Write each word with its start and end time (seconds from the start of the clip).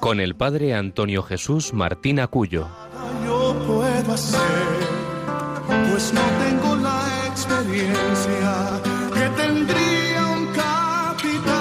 con 0.00 0.20
el 0.20 0.34
padre 0.36 0.74
Antonio 0.74 1.22
Jesús 1.22 1.72
Martín 1.74 2.20
Acuyo. 2.20 2.68
Yo 3.24 3.54
puedo 3.66 4.12
hacer, 4.12 4.40
pues 5.90 6.12
no 6.12 6.20
tengo 6.44 6.76
la 6.76 7.26
experiencia 7.26 8.80
que 9.14 9.28
tendría 9.42 10.26
un 10.26 10.46
capitán 10.54 11.52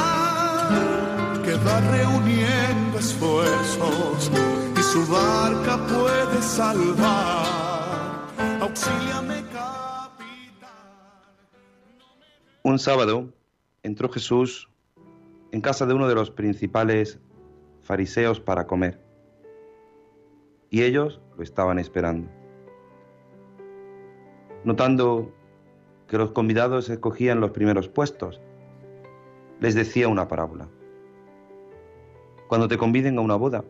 que 1.43 1.53
va 1.55 1.79
reuniendo 1.91 2.99
esfuerzos 2.99 4.31
y 4.77 4.81
su 4.81 5.05
barca 5.07 5.77
puede 5.87 6.41
salvar. 6.41 7.45
Auxíliame, 8.61 9.43
capitán. 9.51 10.69
Un 12.63 12.79
sábado 12.79 13.33
entró 13.83 14.09
Jesús 14.09 14.69
en 15.51 15.61
casa 15.61 15.85
de 15.85 15.93
uno 15.93 16.07
de 16.07 16.15
los 16.15 16.31
principales 16.31 17.19
fariseos 17.87 18.41
para 18.41 18.67
comer. 18.67 18.99
Y 20.69 20.83
ellos 20.83 21.21
lo 21.37 21.43
estaban 21.43 21.79
esperando. 21.79 22.29
Notando 24.65 25.31
que 26.09 26.17
los 26.17 26.31
convidados 26.31 26.89
escogían 26.89 27.39
los 27.39 27.51
primeros 27.51 27.87
puestos, 27.87 28.41
les 29.61 29.73
decía 29.73 30.09
una 30.09 30.27
parábola. 30.27 30.67
Cuando 32.49 32.67
te 32.67 32.77
conviden 32.77 33.17
a 33.17 33.21
una 33.21 33.37
boda, 33.37 33.63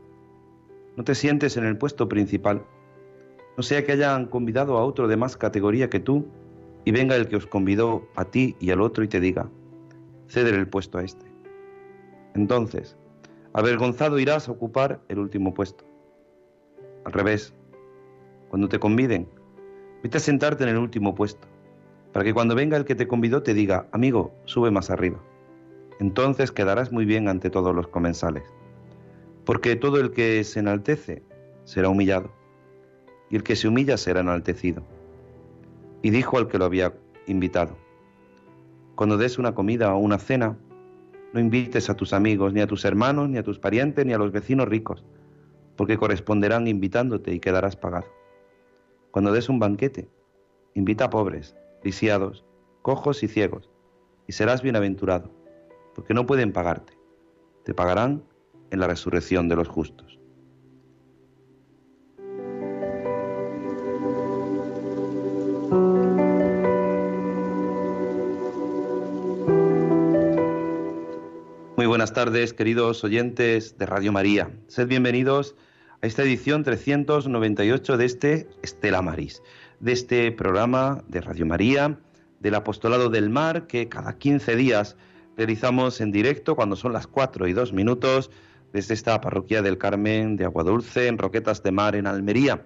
no 0.96 1.04
te 1.04 1.14
sientes 1.14 1.56
en 1.56 1.66
el 1.66 1.78
puesto 1.78 2.10
principal, 2.10 2.66
no 3.56 3.62
sea 3.62 3.86
que 3.86 3.92
hayan 3.92 4.26
convidado 4.26 4.78
a 4.78 4.84
otro 4.84 5.08
de 5.08 5.18
más 5.18 5.38
categoría 5.38 5.92
que 5.92 6.00
tú 6.00 6.28
y 6.86 6.92
venga 6.92 7.16
el 7.16 7.28
que 7.28 7.36
os 7.36 7.46
convidó 7.46 8.08
a 8.16 8.26
ti 8.26 8.56
y 8.60 8.72
al 8.72 8.82
otro 8.82 9.04
y 9.04 9.08
te 9.08 9.20
diga, 9.20 9.48
ceder 10.28 10.56
el 10.56 10.68
puesto 10.68 10.98
a 10.98 11.04
este. 11.04 11.26
Entonces, 12.34 12.98
avergonzado 13.58 14.20
irás 14.20 14.48
a 14.48 14.52
ocupar 14.52 15.02
el 15.08 15.18
último 15.18 15.52
puesto. 15.52 15.84
Al 17.06 17.12
revés, 17.12 17.56
cuando 18.50 18.70
te 18.70 18.80
conviden, 18.80 19.28
vete 20.04 20.18
a 20.18 20.20
sentarte 20.20 20.64
en 20.64 20.70
el 20.70 20.78
último 20.78 21.16
puesto, 21.16 21.48
para 22.14 22.24
que 22.24 22.36
cuando 22.36 22.54
venga 22.54 22.78
el 22.78 22.86
que 22.86 22.94
te 22.94 23.08
convidó 23.08 23.42
te 23.42 23.56
diga, 23.56 23.88
amigo, 23.92 24.32
sube 24.46 24.70
más 24.70 24.92
arriba. 24.92 25.20
Entonces 26.00 26.52
quedarás 26.52 26.92
muy 26.92 27.06
bien 27.06 27.28
ante 27.28 27.50
todos 27.50 27.74
los 27.74 27.88
comensales, 27.88 28.44
porque 29.44 29.76
todo 29.76 30.00
el 30.00 30.12
que 30.12 30.44
se 30.44 30.60
enaltece 30.60 31.24
será 31.64 31.90
humillado, 31.90 32.30
y 33.32 33.38
el 33.38 33.44
que 33.44 33.56
se 33.56 33.68
humilla 33.68 33.98
será 33.98 34.20
enaltecido. 34.20 34.84
Y 36.04 36.12
dijo 36.12 36.38
al 36.38 36.48
que 36.48 36.60
lo 36.60 36.66
había 36.66 36.94
invitado, 37.26 37.76
cuando 38.94 39.18
des 39.18 39.40
una 39.40 39.56
comida 39.56 39.96
o 39.96 39.98
una 39.98 40.20
cena, 40.20 40.60
no 41.38 41.42
invites 41.42 41.88
a 41.92 41.94
tus 41.94 42.14
amigos, 42.14 42.52
ni 42.52 42.62
a 42.62 42.68
tus 42.68 42.84
hermanos, 42.84 43.30
ni 43.30 43.38
a 43.38 43.44
tus 43.44 43.60
parientes, 43.60 44.04
ni 44.04 44.12
a 44.12 44.18
los 44.18 44.32
vecinos 44.32 44.68
ricos, 44.68 45.06
porque 45.76 45.96
corresponderán 45.96 46.68
invitándote 46.68 47.32
y 47.32 47.40
quedarás 47.40 47.76
pagado. 47.76 48.08
Cuando 49.12 49.32
des 49.32 49.48
un 49.48 49.60
banquete, 49.60 50.10
invita 50.74 51.06
a 51.06 51.10
pobres, 51.12 51.56
lisiados, 51.84 52.44
cojos 52.82 53.22
y 53.22 53.28
ciegos, 53.28 53.70
y 54.26 54.32
serás 54.32 54.64
bienaventurado, 54.64 55.30
porque 55.94 56.16
no 56.16 56.26
pueden 56.26 56.52
pagarte. 56.52 56.98
Te 57.64 57.76
pagarán 57.76 58.24
en 58.72 58.80
la 58.80 58.88
resurrección 58.88 59.48
de 59.48 59.58
los 59.58 59.68
justos. 59.68 60.17
Buenas 72.08 72.26
tardes, 72.26 72.54
queridos 72.54 73.04
oyentes 73.04 73.78
de 73.78 73.86
Radio 73.86 74.14
María. 74.14 74.50
Sed 74.68 74.88
bienvenidos 74.88 75.58
a 76.02 76.08
esta 76.08 76.24
edición 76.24 76.64
398 76.64 77.98
de 77.98 78.06
este 78.06 78.48
Estela 78.62 79.02
Maris, 79.02 79.44
de 79.82 79.92
este 79.92 80.32
programa 80.32 81.04
de 81.10 81.20
Radio 81.20 81.46
María, 81.46 82.00
del 82.40 82.56
Apostolado 82.56 83.10
del 83.10 83.30
Mar, 83.30 83.68
que 83.68 83.90
cada 83.90 84.18
15 84.18 84.56
días 84.56 84.96
realizamos 85.36 86.00
en 86.00 86.14
directo 86.14 86.56
cuando 86.56 86.78
son 86.78 86.94
las 86.94 87.08
4 87.08 87.46
y 87.46 87.52
2 87.52 87.74
minutos 87.74 88.32
desde 88.72 88.94
esta 88.94 89.20
parroquia 89.20 89.62
del 89.62 89.78
Carmen 89.78 90.38
de 90.38 90.46
Aguadulce, 90.46 91.08
en 91.08 91.18
Roquetas 91.18 91.62
de 91.62 91.74
Mar, 91.74 91.94
en 91.94 92.08
Almería. 92.08 92.66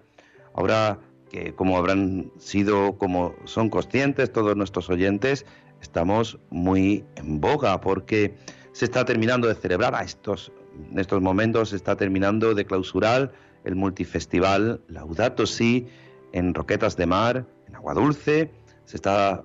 Ahora 0.53 0.99
que 1.31 1.55
como 1.55 1.79
habrán 1.79 2.31
sido, 2.37 2.95
como 2.99 3.33
son 3.45 3.71
conscientes 3.71 4.31
todos 4.31 4.55
nuestros 4.55 4.87
oyentes, 4.91 5.47
estamos 5.81 6.37
muy 6.51 7.03
en 7.15 7.41
boga 7.41 7.81
porque 7.81 8.35
se 8.71 8.85
está 8.85 9.05
terminando 9.05 9.47
de 9.47 9.55
celebrar 9.55 9.95
a 9.95 10.03
estos, 10.03 10.51
en 10.91 10.99
estos 10.99 11.21
momentos 11.21 11.69
se 11.69 11.75
está 11.75 11.95
terminando 11.95 12.53
de 12.53 12.65
clausurar 12.65 13.31
el 13.63 13.75
multifestival 13.75 14.81
Laudato 14.87 15.45
Si 15.45 15.87
en 16.31 16.53
Roquetas 16.53 16.95
de 16.97 17.05
Mar, 17.05 17.45
en 17.67 17.75
Agua 17.75 17.93
Dulce. 17.93 18.51
Se 18.85 18.97
está 18.97 19.43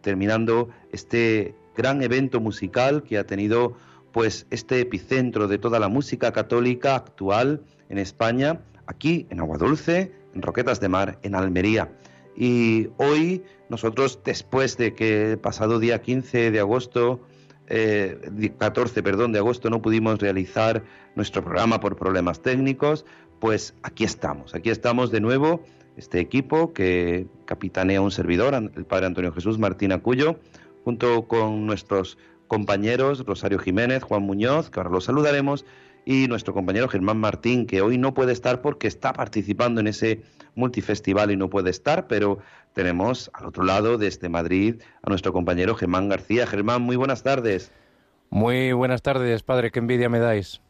terminando 0.00 0.68
este 0.92 1.54
gran 1.76 2.02
evento 2.02 2.40
musical 2.40 3.02
que 3.02 3.18
ha 3.18 3.26
tenido 3.26 3.76
pues 4.12 4.46
este 4.50 4.80
epicentro 4.80 5.48
de 5.48 5.58
toda 5.58 5.80
la 5.80 5.88
música 5.88 6.32
católica 6.32 6.94
actual 6.94 7.62
en 7.88 7.98
España, 7.98 8.60
aquí 8.86 9.26
en 9.30 9.40
Agua 9.40 9.58
Dulce, 9.58 10.12
en 10.34 10.42
Roquetas 10.42 10.78
de 10.80 10.88
Mar, 10.88 11.18
en 11.22 11.34
Almería. 11.34 11.90
Y 12.36 12.88
hoy 12.96 13.42
nosotros, 13.68 14.20
después 14.24 14.76
de 14.76 14.94
que 14.94 15.32
el 15.32 15.38
pasado 15.38 15.78
día 15.78 16.02
15 16.02 16.50
de 16.50 16.60
agosto 16.60 17.20
eh, 17.68 18.52
14 18.58 19.02
perdón, 19.02 19.32
de 19.32 19.38
agosto 19.38 19.70
no 19.70 19.82
pudimos 19.82 20.18
realizar 20.18 20.82
nuestro 21.14 21.42
programa 21.42 21.80
por 21.80 21.96
problemas 21.96 22.42
técnicos, 22.42 23.04
pues 23.40 23.74
aquí 23.82 24.04
estamos, 24.04 24.54
aquí 24.54 24.70
estamos 24.70 25.10
de 25.10 25.20
nuevo, 25.20 25.62
este 25.96 26.20
equipo 26.20 26.72
que 26.72 27.26
capitanea 27.44 28.00
un 28.00 28.10
servidor, 28.10 28.54
el 28.54 28.84
padre 28.84 29.06
Antonio 29.06 29.32
Jesús 29.32 29.58
Martín 29.58 29.92
Acuyo, 29.92 30.38
junto 30.84 31.26
con 31.28 31.66
nuestros 31.66 32.18
compañeros 32.48 33.24
Rosario 33.24 33.58
Jiménez, 33.58 34.02
Juan 34.02 34.22
Muñoz, 34.22 34.70
que 34.70 34.80
ahora 34.80 34.90
los 34.90 35.04
saludaremos, 35.04 35.64
y 36.04 36.26
nuestro 36.28 36.52
compañero 36.52 36.88
Germán 36.88 37.18
Martín, 37.18 37.66
que 37.66 37.80
hoy 37.80 37.98
no 37.98 38.14
puede 38.14 38.32
estar 38.32 38.60
porque 38.60 38.86
está 38.86 39.12
participando 39.12 39.80
en 39.80 39.86
ese 39.86 40.22
multifestival 40.54 41.30
y 41.30 41.36
no 41.36 41.48
puede 41.48 41.70
estar, 41.70 42.06
pero 42.06 42.38
tenemos 42.72 43.30
al 43.32 43.46
otro 43.46 43.64
lado, 43.64 43.98
desde 43.98 44.28
Madrid, 44.28 44.82
a 45.02 45.10
nuestro 45.10 45.32
compañero 45.32 45.74
Germán 45.74 46.08
García. 46.08 46.46
Germán, 46.46 46.82
muy 46.82 46.96
buenas 46.96 47.22
tardes. 47.22 47.72
Muy 48.30 48.72
buenas 48.72 49.02
tardes, 49.02 49.42
padre, 49.42 49.70
qué 49.70 49.78
envidia 49.78 50.08
me 50.08 50.18
dais. 50.18 50.60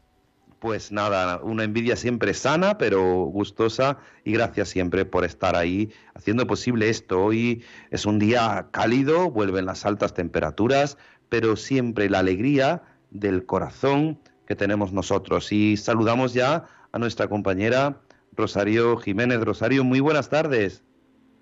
Pues 0.60 0.92
nada, 0.92 1.40
una 1.42 1.64
envidia 1.64 1.96
siempre 1.96 2.32
sana, 2.32 2.78
pero 2.78 3.02
gustosa, 3.24 3.98
y 4.24 4.32
gracias 4.32 4.68
siempre 4.68 5.04
por 5.04 5.24
estar 5.24 5.56
ahí 5.56 5.90
haciendo 6.14 6.46
posible 6.46 6.88
esto. 6.88 7.22
Hoy 7.22 7.62
es 7.90 8.06
un 8.06 8.18
día 8.18 8.68
cálido, 8.70 9.30
vuelven 9.30 9.66
las 9.66 9.84
altas 9.84 10.14
temperaturas, 10.14 10.96
pero 11.28 11.56
siempre 11.56 12.08
la 12.08 12.20
alegría 12.20 12.82
del 13.10 13.44
corazón 13.44 14.18
que 14.46 14.54
tenemos 14.56 14.92
nosotros. 14.92 15.52
Y 15.52 15.76
saludamos 15.76 16.34
ya 16.34 16.64
a 16.92 16.98
nuestra 16.98 17.28
compañera 17.28 17.96
Rosario 18.36 18.96
Jiménez. 18.96 19.40
Rosario, 19.40 19.84
muy 19.84 20.00
buenas 20.00 20.28
tardes. 20.28 20.82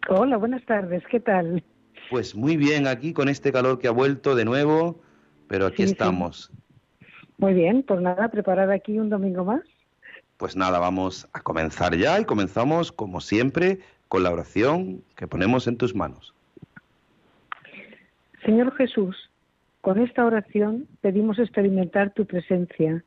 Hola, 0.09 0.37
buenas 0.37 0.65
tardes, 0.67 1.03
¿qué 1.11 1.21
tal? 1.21 1.63
Pues 2.11 2.35
muy 2.35 2.57
bien, 2.57 2.87
aquí 2.87 3.13
con 3.13 3.29
este 3.29 3.53
calor 3.53 3.79
que 3.79 3.89
ha 3.89 3.93
vuelto 3.93 4.35
de 4.35 4.45
nuevo, 4.45 5.01
pero 5.49 5.67
aquí 5.67 5.83
Sí, 5.83 5.87
sí. 5.89 5.93
estamos. 5.93 6.51
Muy 7.39 7.55
bien, 7.55 7.83
pues 7.83 8.01
nada, 8.01 8.29
preparada 8.29 8.75
aquí 8.75 8.99
un 8.99 9.09
domingo 9.09 9.45
más. 9.45 9.63
Pues 10.37 10.57
nada, 10.57 10.79
vamos 10.81 11.29
a 11.33 11.41
comenzar 11.41 11.97
ya 11.97 12.21
y 12.21 12.25
comenzamos 12.25 12.91
como 12.93 13.21
siempre 13.21 13.79
con 14.09 14.23
la 14.25 14.31
oración 14.33 15.03
que 15.17 15.27
ponemos 15.29 15.67
en 15.67 15.77
tus 15.77 15.95
manos. 15.95 16.35
Señor 18.45 18.75
Jesús, 18.77 19.31
con 19.83 19.99
esta 19.99 20.25
oración 20.25 20.87
pedimos 21.01 21.41
experimentar 21.41 22.15
tu 22.15 22.25
presencia, 22.25 23.05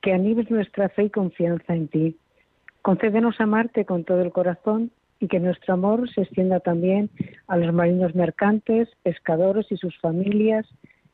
que 0.00 0.14
animes 0.14 0.50
nuestra 0.50 0.88
fe 0.88 1.04
y 1.04 1.10
confianza 1.10 1.74
en 1.74 1.88
ti. 1.88 2.16
Concédenos 2.80 3.38
amarte 3.38 3.84
con 3.84 4.02
todo 4.04 4.22
el 4.22 4.32
corazón 4.32 4.90
y 5.20 5.28
que 5.28 5.40
nuestro 5.40 5.74
amor 5.74 6.10
se 6.10 6.22
extienda 6.22 6.60
también 6.60 7.10
a 7.48 7.58
los 7.58 7.72
marinos 7.74 8.14
mercantes, 8.14 8.88
pescadores 9.02 9.70
y 9.70 9.76
sus 9.76 9.98
familias 9.98 10.66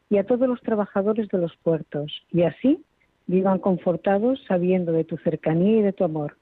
y 0.09 0.19
a 0.19 0.25
todos 0.25 0.49
los 0.49 0.61
trabajadores 0.61 1.29
de 1.31 1.39
los 1.39 1.57
puertos, 1.57 2.13
y 2.31 2.43
así 2.43 2.85
vivan 3.27 3.59
confortados 3.59 4.41
sabiendo 4.47 4.93
de 4.93 5.05
tu 5.05 5.17
cercanía 5.19 5.79
y 5.79 5.83
de 5.83 5.93
tu 5.93 6.05
amor. 6.05 6.37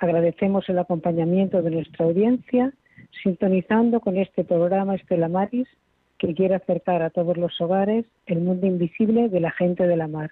Agradecemos 0.00 0.68
el 0.68 0.78
acompañamiento 0.80 1.62
de 1.62 1.70
nuestra 1.70 2.04
audiencia, 2.04 2.72
sintonizando 3.22 4.00
con 4.00 4.16
este 4.16 4.42
programa 4.42 4.96
Estela 4.96 5.28
Maris, 5.28 5.68
que 6.18 6.34
quiere 6.34 6.54
acercar 6.54 7.02
a 7.02 7.10
todos 7.10 7.36
los 7.36 7.60
hogares 7.60 8.06
el 8.26 8.40
mundo 8.40 8.66
invisible 8.66 9.28
de 9.28 9.40
la 9.40 9.50
gente 9.50 9.86
de 9.86 9.96
la 9.96 10.08
mar, 10.08 10.30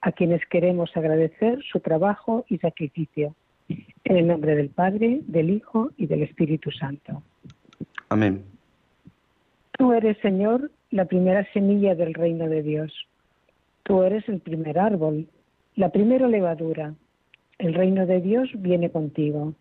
a 0.00 0.12
quienes 0.12 0.44
queremos 0.46 0.96
agradecer 0.96 1.62
su 1.70 1.80
trabajo 1.80 2.44
y 2.48 2.58
sacrificio. 2.58 3.34
En 4.04 4.16
el 4.16 4.26
nombre 4.26 4.56
del 4.56 4.70
Padre, 4.70 5.20
del 5.26 5.50
Hijo 5.50 5.90
y 5.96 6.06
del 6.06 6.22
Espíritu 6.22 6.72
Santo. 6.72 7.22
Amén. 8.08 8.42
Tú 9.78 9.92
eres, 9.92 10.18
Señor, 10.18 10.70
la 10.90 11.04
primera 11.04 11.46
semilla 11.52 11.94
del 11.94 12.14
reino 12.14 12.48
de 12.48 12.62
Dios. 12.62 12.92
Tú 13.84 14.02
eres 14.02 14.28
el 14.28 14.40
primer 14.40 14.78
árbol, 14.78 15.28
la 15.76 15.90
primera 15.90 16.26
levadura. 16.26 16.94
El 17.58 17.74
reino 17.74 18.06
de 18.06 18.20
Dios 18.20 18.48
viene 18.54 18.90
contigo. 18.90 19.54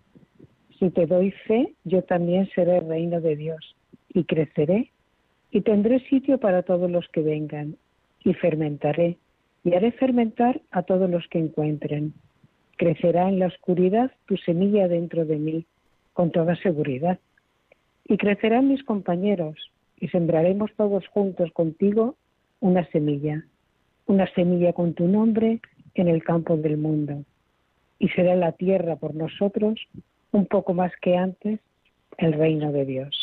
Si 0.79 0.89
te 0.89 1.05
doy 1.05 1.31
fe, 1.31 1.73
yo 1.83 2.01
también 2.03 2.49
seré 2.55 2.79
reino 2.79 3.21
de 3.21 3.35
Dios 3.35 3.75
y 4.13 4.23
creceré 4.23 4.91
y 5.51 5.61
tendré 5.61 5.99
sitio 6.07 6.39
para 6.39 6.63
todos 6.63 6.89
los 6.89 7.07
que 7.09 7.21
vengan 7.21 7.75
y 8.23 8.33
fermentaré 8.33 9.17
y 9.63 9.73
haré 9.73 9.91
fermentar 9.91 10.61
a 10.71 10.83
todos 10.83 11.09
los 11.09 11.27
que 11.27 11.39
encuentren. 11.39 12.13
Crecerá 12.77 13.27
en 13.27 13.39
la 13.39 13.47
oscuridad 13.47 14.11
tu 14.25 14.37
semilla 14.37 14.87
dentro 14.87 15.25
de 15.25 15.37
mí, 15.37 15.65
con 16.13 16.31
toda 16.31 16.55
seguridad. 16.55 17.19
Y 18.05 18.17
crecerán 18.17 18.69
mis 18.69 18.83
compañeros, 18.83 19.55
y 19.99 20.07
sembraremos 20.07 20.71
todos 20.75 21.05
juntos 21.07 21.51
contigo 21.51 22.15
una 22.61 22.85
semilla, 22.87 23.43
una 24.05 24.27
semilla 24.33 24.73
con 24.73 24.93
tu 24.93 25.07
nombre 25.07 25.59
en 25.93 26.07
el 26.07 26.23
campo 26.23 26.55
del 26.57 26.77
mundo. 26.77 27.23
Y 27.99 28.07
será 28.09 28.35
la 28.35 28.53
tierra 28.53 28.95
por 28.95 29.13
nosotros, 29.13 29.79
un 30.31 30.45
poco 30.45 30.73
más 30.73 30.91
que 31.01 31.17
antes, 31.17 31.59
el 32.17 32.33
reino 32.33 32.71
de 32.71 32.85
Dios. 32.85 33.18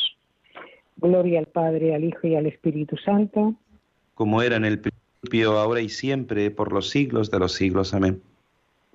Gloria 0.96 1.38
al 1.38 1.46
Padre, 1.46 1.94
al 1.94 2.04
Hijo 2.04 2.26
y 2.26 2.34
al 2.34 2.46
Espíritu 2.46 2.96
Santo. 2.96 3.54
Como 4.14 4.42
era 4.42 4.56
en 4.56 4.64
el 4.64 4.80
principio, 4.80 5.58
ahora 5.58 5.80
y 5.80 5.88
siempre, 5.88 6.50
por 6.50 6.72
los 6.72 6.88
siglos 6.90 7.30
de 7.30 7.38
los 7.38 7.52
siglos. 7.52 7.94
Amén. 7.94 8.22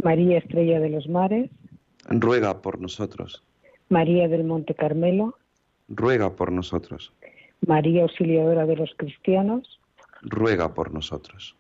María 0.03 0.39
Estrella 0.39 0.79
de 0.79 0.89
los 0.89 1.07
Mares, 1.07 1.49
ruega 2.09 2.61
por 2.61 2.79
nosotros. 2.79 3.43
María 3.89 4.27
del 4.27 4.43
Monte 4.43 4.73
Carmelo, 4.73 5.37
ruega 5.89 6.35
por 6.35 6.51
nosotros. 6.51 7.13
María 7.67 8.03
Auxiliadora 8.03 8.65
de 8.65 8.77
los 8.77 8.91
Cristianos, 8.97 9.79
ruega 10.21 10.73
por 10.73 10.91
nosotros. 10.91 11.55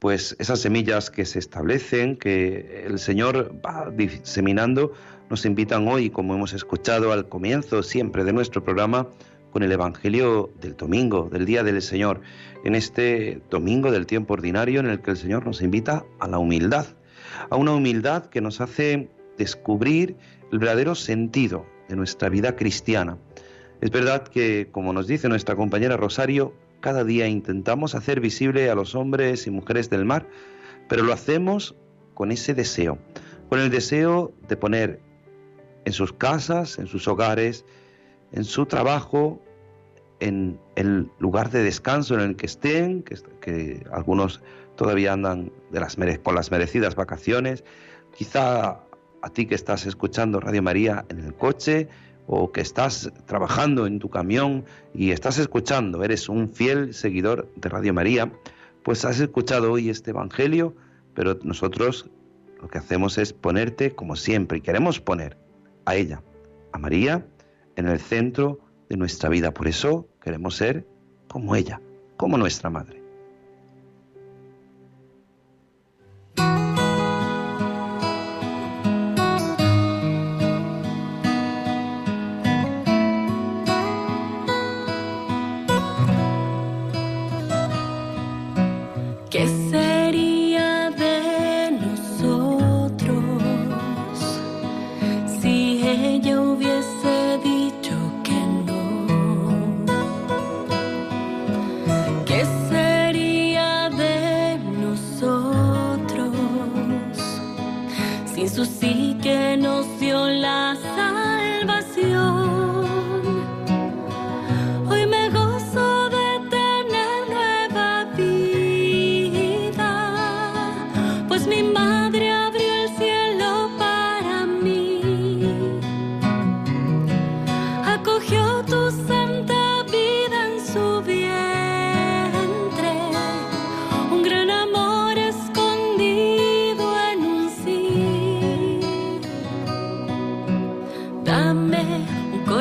Pues 0.00 0.34
esas 0.38 0.60
semillas 0.60 1.10
que 1.10 1.26
se 1.26 1.38
establecen, 1.38 2.16
que 2.16 2.84
el 2.86 2.98
Señor 2.98 3.54
va 3.62 3.90
diseminando, 3.90 4.94
nos 5.28 5.44
invitan 5.44 5.86
hoy, 5.88 6.08
como 6.08 6.34
hemos 6.34 6.54
escuchado 6.54 7.12
al 7.12 7.28
comienzo 7.28 7.82
siempre 7.82 8.24
de 8.24 8.32
nuestro 8.32 8.64
programa, 8.64 9.08
con 9.52 9.62
el 9.62 9.70
Evangelio 9.72 10.48
del 10.58 10.74
domingo, 10.74 11.28
del 11.30 11.44
Día 11.44 11.62
del 11.64 11.82
Señor, 11.82 12.22
en 12.64 12.76
este 12.76 13.42
domingo 13.50 13.92
del 13.92 14.06
tiempo 14.06 14.32
ordinario 14.32 14.80
en 14.80 14.86
el 14.86 15.02
que 15.02 15.10
el 15.10 15.18
Señor 15.18 15.44
nos 15.44 15.60
invita 15.60 16.06
a 16.18 16.28
la 16.28 16.38
humildad, 16.38 16.86
a 17.50 17.56
una 17.56 17.74
humildad 17.74 18.24
que 18.24 18.40
nos 18.40 18.62
hace 18.62 19.10
descubrir 19.36 20.16
el 20.50 20.60
verdadero 20.60 20.94
sentido 20.94 21.66
de 21.90 21.96
nuestra 21.96 22.30
vida 22.30 22.56
cristiana. 22.56 23.18
Es 23.82 23.90
verdad 23.90 24.22
que, 24.22 24.68
como 24.72 24.94
nos 24.94 25.06
dice 25.06 25.28
nuestra 25.28 25.56
compañera 25.56 25.98
Rosario, 25.98 26.54
cada 26.80 27.04
día 27.04 27.26
intentamos 27.28 27.94
hacer 27.94 28.20
visible 28.20 28.70
a 28.70 28.74
los 28.74 28.94
hombres 28.94 29.46
y 29.46 29.50
mujeres 29.50 29.90
del 29.90 30.04
mar, 30.04 30.26
pero 30.88 31.02
lo 31.02 31.12
hacemos 31.12 31.74
con 32.14 32.32
ese 32.32 32.54
deseo, 32.54 32.98
con 33.48 33.60
el 33.60 33.70
deseo 33.70 34.32
de 34.48 34.56
poner 34.56 35.00
en 35.84 35.92
sus 35.92 36.12
casas, 36.12 36.78
en 36.78 36.86
sus 36.86 37.08
hogares, 37.08 37.64
en 38.32 38.44
su 38.44 38.66
trabajo, 38.66 39.40
en 40.20 40.60
el 40.76 41.10
lugar 41.18 41.50
de 41.50 41.62
descanso 41.62 42.14
en 42.14 42.20
el 42.20 42.36
que 42.36 42.46
estén, 42.46 43.02
que, 43.02 43.82
algunos 43.92 44.42
todavía 44.76 45.12
andan 45.12 45.52
de 45.70 45.80
las 45.80 45.96
con 46.22 46.34
las 46.34 46.50
merecidas 46.50 46.94
vacaciones, 46.94 47.64
quizá 48.14 48.80
a 49.22 49.30
ti 49.32 49.46
que 49.46 49.54
estás 49.54 49.86
escuchando 49.86 50.40
Radio 50.40 50.62
María 50.62 51.04
en 51.08 51.20
el 51.20 51.34
coche 51.34 51.88
o 52.32 52.52
que 52.52 52.60
estás 52.60 53.10
trabajando 53.26 53.88
en 53.88 53.98
tu 53.98 54.08
camión 54.08 54.64
y 54.94 55.10
estás 55.10 55.38
escuchando, 55.38 56.04
eres 56.04 56.28
un 56.28 56.48
fiel 56.48 56.94
seguidor 56.94 57.50
de 57.56 57.68
Radio 57.68 57.92
María, 57.92 58.32
pues 58.84 59.04
has 59.04 59.18
escuchado 59.18 59.72
hoy 59.72 59.90
este 59.90 60.10
Evangelio, 60.10 60.76
pero 61.12 61.40
nosotros 61.42 62.08
lo 62.62 62.68
que 62.68 62.78
hacemos 62.78 63.18
es 63.18 63.32
ponerte 63.32 63.96
como 63.96 64.14
siempre 64.14 64.58
y 64.58 64.60
queremos 64.60 65.00
poner 65.00 65.36
a 65.86 65.96
ella, 65.96 66.22
a 66.70 66.78
María, 66.78 67.26
en 67.74 67.88
el 67.88 67.98
centro 67.98 68.60
de 68.88 68.96
nuestra 68.96 69.28
vida. 69.28 69.52
Por 69.52 69.66
eso 69.66 70.06
queremos 70.22 70.54
ser 70.54 70.86
como 71.26 71.56
ella, 71.56 71.80
como 72.16 72.38
nuestra 72.38 72.70
madre. 72.70 72.99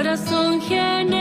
¿Qué 0.10 0.18
sería 0.18 1.19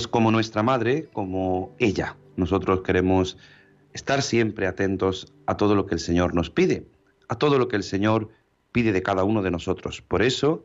pues 0.00 0.08
como 0.08 0.30
nuestra 0.30 0.62
madre, 0.62 1.10
como 1.12 1.74
ella. 1.78 2.16
Nosotros 2.36 2.80
queremos 2.80 3.36
estar 3.92 4.22
siempre 4.22 4.66
atentos 4.66 5.30
a 5.44 5.58
todo 5.58 5.74
lo 5.74 5.84
que 5.84 5.94
el 5.94 6.00
Señor 6.00 6.34
nos 6.34 6.48
pide, 6.48 6.86
a 7.28 7.34
todo 7.34 7.58
lo 7.58 7.68
que 7.68 7.76
el 7.76 7.82
Señor 7.82 8.30
pide 8.72 8.92
de 8.92 9.02
cada 9.02 9.24
uno 9.24 9.42
de 9.42 9.50
nosotros. 9.50 10.00
Por 10.00 10.22
eso, 10.22 10.64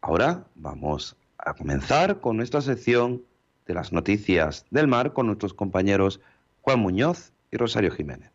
ahora 0.00 0.46
vamos 0.54 1.16
a 1.38 1.54
comenzar 1.54 2.20
con 2.20 2.36
nuestra 2.36 2.60
sección 2.60 3.24
de 3.66 3.74
las 3.74 3.92
noticias 3.92 4.64
del 4.70 4.86
mar 4.86 5.12
con 5.12 5.26
nuestros 5.26 5.54
compañeros 5.54 6.20
Juan 6.60 6.78
Muñoz 6.78 7.32
y 7.50 7.56
Rosario 7.56 7.90
Jiménez. 7.90 8.30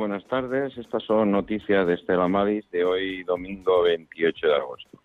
Buenas 0.00 0.24
tardes. 0.28 0.76
Estas 0.78 1.02
son 1.02 1.30
noticias 1.30 1.86
de 1.86 1.92
Estela 1.92 2.26
Maris 2.26 2.64
de 2.70 2.86
hoy, 2.86 3.22
domingo 3.24 3.82
28 3.82 4.46
de 4.46 4.54
agosto. 4.54 4.98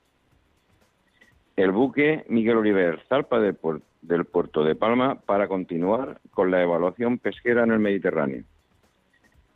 El 1.57 1.73
buque 1.73 2.23
Miguel 2.29 2.55
Oliver 2.55 3.01
zarpa 3.09 3.41
del 3.41 4.25
puerto 4.25 4.63
de 4.63 4.75
Palma 4.75 5.15
para 5.15 5.49
continuar 5.49 6.21
con 6.31 6.49
la 6.49 6.63
evaluación 6.63 7.19
pesquera 7.19 7.65
en 7.65 7.73
el 7.73 7.79
Mediterráneo. 7.79 8.43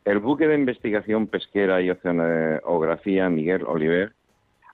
El 0.04 0.18
buque 0.18 0.46
de 0.46 0.56
investigación 0.56 1.26
pesquera 1.26 1.80
y 1.80 1.88
oceanografía 1.88 3.30
Miguel 3.30 3.64
Oliver, 3.66 4.12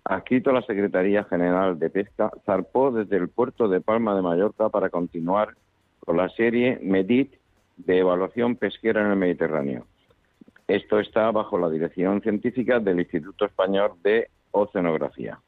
adscrito 0.03 0.51
a 0.51 0.55
la 0.55 0.63
Secretaría 0.63 1.23
General 1.25 1.79
de 1.79 1.91
Pesca, 1.91 2.33
zarpó 2.45 2.91
desde 2.91 3.19
el 3.19 3.29
puerto 3.29 3.69
de 3.69 3.81
Palma 3.81 4.17
de 4.17 4.23
Mallorca 4.23 4.69
para 4.69 4.91
continuar 4.91 5.55
con 6.01 6.17
la 6.17 6.29
serie 6.31 6.81
MEDIT 6.83 7.35
de 7.77 7.99
evaluación 8.01 8.57
pesquera 8.57 9.01
en 9.03 9.13
el 9.13 9.17
Mediterráneo 9.17 9.87
esto 10.69 10.99
está 10.99 11.31
bajo 11.31 11.59
la 11.59 11.71
dirección 11.71 12.21
científica 12.21 12.81
del 12.81 13.01
Instituto 13.01 13.45
Español 13.45 13.93
de 14.03 14.29
Oceanografía. 14.51 15.39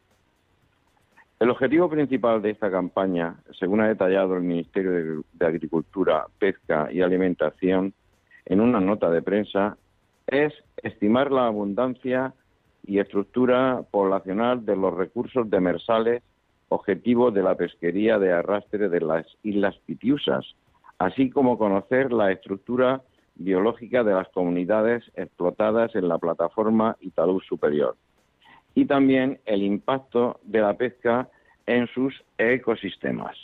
El 1.41 1.51
objetivo 1.51 1.89
principal 1.89 2.43
de 2.43 2.51
esta 2.51 2.71
campaña, 2.71 3.37
según 3.59 3.81
ha 3.81 3.89
detallado 3.89 4.35
el 4.37 4.43
Ministerio 4.43 5.25
de 5.33 5.47
Agricultura, 5.47 6.27
Pesca 6.39 6.89
y 6.91 7.01
Alimentación 7.01 7.95
en 8.45 8.61
una 8.61 8.81
nota 8.81 9.11
de 9.11 9.23
prensa, 9.23 9.77
es 10.27 10.53
estimar 10.83 11.31
la 11.31 11.47
abundancia 11.47 12.35
y 12.85 12.99
estructura 12.99 13.83
poblacional 13.91 14.65
de 14.65 14.77
los 14.77 14.95
recursos 14.95 15.49
demersales 15.49 16.23
objetivo 16.69 17.31
de 17.31 17.43
la 17.43 17.55
pesquería 17.55 18.19
de 18.19 18.33
arrastre 18.33 18.89
de 18.89 19.01
las 19.01 19.27
Islas 19.43 19.77
Pitiusas, 19.87 20.45
así 20.99 21.31
como 21.31 21.59
conocer 21.59 22.13
la 22.13 22.31
estructura 22.31 23.03
biológica 23.39 24.05
de 24.05 24.13
las 24.13 24.29
comunidades 24.29 25.03
explotadas 25.15 25.95
en 25.95 26.09
la 26.09 26.19
plataforma 26.19 26.97
Italú 27.01 27.41
Superior 27.41 27.97
y 28.75 28.85
también 28.85 29.41
el 29.47 29.63
impacto 29.63 30.41
de 30.43 30.61
la 30.61 30.75
pesca 30.75 31.29
en 31.67 31.87
sus 31.89 32.15
ecosistemas. 32.37 33.37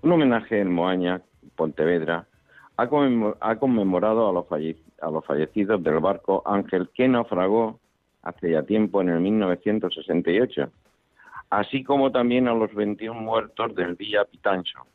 Un 0.02 0.12
homenaje 0.12 0.60
en 0.60 0.72
Moaña, 0.72 1.20
Pontevedra, 1.56 2.26
ha, 2.76 2.88
conmemorado 2.88 4.28
a 4.28 4.32
los, 4.32 4.46
a 4.50 5.10
los 5.10 5.24
fallecidos 5.24 5.82
del 5.82 6.00
barco 6.00 6.42
Ángel 6.44 6.88
que 6.92 7.06
naufragó 7.06 7.78
hace 8.22 8.50
ya 8.50 8.62
tiempo 8.62 9.02
en 9.02 9.10
el 9.10 9.20
1968, 9.20 10.70
así 11.50 11.84
como 11.84 12.10
también 12.10 12.48
a 12.48 12.54
los 12.54 12.74
21 12.74 13.20
muertos 13.20 13.74
del 13.74 13.94
Villa 13.94 14.24
Pitancho, 14.24 14.86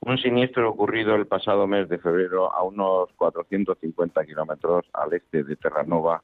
un 0.00 0.18
siniestro 0.18 0.70
ocurrido 0.70 1.16
el 1.16 1.26
pasado 1.26 1.66
mes 1.66 1.88
de 1.88 1.98
febrero 1.98 2.52
a 2.52 2.62
unos 2.62 3.10
450 3.16 4.24
kilómetros 4.24 4.86
al 4.92 5.12
este 5.12 5.42
de 5.42 5.56
Terranova, 5.56 6.22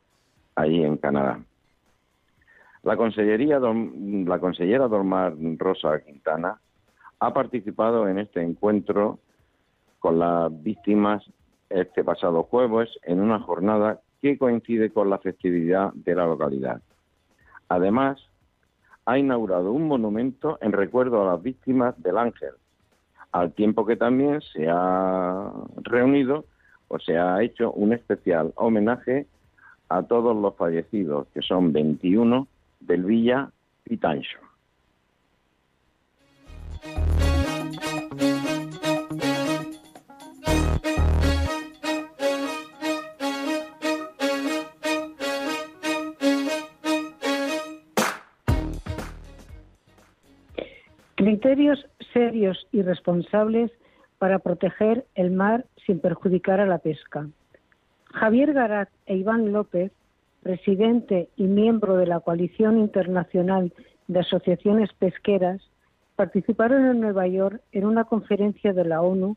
ahí 0.54 0.84
en 0.84 0.96
Canadá. 0.96 1.40
La, 2.82 2.96
consellería, 2.96 3.60
la 3.60 4.38
consellera 4.38 4.88
Dormar 4.88 5.34
Rosa 5.58 6.00
Quintana 6.00 6.60
ha 7.20 7.32
participado 7.32 8.08
en 8.08 8.18
este 8.18 8.42
encuentro 8.42 9.20
con 10.00 10.18
las 10.18 10.50
víctimas 10.62 11.24
este 11.70 12.02
pasado 12.02 12.42
jueves 12.42 12.90
en 13.04 13.20
una 13.20 13.38
jornada 13.38 14.00
que 14.20 14.36
coincide 14.36 14.90
con 14.90 15.08
la 15.08 15.18
festividad 15.18 15.92
de 15.94 16.14
la 16.14 16.26
localidad. 16.26 16.82
Además, 17.68 18.20
ha 19.06 19.18
inaugurado 19.18 19.72
un 19.72 19.88
monumento 19.88 20.58
en 20.60 20.72
recuerdo 20.72 21.22
a 21.22 21.32
las 21.32 21.42
víctimas 21.42 22.00
del 22.02 22.18
Ángel, 22.18 22.52
al 23.32 23.52
tiempo 23.52 23.86
que 23.86 23.96
también 23.96 24.40
se 24.40 24.68
ha 24.68 25.50
reunido 25.82 26.44
o 26.88 26.98
se 26.98 27.16
ha 27.16 27.42
hecho 27.42 27.72
un 27.72 27.92
especial 27.92 28.52
homenaje 28.56 29.26
a 29.92 30.02
todos 30.04 30.34
los 30.34 30.56
fallecidos, 30.56 31.26
que 31.34 31.42
son 31.42 31.72
21 31.72 32.46
del 32.80 33.04
Villa 33.04 33.50
Pitancho. 33.84 34.38
Criterios 51.16 51.86
serios 52.12 52.66
y 52.72 52.82
responsables 52.82 53.70
para 54.18 54.38
proteger 54.38 55.04
el 55.14 55.30
mar 55.32 55.66
sin 55.84 56.00
perjudicar 56.00 56.60
a 56.60 56.66
la 56.66 56.78
pesca. 56.78 57.26
Javier 58.12 58.52
Garat 58.52 58.88
e 59.06 59.16
Iván 59.16 59.52
López, 59.52 59.90
presidente 60.42 61.28
y 61.36 61.44
miembro 61.44 61.96
de 61.96 62.06
la 62.06 62.20
Coalición 62.20 62.78
Internacional 62.78 63.72
de 64.06 64.20
Asociaciones 64.20 64.90
Pesqueras, 64.98 65.62
participaron 66.16 66.84
en 66.86 67.00
Nueva 67.00 67.26
York 67.26 67.60
en 67.72 67.86
una 67.86 68.04
conferencia 68.04 68.72
de 68.72 68.84
la 68.84 69.00
ONU 69.00 69.36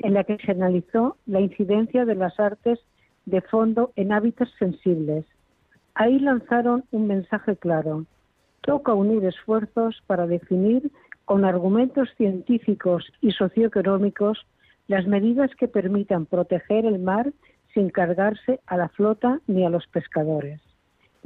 en 0.00 0.14
la 0.14 0.24
que 0.24 0.36
se 0.38 0.52
analizó 0.52 1.16
la 1.26 1.40
incidencia 1.40 2.04
de 2.04 2.14
las 2.14 2.38
artes 2.38 2.80
de 3.26 3.40
fondo 3.40 3.92
en 3.96 4.12
hábitats 4.12 4.52
sensibles. 4.58 5.24
Ahí 5.94 6.18
lanzaron 6.18 6.84
un 6.90 7.06
mensaje 7.06 7.56
claro. 7.56 8.04
Toca 8.62 8.94
unir 8.94 9.24
esfuerzos 9.24 10.02
para 10.06 10.26
definir 10.26 10.90
con 11.24 11.44
argumentos 11.44 12.08
científicos 12.16 13.12
y 13.20 13.30
socioeconómicos 13.32 14.46
las 14.86 15.06
medidas 15.06 15.50
que 15.56 15.68
permitan 15.68 16.26
proteger 16.26 16.84
el 16.86 16.98
mar 16.98 17.32
sin 17.78 17.90
cargarse 17.90 18.58
a 18.66 18.76
la 18.76 18.88
flota 18.88 19.38
ni 19.46 19.64
a 19.64 19.70
los 19.70 19.86
pescadores. 19.86 20.60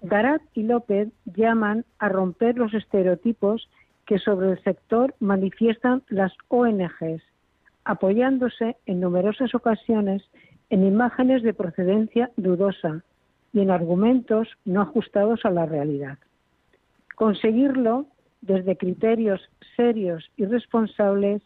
Garat 0.03 0.43
y 0.53 0.65
López 0.65 1.09
llaman 1.25 1.87
a 1.99 2.11
romper 2.11 2.59
los 2.59 2.75
estereotipos 2.75 3.71
que 4.05 4.19
sobre 4.19 4.51
el 4.51 4.63
sector 4.63 5.15
manifiestan 5.19 6.03
las 6.11 6.35
ONGs, 6.49 7.23
apoyándose 7.87 8.77
en 8.85 9.01
numerosas 9.01 9.55
ocasiones 9.55 10.29
en 10.69 10.85
imágenes 10.85 11.43
de 11.43 11.55
procedencia 11.55 12.31
dudosa 12.37 13.03
y 13.55 13.61
en 13.61 13.71
argumentos 13.71 14.47
no 14.67 14.83
ajustados 14.83 15.47
a 15.47 15.51
la 15.51 15.65
realidad. 15.65 16.19
Conseguirlo 17.15 18.05
desde 18.43 18.77
criterios 18.77 19.41
serios 19.75 20.31
y 20.37 20.45
responsables 20.45 21.41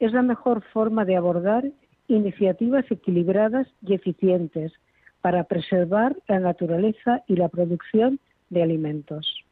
es 0.00 0.12
la 0.12 0.22
mejor 0.22 0.62
forma 0.72 1.04
de 1.04 1.14
abordar 1.14 1.62
iniciativas 2.08 2.84
equilibradas 2.90 3.68
y 3.86 3.94
eficientes 3.94 4.72
para 5.20 5.44
preservar 5.44 6.16
la 6.26 6.40
naturaleza 6.40 7.22
y 7.26 7.36
la 7.36 7.48
producción 7.48 8.18
de 8.50 8.62
alimentos. 8.62 9.44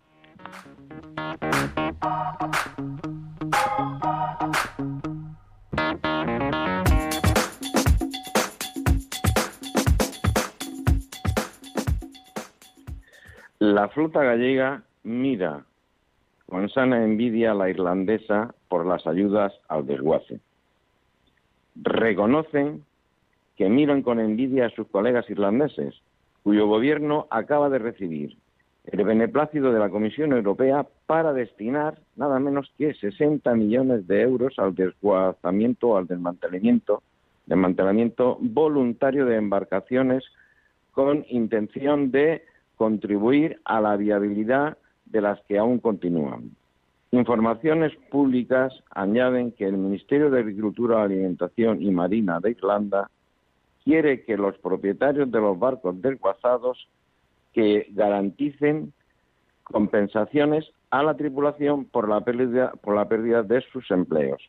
La 13.58 13.88
flota 13.88 14.22
gallega 14.22 14.82
mira 15.02 15.64
con 16.46 16.68
sana 16.68 17.04
envidia 17.04 17.50
a 17.50 17.54
la 17.54 17.68
irlandesa 17.68 18.54
por 18.68 18.86
las 18.86 19.06
ayudas 19.06 19.52
al 19.68 19.86
desguace. 19.86 20.40
Reconocen 21.82 22.84
que 23.56 23.68
miran 23.68 24.02
con 24.02 24.20
envidia 24.20 24.66
a 24.66 24.70
sus 24.70 24.86
colegas 24.88 25.28
irlandeses, 25.30 25.94
cuyo 26.42 26.66
gobierno 26.66 27.26
acaba 27.30 27.68
de 27.68 27.78
recibir 27.78 28.36
el 28.86 29.04
beneplácito 29.04 29.72
de 29.72 29.80
la 29.80 29.90
Comisión 29.90 30.32
Europea 30.32 30.86
para 31.06 31.32
destinar 31.32 31.98
nada 32.14 32.38
menos 32.38 32.72
que 32.78 32.94
60 32.94 33.52
millones 33.54 34.06
de 34.06 34.22
euros 34.22 34.58
al 34.58 34.74
desguazamiento 34.74 35.96
al 35.96 36.06
desmantelamiento, 36.06 37.02
desmantelamiento 37.46 38.38
voluntario 38.40 39.26
de 39.26 39.36
embarcaciones 39.36 40.24
con 40.92 41.24
intención 41.28 42.12
de 42.12 42.44
contribuir 42.76 43.60
a 43.64 43.80
la 43.80 43.96
viabilidad 43.96 44.78
de 45.04 45.20
las 45.20 45.40
que 45.42 45.58
aún 45.58 45.78
continúan. 45.78 46.52
Informaciones 47.12 47.92
públicas 48.10 48.72
añaden 48.90 49.52
que 49.52 49.64
el 49.64 49.76
Ministerio 49.76 50.30
de 50.30 50.40
Agricultura, 50.40 51.02
Alimentación 51.02 51.80
y 51.80 51.90
Marina 51.90 52.40
de 52.40 52.50
Irlanda 52.50 53.10
quiere 53.84 54.24
que 54.24 54.36
los 54.36 54.58
propietarios 54.58 55.30
de 55.30 55.40
los 55.40 55.58
barcos 55.58 56.00
desguazados 56.02 56.88
que 57.52 57.86
garanticen 57.90 58.92
compensaciones 59.62 60.64
a 60.90 61.02
la 61.02 61.16
tripulación 61.16 61.84
por 61.84 62.08
la 62.08 62.20
pérdida, 62.20 62.72
por 62.82 62.96
la 62.96 63.08
pérdida 63.08 63.42
de 63.42 63.60
sus 63.72 63.90
empleos. 63.90 64.42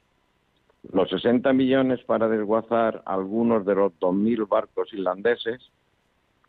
Los 0.92 1.10
60 1.10 1.54
millones 1.54 2.04
para 2.06 2.28
desguazar 2.28 3.04
algunos 3.06 3.66
de 3.66 3.76
los 3.76 3.94
2.000 4.00 4.48
barcos 4.48 4.92
irlandeses, 4.94 5.72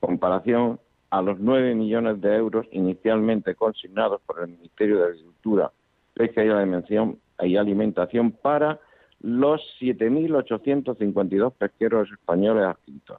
comparación 0.00 0.80
a 1.10 1.22
los 1.22 1.38
9 1.38 1.74
millones 1.74 2.20
de 2.20 2.36
euros 2.36 2.66
inicialmente 2.72 3.54
consignados 3.54 4.20
por 4.22 4.40
el 4.40 4.48
Ministerio 4.48 4.98
de 4.98 5.04
Agricultura, 5.04 5.72
Pesca 6.18 6.44
y 6.44 7.56
Alimentación 7.56 8.32
para 8.32 8.80
los 9.20 9.62
7.852 9.80 11.52
pesqueros 11.52 12.10
españoles 12.10 12.64
adscritos. 12.64 13.18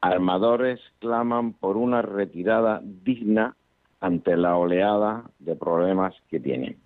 Armadores 0.00 0.80
claman 0.98 1.52
por 1.52 1.76
una 1.76 2.00
retirada 2.00 2.80
digna 2.82 3.54
ante 4.00 4.36
la 4.36 4.56
oleada 4.56 5.24
de 5.38 5.54
problemas 5.56 6.14
que 6.30 6.40
tienen. 6.40 6.78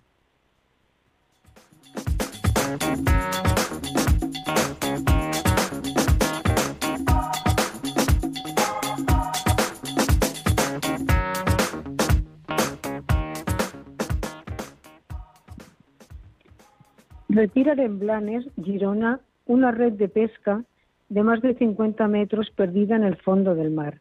Retiran 17.35 17.81
en 17.81 17.99
Blanes, 17.99 18.45
Girona, 18.63 19.19
una 19.45 19.71
red 19.71 19.91
de 19.91 20.07
pesca 20.07 20.63
de 21.09 21.21
más 21.21 21.41
de 21.41 21.53
50 21.53 22.07
metros 22.07 22.49
perdida 22.51 22.95
en 22.95 23.03
el 23.03 23.17
fondo 23.17 23.55
del 23.55 23.71
mar. 23.71 23.99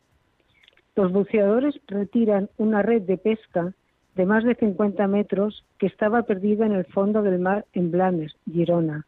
Los 0.94 1.10
buceadores 1.10 1.74
retiran 1.88 2.48
una 2.58 2.82
red 2.82 3.02
de 3.02 3.18
pesca 3.18 3.74
de 4.14 4.24
más 4.24 4.44
de 4.44 4.54
50 4.54 5.08
metros 5.08 5.64
que 5.78 5.88
estaba 5.88 6.22
perdida 6.22 6.64
en 6.64 6.74
el 6.74 6.84
fondo 6.84 7.22
del 7.22 7.40
mar 7.40 7.64
en 7.72 7.90
Blanes, 7.90 8.36
Girona, 8.48 9.04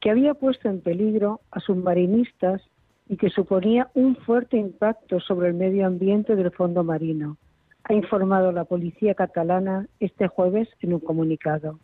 que 0.00 0.08
había 0.08 0.32
puesto 0.32 0.70
en 0.70 0.80
peligro 0.80 1.42
a 1.50 1.60
submarinistas 1.60 2.62
y 3.10 3.18
que 3.18 3.28
suponía 3.28 3.90
un 3.92 4.16
fuerte 4.16 4.56
impacto 4.56 5.20
sobre 5.20 5.48
el 5.48 5.54
medio 5.54 5.86
ambiente 5.86 6.34
del 6.34 6.50
fondo 6.50 6.82
marino, 6.82 7.36
ha 7.84 7.92
informado 7.92 8.52
la 8.52 8.64
policía 8.64 9.14
catalana 9.14 9.86
este 10.00 10.28
jueves 10.28 10.70
en 10.80 10.94
un 10.94 11.00
comunicado. 11.00 11.78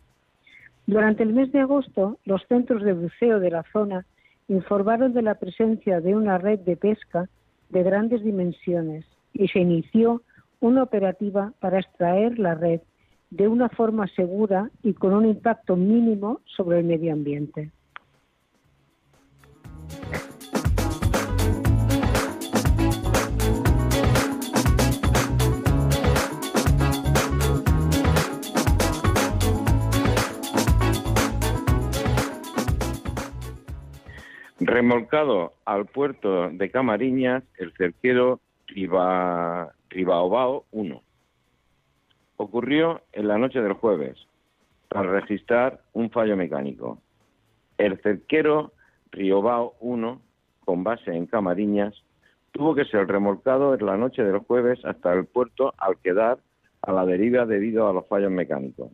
Durante 0.87 1.21
el 1.23 1.33
mes 1.33 1.51
de 1.51 1.59
agosto, 1.59 2.17
los 2.23 2.41
centros 2.47 2.81
de 2.81 2.93
buceo 2.93 3.41
de 3.41 3.51
la 3.51 3.63
zona 3.73 4.05
informaron 4.47 5.13
de 5.13 5.21
la 5.21 5.35
presencia 5.35 5.99
de 5.99 6.15
una 6.15 6.37
red 6.37 6.59
de 6.59 6.77
pesca 6.77 7.27
de 7.69 7.83
grandes 7.83 8.23
dimensiones 8.23 9.05
y 9.33 9.49
se 9.49 9.59
inició 9.59 10.21
una 10.61 10.83
operativa 10.83 11.51
para 11.59 11.79
extraer 11.79 12.39
la 12.39 12.55
red 12.55 12.79
de 13.29 13.49
una 13.49 13.67
forma 13.67 14.07
segura 14.15 14.71
y 14.81 14.93
con 14.93 15.13
un 15.13 15.25
impacto 15.25 15.75
mínimo 15.75 16.39
sobre 16.45 16.79
el 16.79 16.85
medio 16.85 17.11
ambiente. 17.11 17.69
Remolcado 34.67 35.53
al 35.63 35.85
puerto 35.85 36.49
de 36.49 36.69
Camariñas, 36.69 37.41
el 37.57 37.71
cerquero 37.77 38.41
Ribaobao 38.67 40.65
1. 40.71 41.01
Ocurrió 42.35 43.01
en 43.13 43.29
la 43.29 43.37
noche 43.37 43.61
del 43.61 43.71
jueves, 43.71 44.17
para 44.89 45.09
registrar 45.09 45.79
un 45.93 46.09
fallo 46.09 46.35
mecánico. 46.35 46.99
El 47.77 47.97
cerquero 48.01 48.73
Riobao 49.11 49.75
1, 49.79 50.21
con 50.65 50.83
base 50.83 51.15
en 51.15 51.27
Camariñas, 51.27 51.93
tuvo 52.51 52.75
que 52.75 52.83
ser 52.83 53.07
remolcado 53.07 53.73
en 53.73 53.85
la 53.85 53.95
noche 53.95 54.21
del 54.21 54.39
jueves 54.39 54.83
hasta 54.83 55.13
el 55.13 55.27
puerto 55.27 55.75
al 55.77 55.97
quedar 55.99 56.39
a 56.81 56.91
la 56.91 57.05
deriva 57.05 57.45
debido 57.45 57.87
a 57.87 57.93
los 57.93 58.05
fallos 58.09 58.31
mecánicos. 58.31 58.91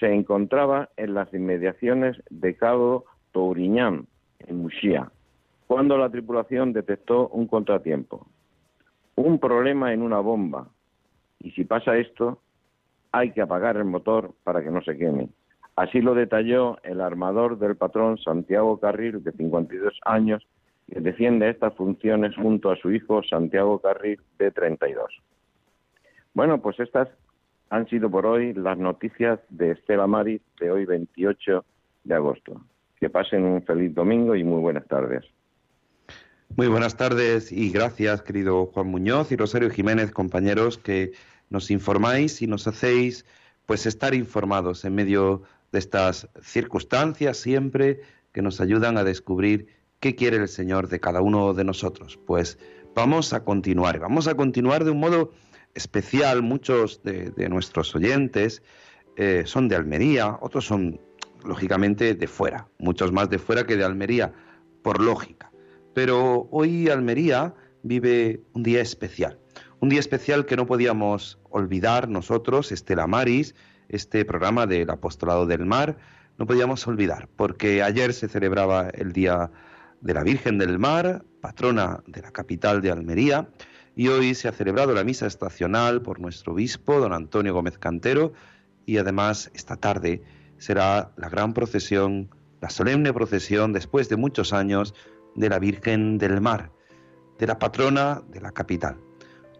Se 0.00 0.10
encontraba 0.10 0.88
en 0.96 1.12
las 1.12 1.32
inmediaciones 1.34 2.16
de 2.30 2.56
Cabo 2.56 3.04
Touriñán, 3.32 4.06
en 4.46 4.62
Muxía, 4.62 5.10
cuando 5.66 5.96
la 5.96 6.10
tripulación 6.10 6.72
detectó 6.72 7.28
un 7.28 7.46
contratiempo, 7.46 8.26
un 9.16 9.38
problema 9.38 9.92
en 9.92 10.02
una 10.02 10.20
bomba, 10.20 10.68
y 11.40 11.50
si 11.52 11.64
pasa 11.64 11.96
esto, 11.96 12.38
hay 13.12 13.30
que 13.30 13.42
apagar 13.42 13.76
el 13.76 13.84
motor 13.84 14.32
para 14.42 14.62
que 14.62 14.70
no 14.70 14.82
se 14.82 14.96
queme. 14.96 15.28
Así 15.76 16.00
lo 16.00 16.14
detalló 16.14 16.78
el 16.82 17.00
armador 17.00 17.58
del 17.58 17.76
patrón 17.76 18.18
Santiago 18.18 18.78
Carril, 18.78 19.22
de 19.22 19.32
52 19.32 20.00
años, 20.04 20.46
que 20.88 21.00
defiende 21.00 21.48
estas 21.48 21.74
funciones 21.74 22.34
junto 22.36 22.70
a 22.70 22.76
su 22.76 22.92
hijo 22.92 23.22
Santiago 23.22 23.78
Carril, 23.78 24.20
de 24.38 24.50
32. 24.50 25.06
Bueno, 26.34 26.60
pues 26.60 26.78
estas 26.80 27.08
han 27.70 27.88
sido 27.88 28.10
por 28.10 28.26
hoy 28.26 28.52
las 28.52 28.78
noticias 28.78 29.40
de 29.48 29.72
Estela 29.72 30.06
Maris 30.06 30.42
de 30.60 30.70
hoy 30.70 30.84
28 30.84 31.64
de 32.04 32.14
agosto. 32.14 32.60
Que 33.00 33.10
pasen 33.10 33.44
un 33.44 33.62
feliz 33.62 33.94
domingo 33.94 34.34
y 34.34 34.44
muy 34.44 34.60
buenas 34.60 34.86
tardes. 34.86 35.24
Muy 36.56 36.68
buenas 36.68 36.96
tardes 36.96 37.50
y 37.50 37.70
gracias, 37.70 38.22
querido 38.22 38.66
Juan 38.66 38.86
Muñoz 38.86 39.32
y 39.32 39.36
Rosario 39.36 39.70
Jiménez, 39.70 40.12
compañeros, 40.12 40.78
que 40.78 41.12
nos 41.50 41.70
informáis 41.70 42.42
y 42.42 42.46
nos 42.46 42.66
hacéis 42.68 43.26
pues 43.66 43.86
estar 43.86 44.14
informados 44.14 44.84
en 44.84 44.94
medio 44.94 45.42
de 45.72 45.78
estas 45.78 46.28
circunstancias 46.42 47.38
siempre 47.38 48.02
que 48.32 48.42
nos 48.42 48.60
ayudan 48.60 48.98
a 48.98 49.04
descubrir 49.04 49.66
qué 50.00 50.14
quiere 50.14 50.36
el 50.36 50.48
Señor 50.48 50.88
de 50.88 51.00
cada 51.00 51.20
uno 51.22 51.54
de 51.54 51.64
nosotros. 51.64 52.18
Pues 52.26 52.58
vamos 52.94 53.32
a 53.32 53.42
continuar, 53.42 53.98
vamos 53.98 54.28
a 54.28 54.34
continuar 54.34 54.84
de 54.84 54.90
un 54.90 55.00
modo 55.00 55.32
especial. 55.74 56.42
Muchos 56.42 57.02
de, 57.02 57.32
nuestros 57.48 57.94
oyentes 57.94 58.62
eh, 59.16 59.42
son 59.46 59.68
de 59.68 59.76
Almería, 59.76 60.38
otros 60.40 60.66
son 60.66 61.00
lógicamente 61.44 62.14
de 62.14 62.26
fuera, 62.26 62.68
muchos 62.78 63.12
más 63.12 63.30
de 63.30 63.38
fuera 63.38 63.66
que 63.66 63.76
de 63.76 63.84
Almería, 63.84 64.32
por 64.82 65.00
lógica. 65.00 65.50
Pero 65.94 66.48
hoy 66.50 66.88
Almería 66.88 67.54
vive 67.82 68.42
un 68.52 68.62
día 68.62 68.80
especial, 68.80 69.38
un 69.80 69.88
día 69.88 70.00
especial 70.00 70.46
que 70.46 70.56
no 70.56 70.66
podíamos 70.66 71.38
olvidar 71.50 72.08
nosotros, 72.08 72.72
Estela 72.72 73.06
Maris, 73.06 73.54
este 73.88 74.24
programa 74.24 74.66
del 74.66 74.90
Apostolado 74.90 75.46
del 75.46 75.66
Mar, 75.66 75.98
no 76.38 76.46
podíamos 76.46 76.86
olvidar, 76.86 77.28
porque 77.36 77.82
ayer 77.82 78.12
se 78.12 78.28
celebraba 78.28 78.88
el 78.88 79.12
Día 79.12 79.50
de 80.00 80.14
la 80.14 80.24
Virgen 80.24 80.58
del 80.58 80.78
Mar, 80.78 81.24
patrona 81.40 82.02
de 82.06 82.22
la 82.22 82.32
capital 82.32 82.80
de 82.80 82.90
Almería, 82.90 83.48
y 83.94 84.08
hoy 84.08 84.34
se 84.34 84.48
ha 84.48 84.52
celebrado 84.52 84.92
la 84.94 85.04
misa 85.04 85.26
estacional 85.26 86.02
por 86.02 86.18
nuestro 86.18 86.54
obispo, 86.54 86.98
don 86.98 87.12
Antonio 87.12 87.54
Gómez 87.54 87.78
Cantero, 87.78 88.32
y 88.86 88.98
además 88.98 89.50
esta 89.54 89.76
tarde 89.76 90.22
será 90.58 91.12
la 91.16 91.28
gran 91.28 91.52
procesión, 91.52 92.30
la 92.60 92.70
solemne 92.70 93.12
procesión, 93.12 93.72
después 93.72 94.08
de 94.08 94.16
muchos 94.16 94.52
años, 94.52 94.94
de 95.34 95.48
la 95.48 95.58
Virgen 95.58 96.18
del 96.18 96.40
Mar, 96.40 96.70
de 97.38 97.46
la 97.46 97.58
patrona 97.58 98.22
de 98.28 98.40
la 98.40 98.52
capital. 98.52 98.96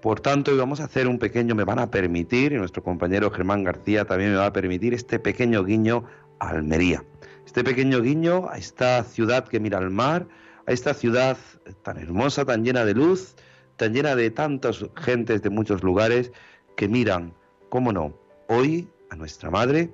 Por 0.01 0.21
tanto, 0.21 0.51
hoy 0.51 0.59
vamos 0.59 0.81
a 0.81 0.85
hacer 0.85 1.09
un 1.09 1.19
pequeño, 1.19 1.55
me 1.55 1.65
van 1.65 1.79
a 1.79 1.91
permitir, 1.91 2.53
y 2.53 2.57
nuestro 2.57 2.83
compañero 2.83 3.31
Germán 3.31 3.65
García 3.65 4.05
también 4.05 4.33
me 4.33 4.37
va 4.37 4.47
a 4.47 4.53
permitir, 4.53 4.93
este 4.93 5.19
pequeño 5.19 5.65
guiño 5.65 6.05
a 6.39 6.51
Almería. 6.51 7.05
Este 7.47 7.65
pequeño 7.65 8.01
guiño 8.01 8.49
a 8.51 8.59
esta 8.59 9.03
ciudad 9.05 9.49
que 9.49 9.61
mira 9.61 9.79
al 9.79 9.91
mar, 9.91 10.27
a 10.67 10.73
esta 10.73 10.95
ciudad 10.95 11.37
tan 11.83 11.99
hermosa, 11.99 12.45
tan 12.45 12.65
llena 12.65 12.85
de 12.85 12.95
luz, 12.95 13.35
tan 13.77 13.93
llena 13.93 14.15
de 14.15 14.31
tantas 14.31 14.85
gentes 14.97 15.43
de 15.43 15.51
muchos 15.51 15.83
lugares 15.83 16.33
que 16.77 16.89
miran, 16.89 17.35
cómo 17.69 17.93
no, 17.93 18.15
hoy 18.49 18.89
a 19.11 19.17
nuestra 19.17 19.51
Madre, 19.51 19.91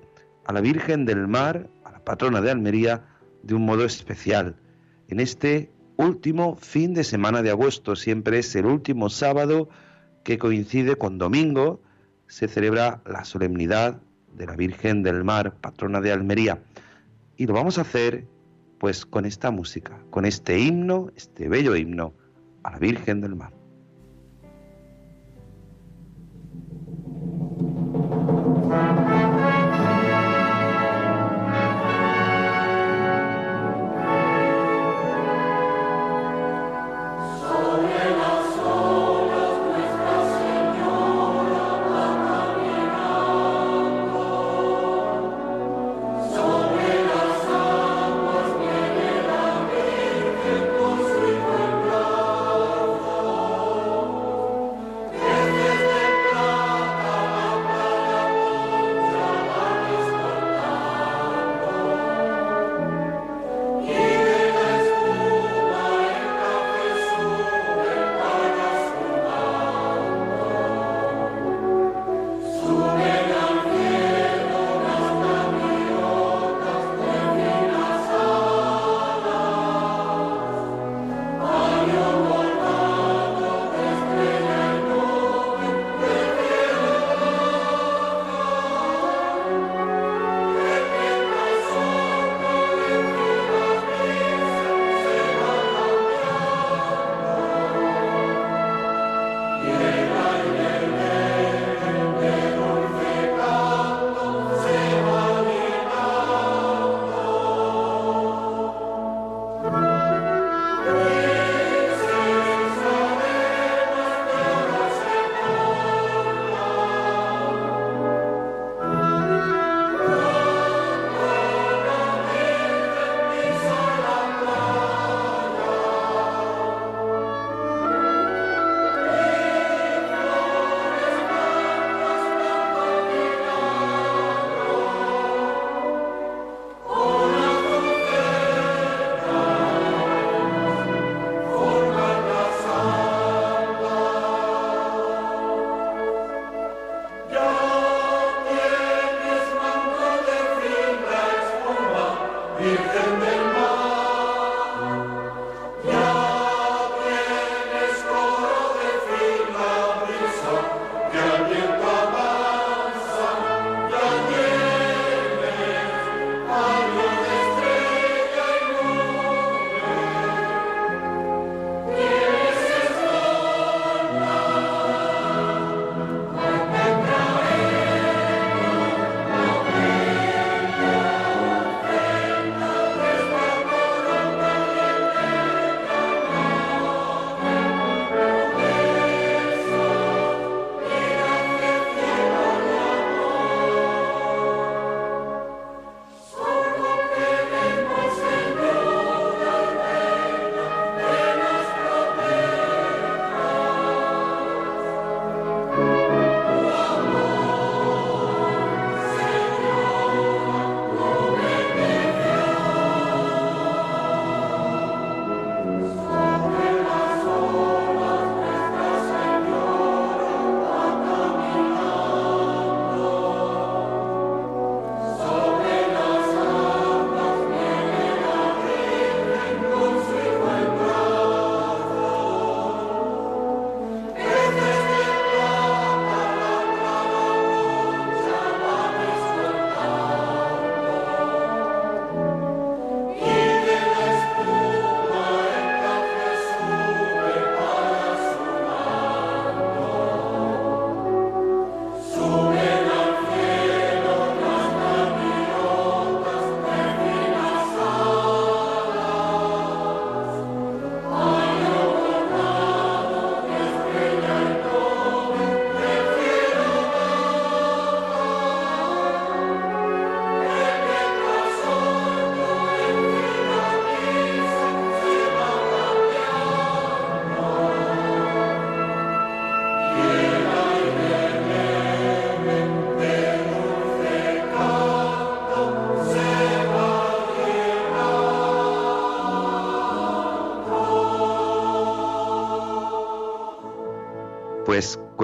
a 0.50 0.52
la 0.52 0.60
Virgen 0.60 1.04
del 1.04 1.28
Mar, 1.28 1.70
a 1.84 1.92
la 1.92 2.04
patrona 2.04 2.40
de 2.40 2.50
Almería, 2.50 3.04
de 3.44 3.54
un 3.54 3.64
modo 3.64 3.84
especial. 3.84 4.56
En 5.06 5.20
este 5.20 5.70
último 5.96 6.56
fin 6.56 6.92
de 6.92 7.04
semana 7.04 7.40
de 7.42 7.50
agosto, 7.50 7.94
siempre 7.94 8.40
es 8.40 8.56
el 8.56 8.66
último 8.66 9.10
sábado 9.10 9.68
que 10.24 10.38
coincide 10.38 10.96
con 10.96 11.18
domingo, 11.18 11.80
se 12.26 12.48
celebra 12.48 13.00
la 13.06 13.24
solemnidad 13.24 14.02
de 14.34 14.46
la 14.46 14.56
Virgen 14.56 15.04
del 15.04 15.22
Mar, 15.22 15.54
patrona 15.54 16.00
de 16.00 16.10
Almería. 16.10 16.60
Y 17.36 17.46
lo 17.46 17.54
vamos 17.54 17.78
a 17.78 17.82
hacer 17.82 18.26
pues 18.80 19.06
con 19.06 19.26
esta 19.26 19.52
música, 19.52 20.00
con 20.10 20.24
este 20.24 20.58
himno, 20.58 21.12
este 21.14 21.48
bello 21.48 21.76
himno 21.76 22.12
a 22.64 22.72
la 22.72 22.78
Virgen 22.80 23.20
del 23.20 23.36
Mar. 23.36 23.59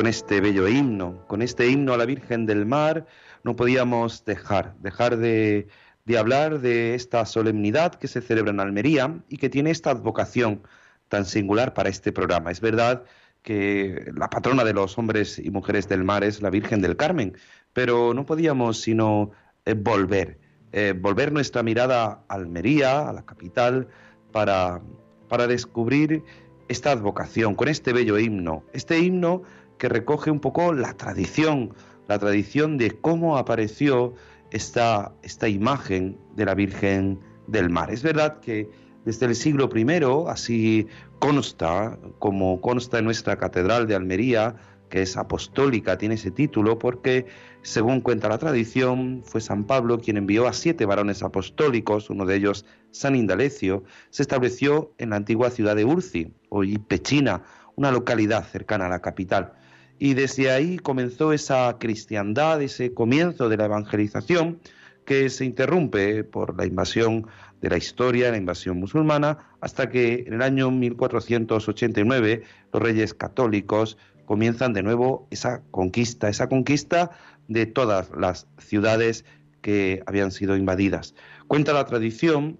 Con 0.06 0.10
este 0.10 0.40
bello 0.40 0.68
himno, 0.68 1.26
con 1.26 1.42
este 1.42 1.66
himno 1.66 1.92
a 1.92 1.96
la 1.96 2.04
Virgen 2.04 2.46
del 2.46 2.64
Mar, 2.64 3.06
no 3.42 3.56
podíamos 3.56 4.24
dejar, 4.24 4.76
dejar 4.78 5.16
de, 5.16 5.66
de 6.04 6.16
hablar 6.16 6.60
de 6.60 6.94
esta 6.94 7.26
solemnidad 7.26 7.96
que 7.96 8.06
se 8.06 8.20
celebra 8.20 8.52
en 8.52 8.60
Almería 8.60 9.18
y 9.28 9.38
que 9.38 9.48
tiene 9.48 9.72
esta 9.72 9.90
advocación 9.90 10.62
tan 11.08 11.24
singular 11.24 11.74
para 11.74 11.88
este 11.88 12.12
programa. 12.12 12.52
Es 12.52 12.60
verdad 12.60 13.02
que 13.42 14.12
la 14.14 14.30
patrona 14.30 14.62
de 14.62 14.74
los 14.74 14.96
hombres 14.96 15.40
y 15.40 15.50
mujeres 15.50 15.88
del 15.88 16.04
mar 16.04 16.22
es 16.22 16.40
la 16.40 16.50
Virgen 16.50 16.80
del 16.82 16.96
Carmen, 16.96 17.36
pero 17.72 18.14
no 18.14 18.24
podíamos 18.26 18.80
sino 18.80 19.32
eh, 19.64 19.74
volver, 19.74 20.38
eh, 20.70 20.94
volver 20.96 21.32
nuestra 21.32 21.64
mirada 21.64 22.22
a 22.28 22.34
Almería, 22.34 23.08
a 23.08 23.12
la 23.12 23.26
capital, 23.26 23.88
para, 24.30 24.80
para 25.28 25.48
descubrir 25.48 26.22
esta 26.68 26.92
advocación, 26.92 27.56
con 27.56 27.66
este 27.66 27.92
bello 27.92 28.16
himno, 28.20 28.62
este 28.72 29.00
himno 29.00 29.42
que 29.78 29.88
recoge 29.88 30.30
un 30.30 30.40
poco 30.40 30.72
la 30.72 30.94
tradición, 30.94 31.74
la 32.08 32.18
tradición 32.18 32.78
de 32.78 32.90
cómo 32.92 33.36
apareció 33.36 34.14
esta, 34.50 35.12
esta 35.22 35.48
imagen 35.48 36.18
de 36.34 36.44
la 36.44 36.54
Virgen 36.54 37.18
del 37.46 37.70
Mar. 37.70 37.90
Es 37.90 38.02
verdad 38.02 38.40
que 38.40 38.70
desde 39.04 39.26
el 39.26 39.36
siglo 39.36 39.70
I, 39.74 39.86
así 40.28 40.86
consta, 41.18 41.98
como 42.18 42.60
consta 42.60 42.98
en 42.98 43.04
nuestra 43.04 43.36
Catedral 43.36 43.86
de 43.86 43.94
Almería, 43.94 44.56
que 44.88 45.02
es 45.02 45.16
apostólica, 45.16 45.98
tiene 45.98 46.14
ese 46.14 46.30
título 46.30 46.78
porque, 46.78 47.26
según 47.62 48.00
cuenta 48.00 48.28
la 48.28 48.38
tradición, 48.38 49.22
fue 49.24 49.40
San 49.40 49.64
Pablo 49.64 49.98
quien 49.98 50.16
envió 50.16 50.46
a 50.46 50.52
siete 50.52 50.86
varones 50.86 51.22
apostólicos, 51.22 52.10
uno 52.10 52.24
de 52.24 52.36
ellos 52.36 52.64
San 52.90 53.16
Indalecio, 53.16 53.84
se 54.10 54.22
estableció 54.22 54.92
en 54.98 55.10
la 55.10 55.16
antigua 55.16 55.50
ciudad 55.50 55.76
de 55.76 55.84
Urci, 55.84 56.32
hoy 56.48 56.78
Pechina, 56.78 57.42
una 57.74 57.90
localidad 57.90 58.44
cercana 58.44 58.86
a 58.86 58.88
la 58.88 59.00
capital. 59.00 59.52
Y 59.98 60.14
desde 60.14 60.50
ahí 60.50 60.78
comenzó 60.78 61.32
esa 61.32 61.76
cristiandad, 61.78 62.60
ese 62.60 62.92
comienzo 62.92 63.48
de 63.48 63.56
la 63.56 63.64
evangelización 63.64 64.60
que 65.06 65.30
se 65.30 65.44
interrumpe 65.44 66.24
por 66.24 66.56
la 66.56 66.66
invasión 66.66 67.26
de 67.62 67.70
la 67.70 67.78
historia, 67.78 68.30
la 68.30 68.36
invasión 68.36 68.78
musulmana, 68.78 69.38
hasta 69.60 69.88
que 69.88 70.24
en 70.26 70.34
el 70.34 70.42
año 70.42 70.70
1489 70.70 72.42
los 72.72 72.82
reyes 72.82 73.14
católicos 73.14 73.96
comienzan 74.26 74.72
de 74.72 74.82
nuevo 74.82 75.26
esa 75.30 75.62
conquista, 75.70 76.28
esa 76.28 76.48
conquista 76.48 77.12
de 77.48 77.64
todas 77.66 78.10
las 78.18 78.48
ciudades 78.58 79.24
que 79.62 80.02
habían 80.06 80.32
sido 80.32 80.56
invadidas. 80.56 81.14
Cuenta 81.46 81.72
la 81.72 81.86
tradición 81.86 82.58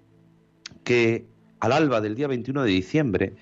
que 0.84 1.26
al 1.60 1.72
alba 1.72 2.00
del 2.00 2.14
día 2.14 2.28
21 2.28 2.62
de 2.62 2.70
diciembre 2.70 3.34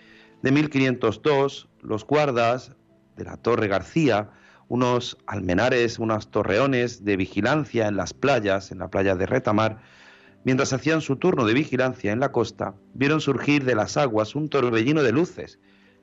de 0.43 0.51
1502, 0.51 1.69
los 1.83 2.07
guardas 2.07 2.73
de 3.16 3.24
la 3.24 3.37
Torre 3.37 3.68
García, 3.68 4.31
unos 4.68 5.18
almenares, 5.27 5.98
unos 5.98 6.31
torreones 6.31 7.05
de 7.05 7.16
vigilancia 7.16 7.88
en 7.88 7.96
las 7.96 8.14
playas, 8.14 8.72
en 8.72 8.79
la 8.79 8.88
playa 8.88 9.14
de 9.14 9.27
Retamar, 9.27 9.79
mientras 10.44 10.72
hacían 10.72 11.00
su 11.00 11.16
turno 11.16 11.44
de 11.44 11.55
vigilancia 11.55 12.12
en 12.12 12.20
la 12.20 12.33
costa, 12.33 12.74
vieron 12.94 13.20
surgir 13.20 13.64
de 13.64 13.74
las 13.74 13.96
aguas 13.96 14.35
un 14.35 14.48
torbellino 14.48 15.03
de 15.03 15.12
luces 15.12 15.59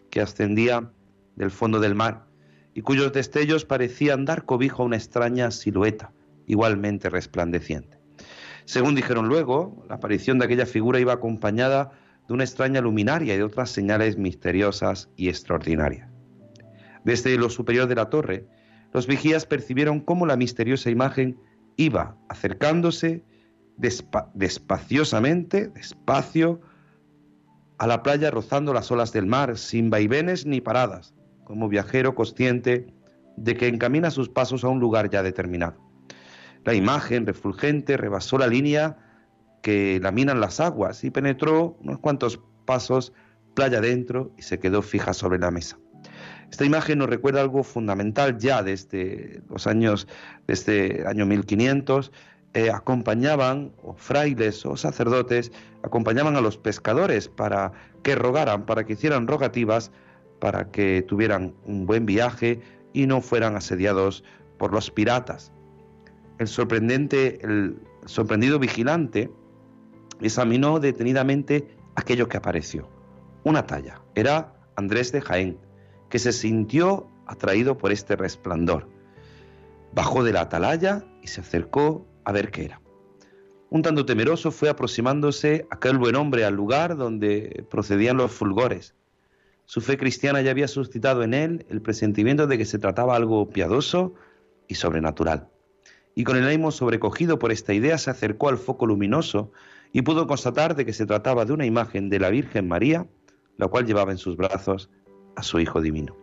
que 0.10 0.21
ascendía 0.21 0.91
del 1.36 1.52
fondo 1.52 1.80
del 1.80 1.95
mar 1.95 2.26
y 2.74 2.82
cuyos 2.82 3.12
destellos 3.13 3.65
parecían 3.65 4.26
dar 4.26 4.45
cobijo 4.45 4.84
a 4.84 4.86
una 4.86 4.97
extraña 4.97 5.52
silueta, 5.52 6.12
igualmente 6.47 7.10
resplandeciente. 7.10 8.00
Según 8.65 8.95
dijeron 8.95 9.28
luego, 9.28 9.84
la 9.89 9.95
aparición 9.95 10.39
de 10.39 10.45
aquella 10.45 10.65
figura 10.65 11.00
iba 11.00 11.13
acompañada 11.13 11.91
de 12.28 12.34
una 12.34 12.43
extraña 12.43 12.82
luminaria 12.82 13.34
y 13.34 13.38
de 13.38 13.43
otras 13.43 13.71
señales 13.71 14.17
misteriosas 14.17 15.10
y 15.17 15.30
extraordinarias. 15.30 16.11
Desde 17.04 17.38
lo 17.38 17.50
superior 17.50 17.88
de 17.88 17.96
la 17.96 18.10
torre, 18.10 18.48
los 18.94 19.08
vigías 19.08 19.46
percibieron 19.46 20.00
cómo 20.02 20.26
la 20.26 20.36
misteriosa 20.36 20.90
imagen 20.90 21.40
iba 21.78 22.18
acercándose 22.30 23.24
despaciosamente, 23.78 25.70
despacio, 25.70 26.62
a 27.78 27.88
la 27.88 28.04
playa 28.04 28.30
rozando 28.30 28.74
las 28.74 28.92
olas 28.92 29.12
del 29.12 29.26
mar, 29.26 29.58
sin 29.58 29.90
vaivenes 29.90 30.46
ni 30.46 30.62
paradas, 30.62 31.16
como 31.46 31.68
viajero 31.68 32.14
consciente 32.14 32.94
de 33.38 33.58
que 33.58 33.68
encamina 33.68 34.12
sus 34.12 34.30
pasos 34.30 34.64
a 34.64 34.68
un 34.68 34.80
lugar 34.80 35.10
ya 35.10 35.24
determinado. 35.24 35.82
La 36.64 36.76
imagen 36.76 37.26
refulgente 37.26 37.98
rebasó 37.98 38.38
la 38.38 38.46
línea 38.46 38.98
que 39.64 40.00
laminan 40.02 40.40
las 40.40 40.60
aguas 40.60 41.04
y 41.04 41.10
penetró 41.10 41.78
unos 41.82 41.98
cuantos 42.00 42.40
pasos 42.66 43.14
playa 43.56 43.80
adentro 43.80 44.32
y 44.38 44.44
se 44.44 44.60
quedó 44.60 44.84
fija 44.84 45.14
sobre 45.14 45.40
la 45.40 45.50
mesa. 45.50 45.80
Esta 46.52 46.66
imagen 46.66 47.00
nos 47.00 47.10
recuerda 47.10 47.42
algo 47.42 47.64
fundamental 47.64 48.38
ya 48.38 48.62
desde 48.62 49.42
los 49.50 49.68
años, 49.68 50.08
desde 50.48 51.02
el 51.02 51.08
año 51.08 51.26
1500, 51.26 52.12
eh, 52.54 52.70
acompañaban, 52.70 53.72
o 53.82 53.94
frailes 53.94 54.66
o 54.66 54.76
sacerdotes, 54.76 55.54
acompañaban 55.82 56.36
a 56.36 56.42
los 56.42 56.58
pescadores 56.58 57.30
para 57.30 57.72
que 58.04 58.16
rogaran, 58.16 58.66
para 58.66 58.86
que 58.86 58.94
hicieran 58.94 59.28
rogativas, 59.28 59.92
para 60.40 60.70
que 60.70 61.02
tuvieran 61.04 61.54
un 61.66 61.86
buen 61.86 62.06
viaje 62.06 62.60
y 62.92 63.08
no 63.08 63.22
fueran 63.22 63.56
asediados 63.56 64.26
por 64.58 64.74
los 64.74 64.92
piratas. 64.92 65.54
El 66.38 66.50
sorprendente, 66.50 67.40
el 67.44 67.78
sorprendido 68.06 68.60
vigilante 68.60 69.32
examinó 70.20 70.82
detenidamente 70.82 71.66
aquello 71.96 72.28
que 72.28 72.36
apareció. 72.36 72.90
Una 73.46 73.66
talla. 73.66 74.02
Era 74.16 74.54
Andrés 74.76 75.14
de 75.14 75.22
Jaén, 75.22 75.58
que 76.12 76.19
se 76.19 76.34
sintió 76.34 77.10
atraído 77.26 77.78
por 77.78 77.91
este 77.91 78.15
resplandor. 78.15 78.88
Bajó 79.93 80.24
de 80.24 80.34
la 80.34 80.41
atalaya 80.41 81.06
y 81.24 81.28
se 81.28 81.41
acercó 81.41 82.06
a 82.26 82.32
ver 82.34 82.52
qué 82.52 82.65
era. 82.65 82.82
Un 83.69 83.82
tanto 83.82 84.06
temeroso 84.06 84.52
fue 84.52 84.69
aproximándose 84.69 85.65
aquel 85.71 85.97
buen 85.97 86.15
hombre 86.15 86.43
al 86.43 86.54
lugar 86.54 86.97
donde 86.97 87.65
procedían 87.71 88.17
los 88.17 88.32
fulgores. 88.32 88.93
Su 89.65 89.80
fe 89.80 89.97
cristiana 89.97 90.41
ya 90.41 90.52
había 90.52 90.67
suscitado 90.67 91.24
en 91.24 91.34
él 91.34 91.65
el 91.69 91.82
presentimiento 91.82 92.45
de 92.45 92.58
que 92.58 92.65
se 92.65 92.78
trataba 92.78 93.15
algo 93.15 93.50
piadoso 93.50 94.13
y 94.67 94.76
sobrenatural. 94.76 95.47
Y 96.13 96.26
con 96.26 96.36
el 96.36 96.43
ánimo 96.43 96.71
sobrecogido 96.71 97.39
por 97.39 97.54
esta 97.54 97.74
idea 97.74 97.97
se 97.97 98.12
acercó 98.12 98.50
al 98.50 98.58
foco 98.58 98.86
luminoso 98.86 99.54
y 99.93 100.02
pudo 100.02 100.28
constatar 100.28 100.76
de 100.76 100.86
que 100.86 100.91
se 100.91 101.06
trataba 101.06 101.45
de 101.45 101.54
una 101.54 101.65
imagen 101.65 102.10
de 102.10 102.19
la 102.19 102.30
Virgen 102.30 102.67
María, 102.67 103.08
la 103.56 103.69
cual 103.69 103.86
llevaba 103.86 104.12
en 104.12 104.17
sus 104.17 104.36
brazos 104.36 104.89
a 105.36 105.44
su 105.44 105.60
Hijo 105.60 105.82
Divino. 105.82 106.15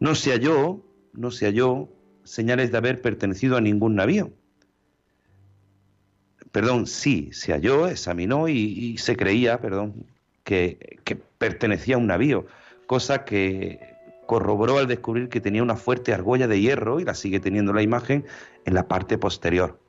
No 0.00 0.14
se 0.14 0.30
halló, 0.30 0.80
no 1.12 1.30
se 1.30 1.46
halló 1.46 1.88
señales 2.24 2.70
de 2.70 2.78
haber 2.78 3.00
pertenecido 3.00 3.56
a 3.56 3.60
ningún 3.60 3.96
navío. 3.96 4.32
Perdón, 6.52 6.86
sí, 6.86 7.30
se 7.32 7.52
halló, 7.52 7.88
examinó 7.88 8.48
y, 8.48 8.96
se 8.98 9.16
creía, 9.16 9.60
perdón, 9.60 10.06
que, 10.44 10.98
que 11.04 11.16
pertenecía 11.16 11.96
a 11.96 11.98
un 11.98 12.06
navío, 12.06 12.46
cosa 12.86 13.24
que 13.24 13.80
corroboró 14.26 14.78
al 14.78 14.86
descubrir 14.86 15.28
que 15.28 15.40
tenía 15.40 15.62
una 15.62 15.76
fuerte 15.76 16.12
argolla 16.12 16.46
de 16.46 16.60
hierro 16.60 17.00
y 17.00 17.04
la 17.04 17.14
sigue 17.14 17.40
teniendo 17.40 17.72
la 17.72 17.82
imagen 17.82 18.26
en 18.66 18.74
la 18.74 18.86
parte 18.86 19.18
posterior. 19.18 19.80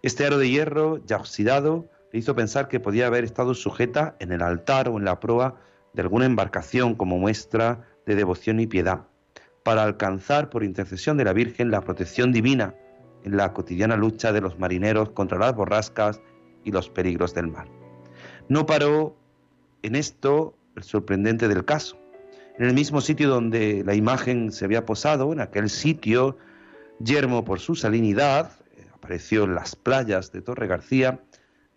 Este 0.00 0.24
aro 0.24 0.38
de 0.38 0.48
hierro 0.48 1.04
ya 1.04 1.18
oxidado 1.18 1.90
le 2.12 2.18
hizo 2.18 2.34
pensar 2.34 2.68
que 2.68 2.80
podía 2.80 3.06
haber 3.06 3.24
estado 3.24 3.54
sujeta 3.54 4.16
en 4.18 4.32
el 4.32 4.42
altar 4.42 4.88
o 4.88 4.98
en 4.98 5.04
la 5.04 5.20
proa 5.20 5.60
de 5.92 6.02
alguna 6.02 6.26
embarcación 6.26 6.94
como 6.94 7.18
muestra 7.18 7.86
de 8.06 8.14
devoción 8.14 8.60
y 8.60 8.66
piedad, 8.66 9.06
para 9.62 9.82
alcanzar 9.82 10.50
por 10.50 10.64
intercesión 10.64 11.16
de 11.16 11.24
la 11.24 11.32
Virgen 11.32 11.70
la 11.70 11.82
protección 11.82 12.32
divina 12.32 12.74
en 13.24 13.36
la 13.36 13.52
cotidiana 13.52 13.96
lucha 13.96 14.32
de 14.32 14.40
los 14.40 14.58
marineros 14.58 15.10
contra 15.10 15.38
las 15.38 15.54
borrascas 15.54 16.20
y 16.64 16.72
los 16.72 16.88
peligros 16.88 17.34
del 17.34 17.48
mar. 17.48 17.68
No 18.48 18.66
paró 18.66 19.16
en 19.82 19.94
esto 19.94 20.56
el 20.76 20.82
sorprendente 20.82 21.48
del 21.48 21.64
caso. 21.64 21.96
En 22.58 22.66
el 22.66 22.74
mismo 22.74 23.00
sitio 23.00 23.28
donde 23.28 23.82
la 23.84 23.94
imagen 23.94 24.52
se 24.52 24.64
había 24.64 24.84
posado, 24.84 25.32
en 25.32 25.40
aquel 25.40 25.70
sitio 25.70 26.36
yermo 26.98 27.44
por 27.44 27.60
su 27.60 27.74
salinidad, 27.74 28.52
eh, 28.76 28.86
apareció 28.92 29.44
en 29.44 29.54
las 29.54 29.74
playas 29.74 30.32
de 30.32 30.42
Torre 30.42 30.66
García, 30.66 31.20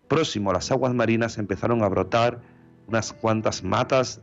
próximo 0.08 0.50
a 0.50 0.54
las 0.54 0.70
aguas 0.70 0.94
marinas 0.94 1.38
empezaron 1.38 1.82
a 1.82 1.88
brotar 1.88 2.40
unas 2.86 3.12
cuantas 3.12 3.62
matas 3.62 4.20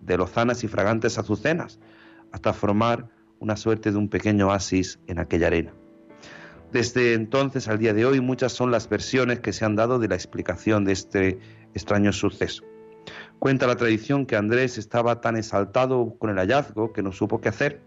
de 0.00 0.16
lozanas 0.16 0.64
y 0.64 0.68
fragantes 0.68 1.18
azucenas, 1.18 1.78
hasta 2.32 2.52
formar 2.52 3.08
una 3.38 3.56
suerte 3.56 3.90
de 3.90 3.98
un 3.98 4.08
pequeño 4.08 4.48
oasis 4.48 4.98
en 5.06 5.18
aquella 5.18 5.48
arena. 5.48 5.72
Desde 6.72 7.14
entonces 7.14 7.68
al 7.68 7.78
día 7.78 7.92
de 7.92 8.06
hoy 8.06 8.20
muchas 8.20 8.52
son 8.52 8.70
las 8.70 8.88
versiones 8.88 9.40
que 9.40 9.52
se 9.52 9.64
han 9.64 9.76
dado 9.76 9.98
de 9.98 10.08
la 10.08 10.14
explicación 10.14 10.84
de 10.84 10.92
este 10.92 11.38
extraño 11.74 12.12
suceso. 12.12 12.64
Cuenta 13.38 13.66
la 13.66 13.76
tradición 13.76 14.24
que 14.24 14.36
Andrés 14.36 14.78
estaba 14.78 15.20
tan 15.20 15.36
exaltado 15.36 16.14
con 16.18 16.30
el 16.30 16.36
hallazgo 16.36 16.92
que 16.92 17.02
no 17.02 17.12
supo 17.12 17.40
qué 17.40 17.48
hacer. 17.48 17.82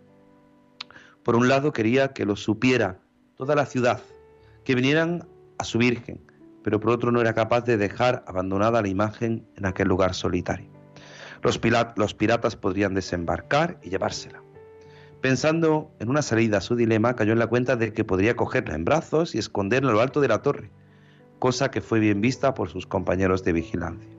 Por 1.23 1.35
un 1.35 1.47
lado 1.47 1.71
quería 1.71 2.09
que 2.13 2.25
lo 2.25 2.35
supiera 2.35 2.99
toda 3.35 3.55
la 3.55 3.65
ciudad, 3.65 4.01
que 4.63 4.75
vinieran 4.75 5.27
a 5.57 5.63
su 5.63 5.77
Virgen, 5.77 6.19
pero 6.65 6.79
por 6.79 6.89
otro 6.89 7.11
no 7.11 7.21
era 7.21 7.35
capaz 7.35 7.61
de 7.61 7.77
dejar 7.77 8.23
abandonada 8.25 8.81
la 8.81 8.87
imagen 8.87 9.45
en 9.55 9.67
aquel 9.67 9.87
lugar 9.87 10.15
solitario. 10.15 10.67
Los, 11.43 11.59
piratas 11.59 12.55
podrían 12.55 12.95
desembarcar 12.95 13.77
y 13.83 13.91
llevársela. 13.91 14.41
Pensando 15.21 15.91
en 15.99 16.09
una 16.09 16.23
salida 16.23 16.57
a 16.57 16.61
su 16.61 16.75
dilema, 16.75 17.15
cayó 17.15 17.33
en 17.33 17.37
la 17.37 17.45
cuenta 17.45 17.75
de 17.75 17.93
que 17.93 18.03
podría 18.03 18.35
cogerla 18.35 18.73
en 18.73 18.83
brazos 18.83 19.35
y 19.35 19.37
esconderla 19.37 19.91
a 19.91 19.93
lo 19.93 20.01
alto 20.01 20.21
de 20.21 20.27
la 20.27 20.41
torre, 20.41 20.71
cosa 21.37 21.69
que 21.69 21.81
fue 21.81 21.99
bien 21.99 22.19
vista 22.19 22.55
por 22.55 22.67
sus 22.67 22.87
compañeros 22.87 23.43
de 23.43 23.53
vigilancia. 23.53 24.09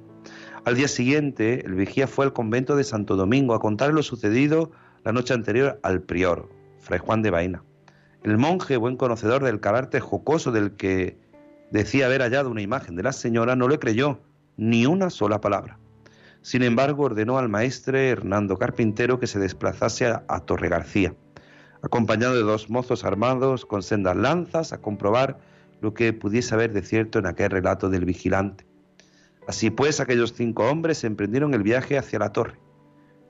Al 0.65 0.77
día 0.77 0.87
siguiente, 0.87 1.67
el 1.67 1.75
vigía 1.75 2.07
fue 2.07 2.27
al 2.27 2.33
convento 2.33 2.77
de 2.77 2.85
Santo 2.85 3.17
Domingo 3.17 3.55
a 3.55 3.61
contar 3.61 3.93
lo 3.93 4.05
sucedido 4.05 4.71
la 5.03 5.11
noche 5.11 5.35
anterior 5.35 5.81
al 5.83 6.01
prior, 6.01 6.49
Fray 6.79 7.01
Juan 7.01 7.23
de 7.23 7.31
Baena. 7.31 7.65
El 8.23 8.39
monje, 8.39 8.77
buen 8.77 8.97
conocedor 8.97 9.43
del 9.43 9.59
carácter 9.59 10.01
jocoso 10.01 10.53
del 10.53 10.77
que 10.77 11.26
decía 11.71 12.07
haber 12.07 12.23
hallado 12.23 12.51
una 12.51 12.63
imagen 12.63 12.97
de 12.97 13.03
la 13.03 13.13
señora, 13.13 13.57
no 13.57 13.69
le 13.69 13.79
creyó 13.79 14.21
ni 14.57 14.87
una 14.87 15.11
sola 15.11 15.41
palabra. 15.41 15.79
Sin 16.43 16.63
embargo, 16.63 17.05
ordenó 17.05 17.39
al 17.39 17.49
maestre 17.49 18.09
Hernando 18.09 18.57
Carpintero 18.57 19.19
que 19.19 19.27
se 19.27 19.39
desplazase 19.39 20.07
a, 20.07 20.41
Torre 20.41 20.69
García, 20.69 21.15
acompañado 21.83 22.35
de 22.35 22.43
dos 22.43 22.71
mozos 22.71 23.05
armados 23.05 23.67
con 23.67 23.83
sendas 23.83 24.17
lanzas 24.17 24.73
a 24.73 24.81
comprobar 24.81 25.39
lo 25.81 25.93
que 25.93 26.13
pudiese 26.13 26.55
haber 26.55 26.73
de 26.73 26.83
cierto 26.83 27.19
en 27.19 27.27
aquel 27.27 27.51
relato 27.51 27.89
del 27.91 28.05
vigilante. 28.05 28.65
Así 29.49 29.71
pues, 29.71 30.01
aquellos 30.01 30.35
cinco 30.35 30.71
hombres 30.71 31.05
emprendieron 31.05 31.53
el 31.55 31.63
viaje 31.63 31.99
hacia 31.99 32.19
la 32.19 32.33
torre. 32.33 32.59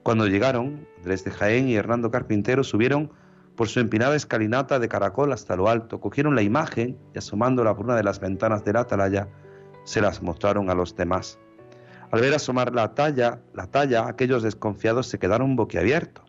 Cuando 0.03 0.27
llegaron, 0.27 0.87
Andrés 0.99 1.25
de 1.25 1.31
Jaén 1.31 1.69
y 1.69 1.75
Hernando 1.75 2.11
Carpintero 2.11 2.65
subieron 2.65 3.11
por 3.57 3.69
su 3.69 3.81
empinada 3.81 4.15
escalinata 4.15 4.79
de 4.79 4.89
caracol 4.89 5.33
hasta 5.33 5.57
lo 5.57 5.69
alto, 5.69 5.99
cogieron 5.99 6.35
la 6.35 6.43
imagen 6.43 6.99
y 7.15 7.19
asomándola 7.19 7.75
por 7.75 7.87
una 7.87 7.97
de 7.97 8.03
las 8.03 8.21
ventanas 8.21 8.65
de 8.65 8.75
la 8.75 8.81
atalaya, 8.81 9.29
se 9.85 10.03
las 10.03 10.23
mostraron 10.23 10.69
a 10.69 10.75
los 10.75 10.95
demás. 10.95 11.39
Al 12.11 12.21
ver 12.21 12.35
asomar 12.35 12.75
la 12.75 12.95
talla, 12.95 13.41
la 13.55 13.67
talla, 13.67 14.07
aquellos 14.09 14.43
desconfiados 14.43 15.07
se 15.09 15.19
quedaron 15.19 15.57
boquiabiertos, 15.57 16.25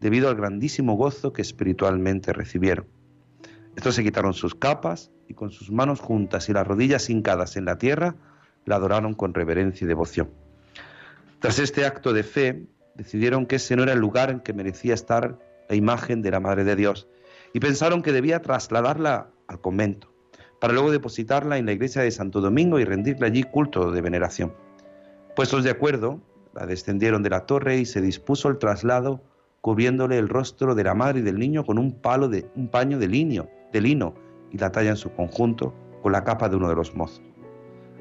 debido 0.00 0.28
al 0.28 0.36
grandísimo 0.36 0.94
gozo 0.94 1.32
que 1.32 1.42
espiritualmente 1.42 2.32
recibieron. 2.32 2.86
Estos 3.76 3.94
se 3.94 4.02
quitaron 4.02 4.32
sus 4.32 4.54
capas 4.54 5.10
y 5.28 5.34
con 5.34 5.50
sus 5.50 5.70
manos 5.70 6.00
juntas 6.00 6.48
y 6.48 6.52
las 6.52 6.66
rodillas 6.66 7.10
hincadas 7.10 7.56
en 7.56 7.66
la 7.66 7.78
tierra, 7.78 8.16
la 8.64 8.76
adoraron 8.76 9.14
con 9.14 9.34
reverencia 9.34 9.84
y 9.84 9.88
devoción. 9.88 10.30
Tras 11.40 11.58
este 11.58 11.84
acto 11.84 12.12
de 12.12 12.22
fe, 12.22 12.66
decidieron 12.94 13.46
que 13.46 13.56
ese 13.56 13.76
no 13.76 13.82
era 13.82 13.92
el 13.92 13.98
lugar 13.98 14.30
en 14.30 14.40
que 14.40 14.52
merecía 14.52 14.94
estar 14.94 15.38
la 15.70 15.76
imagen 15.76 16.20
de 16.20 16.32
la 16.32 16.40
Madre 16.40 16.64
de 16.64 16.76
Dios 16.76 17.08
y 17.54 17.60
pensaron 17.60 18.02
que 18.02 18.12
debía 18.12 18.42
trasladarla 18.42 19.30
al 19.46 19.60
convento, 19.60 20.12
para 20.60 20.72
luego 20.72 20.90
depositarla 20.90 21.58
en 21.58 21.66
la 21.66 21.72
iglesia 21.72 22.02
de 22.02 22.10
Santo 22.10 22.40
Domingo 22.40 22.78
y 22.78 22.84
rendirle 22.84 23.26
allí 23.26 23.44
culto 23.44 23.92
de 23.92 24.00
veneración. 24.00 24.52
Puestos 25.36 25.64
de 25.64 25.70
acuerdo, 25.70 26.20
la 26.54 26.66
descendieron 26.66 27.22
de 27.22 27.30
la 27.30 27.46
torre 27.46 27.78
y 27.78 27.86
se 27.86 28.00
dispuso 28.00 28.48
el 28.48 28.58
traslado 28.58 29.22
cubriéndole 29.60 30.18
el 30.18 30.28
rostro 30.28 30.74
de 30.74 30.84
la 30.84 30.94
madre 30.94 31.20
y 31.20 31.22
del 31.22 31.38
niño 31.38 31.64
con 31.64 31.78
un 31.78 31.92
palo 31.92 32.28
de 32.28 32.50
un 32.56 32.68
paño 32.68 32.98
de 32.98 33.06
lino, 33.06 33.48
de 33.72 33.80
lino 33.80 34.14
y 34.50 34.58
la 34.58 34.72
talla 34.72 34.90
en 34.90 34.96
su 34.96 35.12
conjunto 35.12 35.72
con 36.02 36.12
la 36.12 36.24
capa 36.24 36.48
de 36.48 36.56
uno 36.56 36.68
de 36.68 36.74
los 36.74 36.94
mozos. 36.96 37.22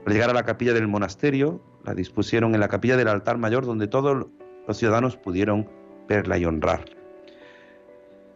Al 0.08 0.14
llegar 0.14 0.32
a 0.32 0.34
la 0.34 0.44
capilla 0.44 0.74
del 0.74 0.88
monasterio, 0.88 1.62
la 1.86 1.94
dispusieron 1.94 2.56
en 2.56 2.62
la 2.62 2.68
capilla 2.68 2.98
del 2.98 3.10
altar 3.10 3.38
mayor 3.38 3.66
donde 3.66 3.88
todos 3.88 4.26
los 4.68 4.78
ciudadanos 4.78 5.18
pudieron 5.18 5.70
verla 6.08 6.38
y 6.40 6.46
honrarla. 6.46 6.99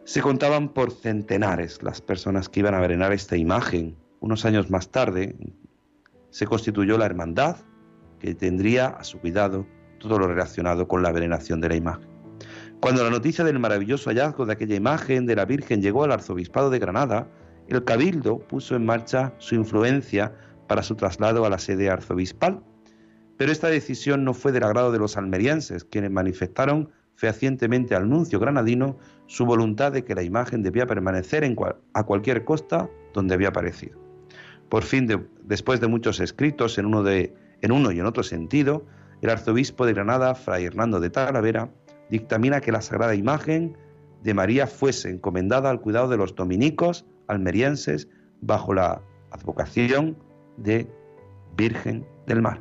Se 0.04 0.20
contaban 0.20 0.68
por 0.68 0.92
centenares 0.92 1.82
las 1.82 2.02
personas 2.02 2.50
que 2.50 2.60
iban 2.60 2.74
a 2.74 2.80
venerar 2.80 3.12
esta 3.14 3.38
imagen. 3.38 3.96
Unos 4.20 4.44
años 4.44 4.70
más 4.70 4.90
tarde 4.90 5.34
se 6.28 6.46
constituyó 6.46 6.98
la 6.98 7.06
hermandad 7.06 7.56
que 8.18 8.34
tendría 8.34 8.88
a 8.88 9.02
su 9.02 9.18
cuidado 9.18 9.66
todo 9.98 10.18
lo 10.18 10.28
relacionado 10.28 10.86
con 10.86 11.02
la 11.02 11.10
veneración 11.10 11.62
de 11.62 11.70
la 11.70 11.76
imagen. 11.76 12.08
Cuando 12.80 13.02
la 13.02 13.08
noticia 13.08 13.44
del 13.44 13.58
maravilloso 13.58 14.10
hallazgo 14.10 14.44
de 14.44 14.52
aquella 14.52 14.74
imagen 14.74 15.24
de 15.24 15.36
la 15.36 15.46
Virgen 15.46 15.80
llegó 15.80 16.04
al 16.04 16.12
arzobispado 16.12 16.68
de 16.68 16.78
Granada, 16.78 17.26
el 17.68 17.82
cabildo 17.84 18.40
puso 18.40 18.76
en 18.76 18.84
marcha 18.84 19.32
su 19.38 19.54
influencia 19.54 20.34
para 20.68 20.82
su 20.82 20.96
traslado 20.96 21.46
a 21.46 21.50
la 21.50 21.58
sede 21.58 21.88
arzobispal. 21.88 22.62
Pero 23.38 23.50
esta 23.50 23.68
decisión 23.68 24.22
no 24.22 24.34
fue 24.34 24.52
del 24.52 24.64
agrado 24.64 24.92
de 24.92 24.98
los 24.98 25.16
almerienses, 25.16 25.84
quienes 25.84 26.10
manifestaron 26.10 26.90
fehacientemente 27.16 27.94
al 27.94 28.08
nuncio 28.08 28.38
granadino 28.38 28.96
su 29.26 29.46
voluntad 29.46 29.92
de 29.92 30.04
que 30.04 30.14
la 30.14 30.22
imagen 30.22 30.62
debía 30.62 30.86
permanecer 30.86 31.44
a 31.92 32.04
cualquier 32.04 32.44
costa 32.44 32.90
donde 33.12 33.34
había 33.34 33.48
aparecido. 33.48 33.98
Por 34.68 34.82
fin, 34.82 35.08
después 35.42 35.80
de 35.80 35.88
muchos 35.88 36.20
escritos 36.20 36.78
en 36.78 36.86
uno, 36.86 37.08
en 37.08 37.72
uno 37.72 37.92
y 37.92 38.00
en 38.00 38.06
otro 38.06 38.22
sentido, 38.22 38.84
el 39.22 39.30
arzobispo 39.30 39.86
de 39.86 39.94
Granada, 39.94 40.34
Fray 40.34 40.64
Hernando 40.64 41.00
de 41.00 41.10
Talavera, 41.10 41.70
dictamina 42.10 42.60
que 42.60 42.72
la 42.72 42.82
sagrada 42.82 43.14
imagen 43.14 43.76
de 44.22 44.34
María 44.34 44.66
fuese 44.66 45.10
encomendada 45.10 45.70
al 45.70 45.80
cuidado 45.80 46.08
de 46.08 46.16
los 46.16 46.34
dominicos 46.34 47.06
almerienses 47.28 48.08
bajo 48.40 48.74
la 48.74 49.00
advocación 49.30 50.16
de 50.56 50.88
Virgen 51.56 52.06
del 52.26 52.42
Mar. 52.42 52.60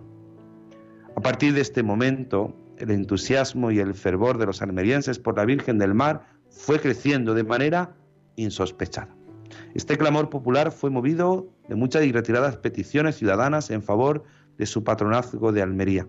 A 1.16 1.22
partir 1.22 1.54
de 1.54 1.62
este 1.62 1.84
momento, 1.84 2.56
el 2.78 2.92
entusiasmo 2.92 3.72
y 3.72 3.80
el 3.80 3.94
fervor 3.94 4.38
de 4.38 4.46
los 4.46 4.62
almerienses 4.62 5.20
por 5.20 5.38
la 5.38 5.46
Virgen 5.46 5.78
del 5.78 5.94
Mar 5.94 6.26
fue 6.50 6.80
creciendo 6.80 7.34
de 7.34 7.44
manera 7.44 7.96
insospechada. 8.36 9.16
Este 9.74 9.98
clamor 9.98 10.30
popular 10.30 10.72
fue 10.72 10.90
movido 10.90 11.48
de 11.68 11.76
muchas 11.76 12.06
y 12.06 12.12
retiradas 12.12 12.58
peticiones 12.58 13.16
ciudadanas 13.16 13.70
en 13.72 13.84
favor 13.84 14.24
de 14.58 14.66
su 14.66 14.84
patronazgo 14.84 15.52
de 15.52 15.62
Almería. 15.62 16.08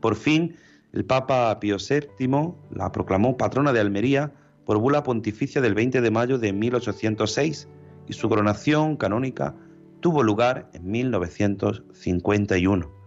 Por 0.00 0.16
fin, 0.16 0.56
el 0.92 1.04
Papa 1.04 1.58
Pío 1.60 1.76
VII 1.78 2.54
la 2.70 2.92
proclamó 2.92 3.36
patrona 3.36 3.72
de 3.72 3.80
Almería 3.80 4.32
por 4.64 4.78
bula 4.78 5.02
pontificia 5.02 5.60
del 5.60 5.74
20 5.74 6.00
de 6.00 6.10
mayo 6.10 6.38
de 6.38 6.52
1806 6.52 7.68
y 8.06 8.12
su 8.12 8.28
coronación 8.28 8.96
canónica 8.96 9.54
tuvo 10.00 10.22
lugar 10.22 10.70
en 10.72 10.90
1951. 10.90 12.97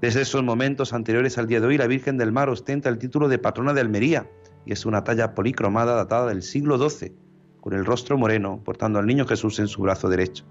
Desde 0.00 0.22
esos 0.22 0.42
momentos 0.42 0.94
anteriores 0.94 1.36
al 1.36 1.46
día 1.46 1.60
de 1.60 1.66
hoy, 1.66 1.76
la 1.76 1.86
Virgen 1.86 2.16
del 2.16 2.32
Mar 2.32 2.48
ostenta 2.48 2.88
el 2.88 2.96
título 2.96 3.28
de 3.28 3.38
patrona 3.38 3.74
de 3.74 3.82
Almería 3.82 4.26
y 4.64 4.72
es 4.72 4.86
una 4.86 5.04
talla 5.04 5.34
policromada 5.34 5.94
datada 5.94 6.28
del 6.28 6.42
siglo 6.42 6.78
XII, 6.78 7.12
con 7.60 7.74
el 7.74 7.84
rostro 7.84 8.16
moreno, 8.16 8.62
portando 8.64 8.98
al 8.98 9.06
niño 9.06 9.26
Jesús 9.26 9.58
en 9.58 9.68
su 9.68 9.82
brazo 9.82 10.08
derecho. 10.08 10.46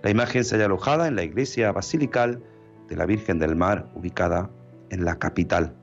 La 0.00 0.08
imagen 0.08 0.44
se 0.44 0.54
halla 0.54 0.64
alojada 0.64 1.08
en 1.08 1.16
la 1.16 1.24
iglesia 1.24 1.72
basilical 1.72 2.42
de 2.88 2.96
la 2.96 3.04
Virgen 3.04 3.38
del 3.38 3.54
Mar, 3.54 3.90
ubicada 3.94 4.50
en 4.88 5.04
la 5.04 5.18
capital. 5.18 5.74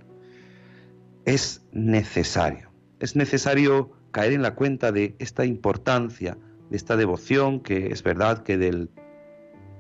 Es 1.26 1.62
necesario, 1.72 2.72
es 3.00 3.16
necesario 3.16 3.92
caer 4.10 4.34
en 4.34 4.42
la 4.42 4.56
cuenta 4.56 4.92
de 4.92 5.16
esta 5.20 5.46
importancia, 5.46 6.36
de 6.72 6.78
esta 6.78 6.98
devoción, 6.98 7.60
que 7.60 7.92
es 7.92 8.02
verdad 8.02 8.42
que 8.42 8.58
del 8.58 8.90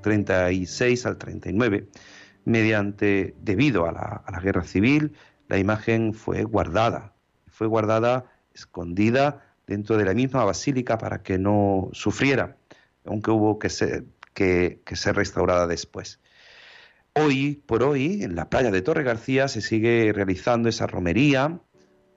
36 0.03 1.05
al 1.07 1.17
39, 1.17 1.88
mediante, 2.46 3.36
debido 3.41 3.88
a 3.88 3.91
la, 3.91 4.39
guerra 4.41 4.64
civil, 4.64 5.14
la 5.48 5.58
imagen 5.58 6.14
fue 6.14 6.44
guardada, 6.44 7.14
fue 7.48 7.68
guardada 7.68 8.26
escondida 8.54 9.41
dentro 9.68 9.98
de 9.98 10.06
la 10.06 10.14
misma 10.14 10.44
basílica 10.44 10.98
para 10.98 11.24
que 11.24 11.38
no 11.38 11.89
sufriera, 11.94 12.58
aunque 13.06 13.32
hubo 13.32 13.60
que 13.60 13.70
ser, 13.70 14.06
que, 14.34 14.82
que 14.86 14.96
ser 14.96 15.16
restaurada 15.16 15.68
después. 15.68 16.20
Hoy 17.16 17.62
por 17.66 17.84
hoy, 17.84 18.24
en 18.24 18.36
la 18.36 18.50
playa 18.50 18.72
de 18.72 18.82
Torre 18.82 19.04
García, 19.04 19.48
se 19.48 19.62
sigue 19.62 20.12
realizando 20.14 20.68
esa 20.70 20.88
romería 20.88 21.60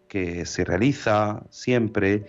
que 0.09 0.47
se 0.47 0.64
realiza 0.64 1.45
siempre 1.51 2.24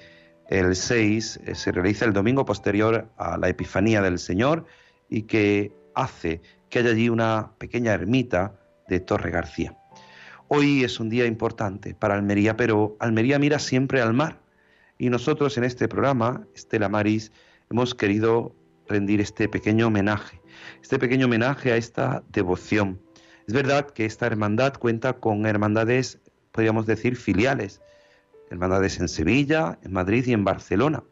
el 0.50 0.76
6, 0.76 1.42
eh, 1.46 1.56
se 1.56 1.72
realiza 1.72 2.06
el 2.06 2.14
domingo 2.14 2.46
posterior 2.46 3.10
a 3.18 3.38
la 3.38 3.50
Epifanía 3.50 4.02
del 4.02 4.20
Señor 4.20 4.66
y 5.10 5.24
que 5.24 5.72
hace 5.94 6.42
que 6.70 6.80
haya 6.80 6.92
allí 6.92 7.10
una 7.10 7.52
pequeña 7.58 7.94
ermita 7.94 8.54
de 8.88 9.00
Torre 9.00 9.32
García. 9.32 9.78
Hoy 10.48 10.84
es 10.84 11.00
un 11.00 11.10
día 11.10 11.26
importante 11.26 11.94
para 11.94 12.16
Almería, 12.16 12.56
pero 12.56 12.96
Almería 13.00 13.40
mira 13.40 13.60
siempre 13.60 14.02
al 14.02 14.14
mar. 14.14 14.40
Y 14.98 15.10
nosotros 15.10 15.58
en 15.58 15.64
este 15.64 15.88
programa, 15.88 16.48
Estela 16.56 16.90
Maris, 16.90 17.32
hemos 17.70 17.94
querido 17.94 18.56
rendir 18.88 19.22
este 19.22 19.50
pequeño 19.50 19.88
homenaje, 19.88 20.42
este 20.82 20.98
pequeño 20.98 21.26
homenaje 21.26 21.72
a 21.72 21.78
esta 21.78 22.24
devoción. 22.30 23.00
Es 23.48 23.54
verdad 23.54 23.90
que 23.90 24.06
esta 24.06 24.26
hermandad 24.26 24.74
cuenta 24.76 25.14
con 25.14 25.46
hermandades, 25.46 26.20
podríamos 26.52 26.86
decir, 26.86 27.16
filiales, 27.16 27.82
hermandades 28.50 29.00
en 29.00 29.08
Sevilla, 29.08 29.78
en 29.84 29.94
Madrid 29.94 30.26
y 30.28 30.34
en 30.34 30.44
Barcelona, 30.44 31.04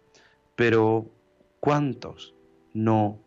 pero 0.56 1.12
¿cuántos 1.60 2.34
no 2.74 3.20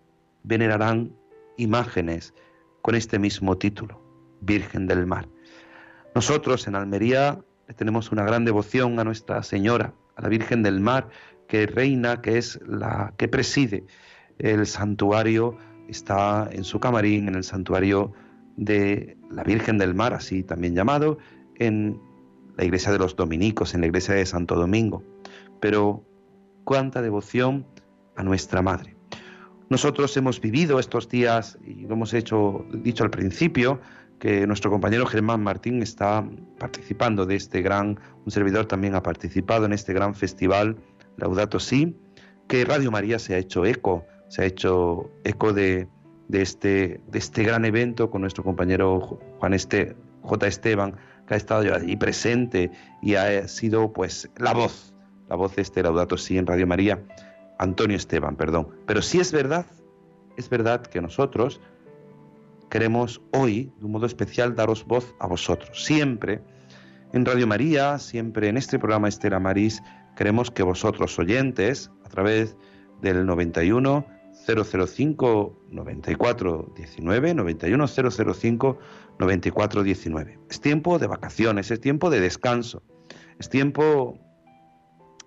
venerarán 0.42 1.12
imágenes 1.58 2.32
con 2.80 2.94
este 2.94 3.18
mismo 3.18 3.58
título, 3.58 4.00
Virgen 4.40 4.86
del 4.86 5.06
Mar. 5.06 5.28
Nosotros 6.14 6.66
en 6.66 6.74
Almería 6.74 7.38
tenemos 7.76 8.10
una 8.10 8.24
gran 8.24 8.44
devoción 8.44 8.98
a 8.98 9.04
Nuestra 9.04 9.42
Señora, 9.42 9.92
a 10.16 10.22
la 10.22 10.28
Virgen 10.28 10.62
del 10.62 10.80
Mar, 10.80 11.08
que 11.48 11.66
reina, 11.66 12.22
que 12.22 12.38
es 12.38 12.58
la 12.66 13.12
que 13.18 13.28
preside 13.28 13.84
el 14.38 14.66
santuario, 14.66 15.56
está 15.88 16.48
en 16.50 16.64
su 16.64 16.80
camarín, 16.80 17.28
en 17.28 17.34
el 17.34 17.44
santuario 17.44 18.12
de 18.56 19.16
la 19.30 19.44
Virgen 19.44 19.78
del 19.78 19.94
Mar, 19.94 20.14
así 20.14 20.42
también 20.42 20.74
llamado, 20.74 21.18
en 21.56 22.00
la 22.56 22.64
iglesia 22.64 22.90
de 22.92 22.98
los 22.98 23.16
dominicos, 23.16 23.74
en 23.74 23.82
la 23.82 23.86
iglesia 23.86 24.14
de 24.14 24.26
Santo 24.26 24.54
Domingo. 24.54 25.02
pero 25.60 26.04
cuánta 26.64 27.00
devoción 27.00 27.66
a 28.14 28.22
nuestra 28.22 28.60
Madre. 28.60 28.97
Nosotros 29.70 30.16
hemos 30.16 30.40
vivido 30.40 30.78
estos 30.78 31.08
días, 31.08 31.58
y 31.64 31.86
lo 31.86 31.94
hemos 31.94 32.14
hecho, 32.14 32.64
dicho 32.72 33.04
al 33.04 33.10
principio, 33.10 33.80
que 34.18 34.46
nuestro 34.46 34.70
compañero 34.70 35.06
Germán 35.06 35.42
Martín 35.42 35.82
está 35.82 36.26
participando 36.58 37.26
de 37.26 37.36
este 37.36 37.60
gran, 37.60 38.00
un 38.24 38.30
servidor 38.30 38.66
también 38.66 38.94
ha 38.94 39.02
participado 39.02 39.66
en 39.66 39.72
este 39.72 39.92
gran 39.92 40.14
festival 40.14 40.76
Laudato 41.16 41.60
Si, 41.60 41.96
que 42.48 42.64
Radio 42.64 42.90
María 42.90 43.18
se 43.18 43.34
ha 43.34 43.38
hecho 43.38 43.66
eco, 43.66 44.06
se 44.28 44.42
ha 44.42 44.44
hecho 44.46 45.10
eco 45.24 45.52
de, 45.52 45.86
este, 46.32 47.00
de 47.06 47.18
este 47.18 47.42
gran 47.42 47.64
evento 47.64 48.10
con 48.10 48.22
nuestro 48.22 48.42
compañero 48.42 49.20
Juan 49.38 49.52
este, 49.52 49.96
J. 50.22 50.46
Esteban, 50.46 50.94
que 51.26 51.34
ha 51.34 51.36
estado 51.36 51.74
allí 51.74 51.94
presente 51.96 52.70
y 53.02 53.16
ha 53.16 53.46
sido 53.48 53.92
pues 53.92 54.30
la 54.38 54.54
voz, 54.54 54.94
la 55.28 55.36
voz 55.36 55.54
de 55.56 55.62
este 55.62 55.82
Laudato 55.82 56.16
Si 56.16 56.38
en 56.38 56.46
Radio 56.46 56.66
María, 56.66 57.02
Antonio 57.58 57.96
Esteban, 57.96 58.36
perdón. 58.36 58.68
Pero 58.86 59.02
sí 59.02 59.20
es 59.20 59.32
verdad, 59.32 59.66
es 60.36 60.48
verdad 60.48 60.82
que 60.82 61.00
nosotros 61.00 61.60
queremos 62.70 63.20
hoy, 63.32 63.72
de 63.78 63.84
un 63.84 63.92
modo 63.92 64.06
especial, 64.06 64.54
daros 64.54 64.84
voz 64.84 65.14
a 65.20 65.26
vosotros. 65.26 65.84
Siempre 65.84 66.42
en 67.12 67.24
Radio 67.24 67.46
María, 67.46 67.98
siempre 67.98 68.48
en 68.48 68.56
este 68.56 68.78
programa 68.78 69.08
Estela 69.08 69.40
Maris, 69.40 69.82
queremos 70.16 70.50
que 70.50 70.62
vosotros 70.62 71.18
oyentes, 71.18 71.90
a 72.04 72.08
través 72.08 72.56
del 73.00 73.24
91 73.24 74.06
005 74.46 75.62
94 75.70 76.72
19, 76.76 77.34
91 77.34 77.86
005 77.86 78.78
94 79.18 79.82
19. 79.82 80.38
Es 80.48 80.60
tiempo 80.60 80.98
de 80.98 81.06
vacaciones, 81.06 81.70
es 81.70 81.80
tiempo 81.80 82.10
de 82.10 82.20
descanso, 82.20 82.82
es 83.38 83.48
tiempo 83.48 84.18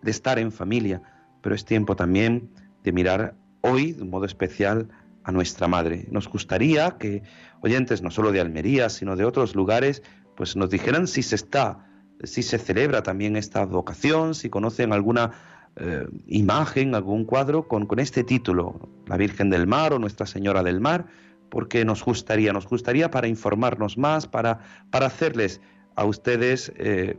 de 0.01 0.11
estar 0.11 0.39
en 0.39 0.51
familia, 0.51 1.01
pero 1.41 1.55
es 1.55 1.65
tiempo 1.65 1.95
también 1.95 2.49
de 2.83 2.91
mirar 2.91 3.35
hoy 3.61 3.93
de 3.93 4.03
un 4.03 4.09
modo 4.09 4.25
especial 4.25 4.89
a 5.23 5.31
nuestra 5.31 5.67
madre. 5.67 6.07
Nos 6.09 6.27
gustaría 6.27 6.97
que 6.97 7.23
oyentes 7.61 8.01
no 8.01 8.11
solo 8.11 8.31
de 8.31 8.41
Almería, 8.41 8.89
sino 8.89 9.15
de 9.15 9.25
otros 9.25 9.55
lugares, 9.55 10.01
pues 10.35 10.55
nos 10.55 10.69
dijeran 10.69 11.07
si 11.07 11.23
se 11.23 11.35
está, 11.35 11.85
si 12.23 12.43
se 12.43 12.57
celebra 12.57 13.03
también 13.03 13.35
esta 13.35 13.65
vocación, 13.65 14.33
si 14.33 14.49
conocen 14.49 14.93
alguna 14.93 15.31
eh, 15.75 16.07
imagen, 16.27 16.95
algún 16.95 17.25
cuadro 17.25 17.67
con, 17.67 17.85
con 17.85 17.99
este 17.99 18.23
título, 18.23 18.89
La 19.07 19.17
Virgen 19.17 19.49
del 19.49 19.67
Mar 19.67 19.93
o 19.93 19.99
Nuestra 19.99 20.25
Señora 20.25 20.63
del 20.63 20.81
Mar, 20.81 21.05
porque 21.49 21.85
nos 21.85 22.03
gustaría, 22.03 22.53
nos 22.53 22.67
gustaría 22.67 23.11
para 23.11 23.27
informarnos 23.27 23.97
más, 23.97 24.27
para, 24.27 24.59
para 24.89 25.05
hacerles 25.05 25.61
a 25.95 26.05
ustedes 26.05 26.71
eh, 26.77 27.17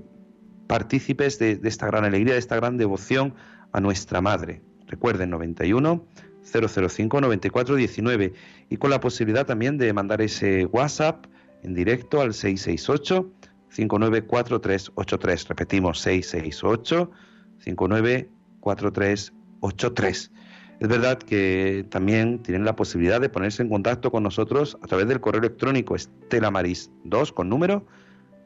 partícipes 0.66 1.38
de, 1.38 1.56
de, 1.56 1.68
esta 1.68 1.86
gran 1.86 2.04
alegría, 2.04 2.34
de 2.34 2.38
esta 2.38 2.56
gran 2.56 2.76
devoción 2.78 3.34
a 3.72 3.80
nuestra 3.80 4.20
Madre. 4.20 4.62
Recuerden, 4.86 5.30
91 5.30 6.06
005 6.42 7.20
94 7.20 7.76
19 7.76 8.32
y 8.68 8.76
con 8.76 8.90
la 8.90 8.98
posibilidad 9.00 9.46
también 9.46 9.78
de 9.78 9.92
mandar 9.92 10.20
ese 10.20 10.66
WhatsApp 10.66 11.26
en 11.62 11.74
directo 11.74 12.20
al 12.20 12.34
668 12.34 13.32
594383. 13.68 15.48
Repetimos 15.48 16.00
668 16.00 17.08
594383. 17.58 20.32
Es 20.80 20.88
verdad 20.88 21.18
que 21.18 21.86
también 21.90 22.42
tienen 22.42 22.64
la 22.64 22.74
posibilidad 22.74 23.20
de 23.20 23.28
ponerse 23.28 23.62
en 23.62 23.68
contacto 23.68 24.10
con 24.10 24.24
nosotros 24.24 24.76
a 24.82 24.88
través 24.88 25.06
del 25.06 25.20
correo 25.20 25.38
electrónico 25.38 25.94
estelamaris2 25.94 27.32
con 27.32 27.48
número 27.48 27.86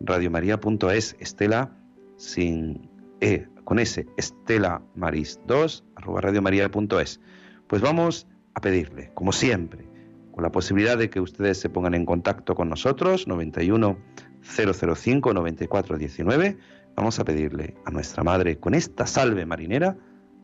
radiomaria.es 0.01 1.17
estela 1.19 1.75
sin 2.19 2.91
e 3.21 3.47
con 3.67 3.81
s 3.81 4.07
estelamaris2 4.17 5.83
arroba 5.97 6.21
radiomaria.es 6.21 7.21
pues 7.67 7.83
vamos 7.83 8.29
a 8.55 8.61
pedirle, 8.61 9.11
como 9.15 9.33
siempre, 9.33 9.89
con 10.31 10.45
la 10.45 10.53
posibilidad 10.53 10.97
de 10.97 11.11
que 11.11 11.21
ustedes 11.21 11.59
se 11.59 11.69
pongan 11.69 11.95
en 11.95 12.07
contacto 12.07 12.55
con 12.55 12.69
nosotros, 12.69 13.27
91 13.27 13.99
005 14.41 15.35
94 15.35 15.99
19, 15.99 16.57
vamos 16.95 17.19
a 17.19 17.25
pedirle 17.25 17.75
a 17.85 17.91
nuestra 17.91 18.23
Madre 18.23 18.59
con 18.59 18.73
esta 18.73 19.05
salve 19.05 19.45
marinera 19.45 19.97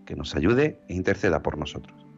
que 0.05 0.17
nos 0.17 0.35
ayude 0.35 0.81
e 0.89 0.95
interceda 0.95 1.43
por 1.43 1.57
nosotros. 1.57 2.12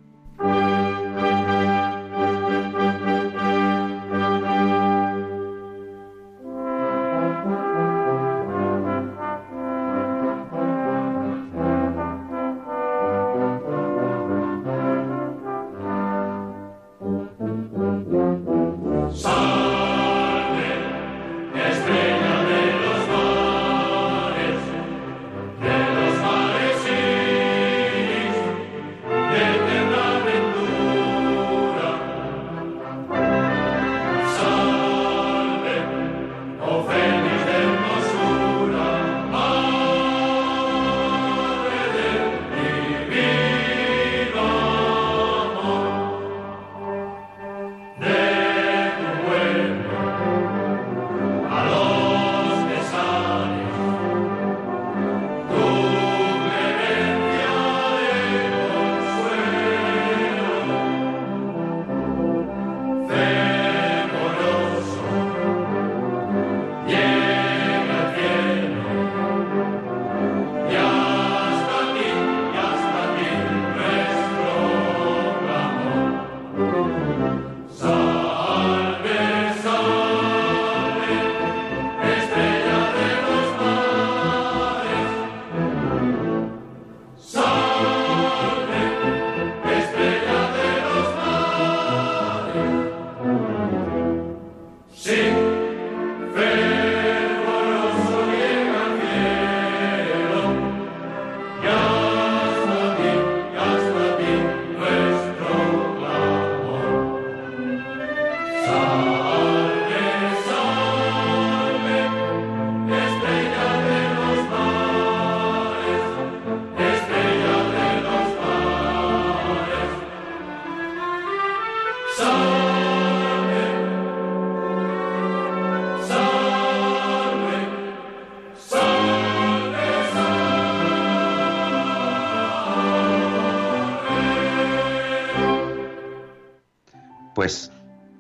Pues 137.45 137.71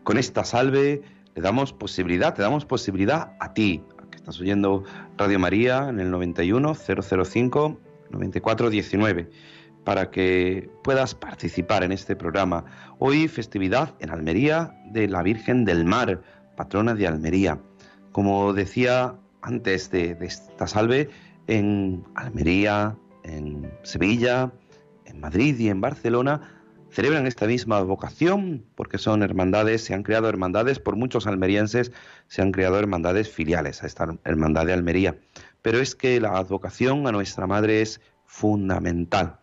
con 0.02 0.18
esta 0.18 0.44
salve 0.44 1.00
le 1.34 1.40
damos 1.40 1.72
posibilidad, 1.72 2.34
te 2.34 2.42
damos 2.42 2.66
posibilidad 2.66 3.32
a 3.40 3.54
ti, 3.54 3.82
que 4.10 4.18
estás 4.18 4.38
oyendo 4.38 4.84
Radio 5.16 5.38
María 5.38 5.88
en 5.88 5.98
el 5.98 6.10
91 6.10 6.74
005 6.74 7.80
94 8.10 8.68
19, 8.68 9.30
para 9.82 10.10
que 10.10 10.68
puedas 10.82 11.14
participar 11.14 11.84
en 11.84 11.92
este 11.92 12.16
programa. 12.16 12.66
Hoy 12.98 13.26
festividad 13.28 13.94
en 13.98 14.10
Almería 14.10 14.78
de 14.90 15.08
la 15.08 15.22
Virgen 15.22 15.64
del 15.64 15.86
Mar, 15.86 16.20
patrona 16.54 16.94
de 16.94 17.06
Almería. 17.06 17.58
Como 18.12 18.52
decía 18.52 19.14
antes 19.40 19.90
de, 19.90 20.16
de 20.16 20.26
esta 20.26 20.66
salve, 20.66 21.08
en 21.46 22.04
Almería, 22.14 22.94
en 23.22 23.72
Sevilla, 23.84 24.52
en 25.06 25.18
Madrid 25.18 25.58
y 25.58 25.70
en 25.70 25.80
Barcelona 25.80 26.53
celebran 26.94 27.26
esta 27.26 27.46
misma 27.46 27.82
vocación 27.82 28.64
porque 28.74 28.98
son 28.98 29.22
hermandades, 29.22 29.84
se 29.84 29.94
han 29.94 30.02
creado 30.02 30.28
hermandades, 30.28 30.78
por 30.78 30.96
muchos 30.96 31.26
almerienses 31.26 31.92
se 32.28 32.40
han 32.40 32.52
creado 32.52 32.78
hermandades 32.78 33.28
filiales 33.28 33.82
a 33.82 33.86
esta 33.86 34.16
hermandad 34.24 34.66
de 34.66 34.72
Almería. 34.72 35.16
Pero 35.60 35.80
es 35.80 35.94
que 35.94 36.20
la 36.20 36.36
advocación 36.36 37.06
a 37.06 37.12
nuestra 37.12 37.46
Madre 37.46 37.82
es 37.82 38.00
fundamental 38.26 39.38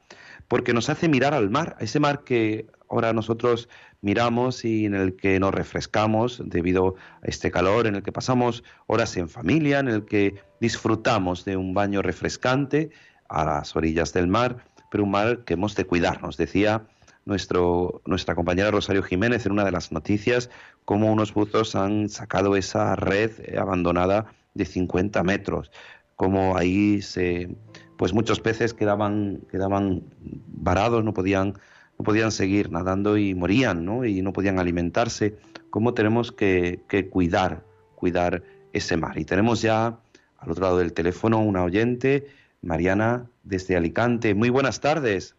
porque 0.52 0.74
nos 0.74 0.90
hace 0.90 1.08
mirar 1.08 1.34
al 1.34 1.50
mar, 1.50 1.78
a 1.80 1.84
ese 1.86 2.02
mar 2.02 2.26
que 2.26 2.68
ahora 2.90 3.14
nosotros 3.14 3.70
miramos 4.02 4.66
y 4.66 4.86
en 4.86 4.96
el 4.96 5.16
que 5.16 5.40
nos 5.40 5.54
refrescamos 5.54 6.44
debido 6.46 6.96
a 7.22 7.28
este 7.28 7.52
calor, 7.52 7.88
en 7.88 7.96
el 7.96 8.04
que 8.04 8.12
pasamos 8.12 8.62
horas 8.86 9.16
en 9.16 9.30
familia, 9.30 9.80
en 9.80 9.88
el 9.88 10.04
que 10.04 10.36
disfrutamos 10.60 11.46
de 11.46 11.56
un 11.56 11.74
baño 11.74 12.02
refrescante 12.02 12.90
a 13.30 13.46
las 13.46 13.78
orillas 13.78 14.12
del 14.12 14.28
mar, 14.28 14.66
pero 14.92 15.06
un 15.06 15.12
mar 15.12 15.46
que 15.46 15.54
hemos 15.54 15.74
de 15.78 15.86
cuidarnos. 15.86 16.36
Decía 16.36 16.86
nuestro, 17.32 18.02
nuestra 18.06 18.36
compañera 18.36 18.70
Rosario 18.72 19.02
Jiménez 19.02 19.46
en 19.46 19.54
una 19.54 19.64
de 19.64 19.72
las 19.72 19.92
noticias 19.92 20.50
cómo 20.86 21.12
unos 21.12 21.34
buzos 21.34 21.76
han 21.76 22.10
sacado 22.10 22.58
esa 22.58 22.96
red 22.96 23.32
abandonada 23.58 24.26
de 24.54 24.66
50 24.66 25.24
metros, 25.24 25.72
cómo 26.18 26.58
ahí 26.58 27.02
se, 27.02 27.56
pues 27.98 28.14
muchos 28.14 28.42
peces 28.42 28.74
quedaban, 28.74 29.40
quedaban 29.50 30.04
varados, 30.20 31.04
no 31.06 31.14
podían 31.14 31.56
no 31.98 32.04
podían 32.04 32.32
seguir 32.32 32.72
nadando 32.72 33.16
y 33.16 33.36
morían, 33.36 33.86
¿no? 33.86 34.06
Y 34.06 34.24
no 34.24 34.34
podían 34.34 34.58
alimentarse. 34.58 35.38
¿Cómo 35.70 35.94
tenemos 35.94 36.32
que, 36.32 36.82
cuidar, 37.12 37.64
cuidar 37.94 38.42
ese 38.74 38.98
mar? 38.98 39.20
Y 39.20 39.26
tenemos 39.26 39.62
ya 39.62 40.00
al 40.40 40.52
otro 40.52 40.64
lado 40.64 40.80
del 40.80 40.94
teléfono 40.94 41.40
una 41.42 41.64
oyente, 41.64 42.26
Mariana, 42.64 43.30
desde 43.44 43.78
Alicante. 43.78 44.34
Muy 44.34 44.50
buenas 44.50 44.82
tardes. 44.82 45.36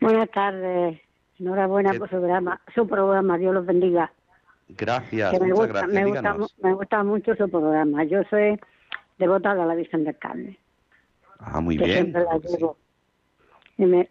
Buenas 0.00 0.30
tardes. 0.30 1.00
Enhorabuena 1.38 1.94
por 1.94 2.08
su 2.08 2.16
programa, 2.16 2.60
su 2.74 2.86
programa. 2.86 3.38
Dios 3.38 3.54
los 3.54 3.66
bendiga. 3.66 4.12
Gracias, 4.68 5.32
me 5.32 5.38
muchas 5.38 5.56
gusta, 5.56 5.72
gracias. 5.72 5.92
Me 5.92 6.04
gusta, 6.04 6.36
me 6.62 6.74
gusta, 6.74 7.04
mucho 7.04 7.34
su 7.36 7.48
programa. 7.48 8.04
Yo 8.04 8.22
soy 8.28 8.58
devota 9.18 9.54
de 9.54 9.64
la 9.64 9.74
Virgen 9.74 10.04
del 10.04 10.18
Carmen. 10.18 10.56
Ah, 11.38 11.60
muy 11.60 11.78
bien. 11.78 11.90
Siempre 11.90 12.24
la 12.24 12.38
llevo. 12.38 12.76
Y 13.76 13.86
me, 13.86 14.08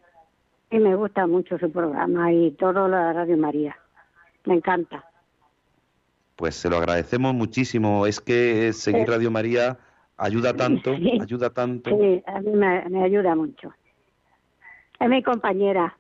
y 0.71 0.79
me 0.79 0.95
gusta 0.95 1.27
mucho 1.27 1.57
su 1.57 1.71
programa 1.71 2.31
y 2.31 2.51
todo 2.51 2.87
la 2.87 3.13
Radio 3.13 3.37
María. 3.37 3.77
Me 4.45 4.55
encanta. 4.55 5.03
Pues 6.35 6.55
se 6.55 6.69
lo 6.69 6.77
agradecemos 6.77 7.33
muchísimo. 7.33 8.05
Es 8.05 8.19
que 8.19 8.71
seguir 8.73 9.07
Radio 9.07 9.31
María 9.31 9.77
ayuda 10.17 10.53
tanto, 10.57 10.91
ayuda 11.21 11.49
tanto. 11.49 11.89
Sí, 11.89 12.23
a 12.25 12.41
mí 12.41 12.51
me, 12.53 13.03
ayuda 13.03 13.35
mucho. 13.35 13.73
Es 14.99 15.09
mi 15.09 15.21
compañera. 15.23 15.97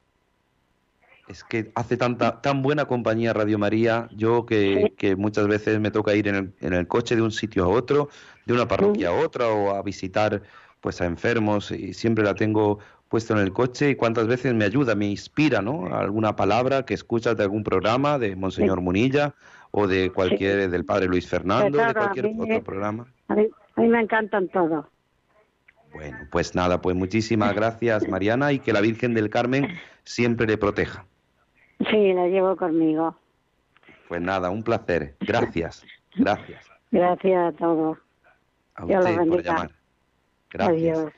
Es 1.27 1.43
que 1.43 1.71
hace 1.75 1.97
tanta 1.97 2.41
tan 2.41 2.61
buena 2.61 2.85
compañía 2.85 3.33
Radio 3.33 3.59
María. 3.59 4.07
Yo 4.15 4.45
que, 4.45 4.93
que 4.97 5.15
muchas 5.15 5.47
veces 5.47 5.79
me 5.79 5.91
toca 5.91 6.15
ir 6.15 6.27
en 6.27 6.35
el, 6.35 6.53
en 6.61 6.73
el, 6.73 6.87
coche 6.87 7.15
de 7.15 7.21
un 7.21 7.31
sitio 7.31 7.65
a 7.65 7.67
otro, 7.67 8.09
de 8.45 8.53
una 8.53 8.67
parroquia 8.67 9.09
a 9.09 9.13
otra 9.13 9.49
o 9.49 9.75
a 9.75 9.81
visitar 9.81 10.41
pues 10.79 11.01
a 11.01 11.05
enfermos 11.05 11.71
y 11.71 11.93
siempre 11.93 12.23
la 12.23 12.35
tengo 12.35 12.79
puesto 13.09 13.33
en 13.33 13.39
el 13.39 13.53
coche 13.53 13.91
y 13.91 13.95
cuántas 13.95 14.27
veces 14.27 14.53
me 14.53 14.65
ayuda, 14.65 14.95
me 14.95 15.07
inspira, 15.07 15.61
¿no? 15.61 15.93
Alguna 15.95 16.35
palabra 16.35 16.83
que 16.83 16.93
escuchas 16.93 17.37
de 17.37 17.43
algún 17.43 17.63
programa 17.63 18.19
de 18.19 18.35
Monseñor 18.35 18.81
Munilla 18.81 19.33
o 19.71 19.87
de 19.87 20.11
cualquier, 20.11 20.69
del 20.69 20.85
Padre 20.85 21.07
Luis 21.07 21.27
Fernando, 21.27 21.77
de 21.77 21.93
cualquier 21.93 22.27
otro 22.37 22.63
programa. 22.63 23.07
A 23.27 23.35
mí, 23.35 23.47
me 23.75 24.01
encantan 24.01 24.47
todos. 24.49 24.85
Bueno, 25.93 26.17
pues 26.31 26.55
nada, 26.55 26.81
pues 26.81 26.95
muchísimas 26.95 27.55
gracias 27.55 28.07
Mariana 28.07 28.51
y 28.51 28.59
que 28.59 28.73
la 28.73 28.81
Virgen 28.81 29.13
del 29.13 29.29
Carmen 29.29 29.67
siempre 30.03 30.45
le 30.47 30.57
proteja. 30.57 31.05
Sí, 31.89 32.13
la 32.13 32.27
llevo 32.27 32.55
conmigo. 32.55 33.15
Pues 34.07 34.21
nada, 34.21 34.49
un 34.49 34.63
placer. 34.63 35.15
Gracias, 35.19 35.85
gracias. 36.15 36.65
Gracias 36.91 37.53
a 37.53 37.57
todos. 37.57 37.97
A 38.75 38.85
usted 38.85 39.27
por 39.27 39.43
llamar. 39.43 39.71
Gracias. 40.49 41.13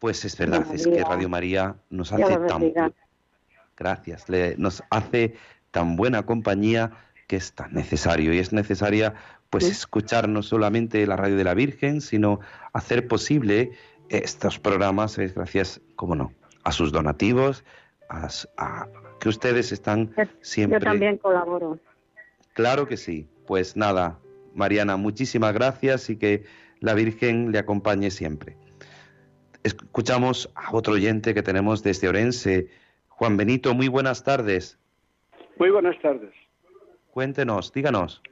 Pues 0.00 0.24
es 0.24 0.36
verdad, 0.36 0.66
es 0.74 0.86
que 0.86 1.04
Radio 1.04 1.28
María 1.28 1.76
nos 1.90 2.12
hace 2.12 2.36
tan 2.48 2.72
gracias, 3.76 4.26
nos 4.58 4.82
hace 4.90 5.34
tan 5.70 5.96
buena 5.96 6.24
compañía 6.24 6.90
que 7.28 7.36
es 7.36 7.52
tan 7.52 7.72
necesario 7.72 8.32
y 8.34 8.38
es 8.38 8.52
necesaria 8.52 9.14
pues 9.50 9.68
escuchar 9.68 10.28
no 10.28 10.42
solamente 10.42 11.06
la 11.06 11.16
radio 11.16 11.36
de 11.36 11.44
la 11.44 11.54
Virgen, 11.54 12.00
sino 12.00 12.40
hacer 12.72 13.06
posible 13.06 13.72
estos 14.12 14.58
programas 14.58 15.18
es 15.18 15.34
gracias, 15.34 15.80
como 15.96 16.14
no, 16.14 16.32
a 16.64 16.72
sus 16.72 16.92
donativos, 16.92 17.64
a, 18.08 18.86
que 19.20 19.28
ustedes 19.28 19.72
están 19.72 20.14
siempre. 20.42 20.80
Yo 20.80 20.84
también 20.84 21.16
colaboro. 21.16 21.78
Claro 22.52 22.86
que 22.86 22.96
sí. 22.96 23.26
Pues 23.46 23.76
nada, 23.76 24.18
Mariana, 24.54 24.96
muchísimas 24.96 25.54
gracias 25.54 26.10
y 26.10 26.18
que 26.18 26.44
la 26.80 26.94
Virgen 26.94 27.52
le 27.52 27.58
acompañe 27.58 28.10
siempre. 28.10 28.56
Escuchamos 29.62 30.50
a 30.54 30.74
otro 30.74 30.94
oyente 30.94 31.34
que 31.34 31.42
tenemos 31.42 31.82
desde 31.82 32.08
Orense. 32.08 32.68
Juan 33.08 33.36
Benito, 33.36 33.74
muy 33.74 33.88
buenas 33.88 34.24
tardes. 34.24 34.78
Muy 35.56 35.70
buenas 35.70 35.98
tardes. 36.00 36.32
Cuéntenos, 37.10 37.72
díganos. 37.72 38.22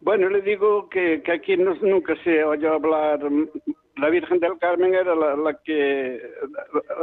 Bueno, 0.00 0.28
le 0.28 0.40
digo 0.40 0.88
que, 0.88 1.22
aquí 1.32 1.56
nunca 1.56 2.14
se 2.22 2.44
oyó 2.44 2.74
hablar. 2.74 3.20
La 3.96 4.10
Virgen 4.10 4.40
del 4.40 4.58
Carmen 4.58 4.94
era 4.94 5.14
la, 5.14 5.54
que 5.64 6.20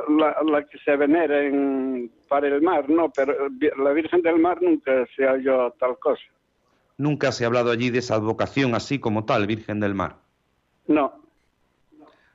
la, 0.10 0.64
que 0.64 0.78
se 0.80 0.96
venera 0.96 1.44
en, 1.44 2.12
para 2.28 2.48
el 2.48 2.62
mar, 2.62 2.90
¿no? 2.90 3.12
Pero 3.12 3.34
la 3.78 3.92
Virgen 3.92 4.22
del 4.22 4.40
Mar 4.40 4.62
nunca 4.62 5.06
se 5.16 5.28
oyó 5.28 5.72
tal 5.80 5.98
cosa. 5.98 6.22
Nunca 6.98 7.32
se 7.32 7.44
ha 7.44 7.48
hablado 7.48 7.72
allí 7.72 7.90
de 7.90 8.00
esa 8.00 8.16
advocación 8.16 8.76
así 8.76 9.00
como 9.00 9.26
tal, 9.26 9.48
Virgen 9.48 9.80
del 9.80 9.96
Mar. 9.96 10.18
No, 10.88 11.24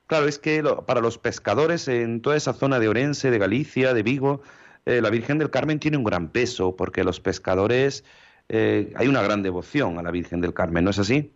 Claro, 0.09 0.27
es 0.27 0.39
que 0.39 0.65
para 0.87 1.03
los 1.03 1.19
pescadores 1.19 1.87
en 1.87 2.23
toda 2.23 2.35
esa 2.35 2.55
zona 2.55 2.81
de 2.81 2.89
Orense, 2.89 3.31
de 3.31 3.39
Galicia, 3.39 3.93
de 3.93 4.03
Vigo, 4.03 4.41
eh, 4.87 5.03
la 5.03 5.11
Virgen 5.11 5.37
del 5.37 5.51
Carmen 5.51 5.79
tiene 5.79 5.99
un 5.99 6.05
gran 6.05 6.31
peso, 6.31 6.75
porque 6.77 7.05
los 7.05 7.21
pescadores 7.21 8.07
eh, 8.49 8.91
hay 8.97 9.07
una 9.07 9.21
gran 9.21 9.43
devoción 9.43 9.99
a 9.99 10.03
la 10.03 10.11
Virgen 10.11 10.41
del 10.41 10.55
Carmen, 10.55 10.85
¿no 10.85 10.91
es 10.91 10.99
así? 10.99 11.31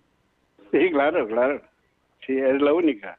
Sí, 0.70 0.91
claro, 0.91 1.29
claro. 1.29 1.61
Sí, 2.27 2.37
es 2.39 2.61
la 2.61 2.73
única. 2.73 3.18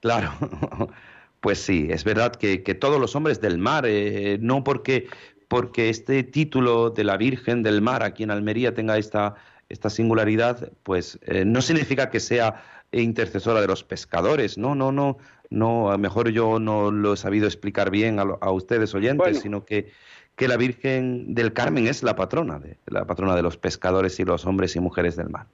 Claro. 0.00 0.32
Pues 1.40 1.58
sí, 1.58 1.88
es 1.90 2.04
verdad 2.04 2.36
que, 2.36 2.58
todos 2.58 3.00
los 3.00 3.16
hombres 3.16 3.40
del 3.40 3.58
mar, 3.58 3.84
eh, 3.84 4.38
no 4.40 4.62
porque, 4.62 5.08
porque 5.48 5.88
este 5.88 6.22
título 6.22 6.90
de 6.90 7.02
la 7.02 7.16
Virgen 7.16 7.64
del 7.64 7.82
Mar 7.82 8.04
aquí 8.04 8.22
en 8.22 8.30
Almería 8.30 8.74
tenga 8.74 8.96
esta, 8.96 9.34
esta 9.68 9.90
singularidad, 9.90 10.70
pues 10.84 11.18
no 11.44 11.60
significa 11.60 12.10
que 12.10 12.20
sea 12.20 12.62
intercesora 12.92 13.60
de 13.60 13.66
los 13.66 13.82
pescadores. 13.82 14.58
No, 14.58 14.74
no, 14.74 14.92
no, 14.92 15.18
no, 15.50 15.88
a 15.88 15.92
lo 15.92 15.98
mejor 15.98 16.28
yo 16.30 16.58
no 16.58 16.90
lo 16.90 17.14
he 17.14 17.16
sabido 17.16 17.46
explicar 17.46 17.90
bien 17.90 18.18
a, 18.18 18.50
ustedes 18.50 18.94
oyentes, 18.94 19.40
sino 19.40 19.64
que, 19.64 19.90
que 20.36 20.48
la 20.48 20.56
Virgen 20.56 21.34
del 21.34 21.52
Carmen 21.52 21.86
es 21.86 22.02
la 22.02 22.16
patrona, 22.16 22.58
de, 22.58 22.78
la 22.86 23.06
patrona 23.06 23.34
de 23.34 23.42
los 23.42 23.56
pescadores 23.56 24.20
y 24.20 24.24
los 24.24 24.46
hombres 24.46 24.76
y 24.76 24.80
mujeres 24.80 25.16
del 25.16 25.30
mar. 25.30 25.46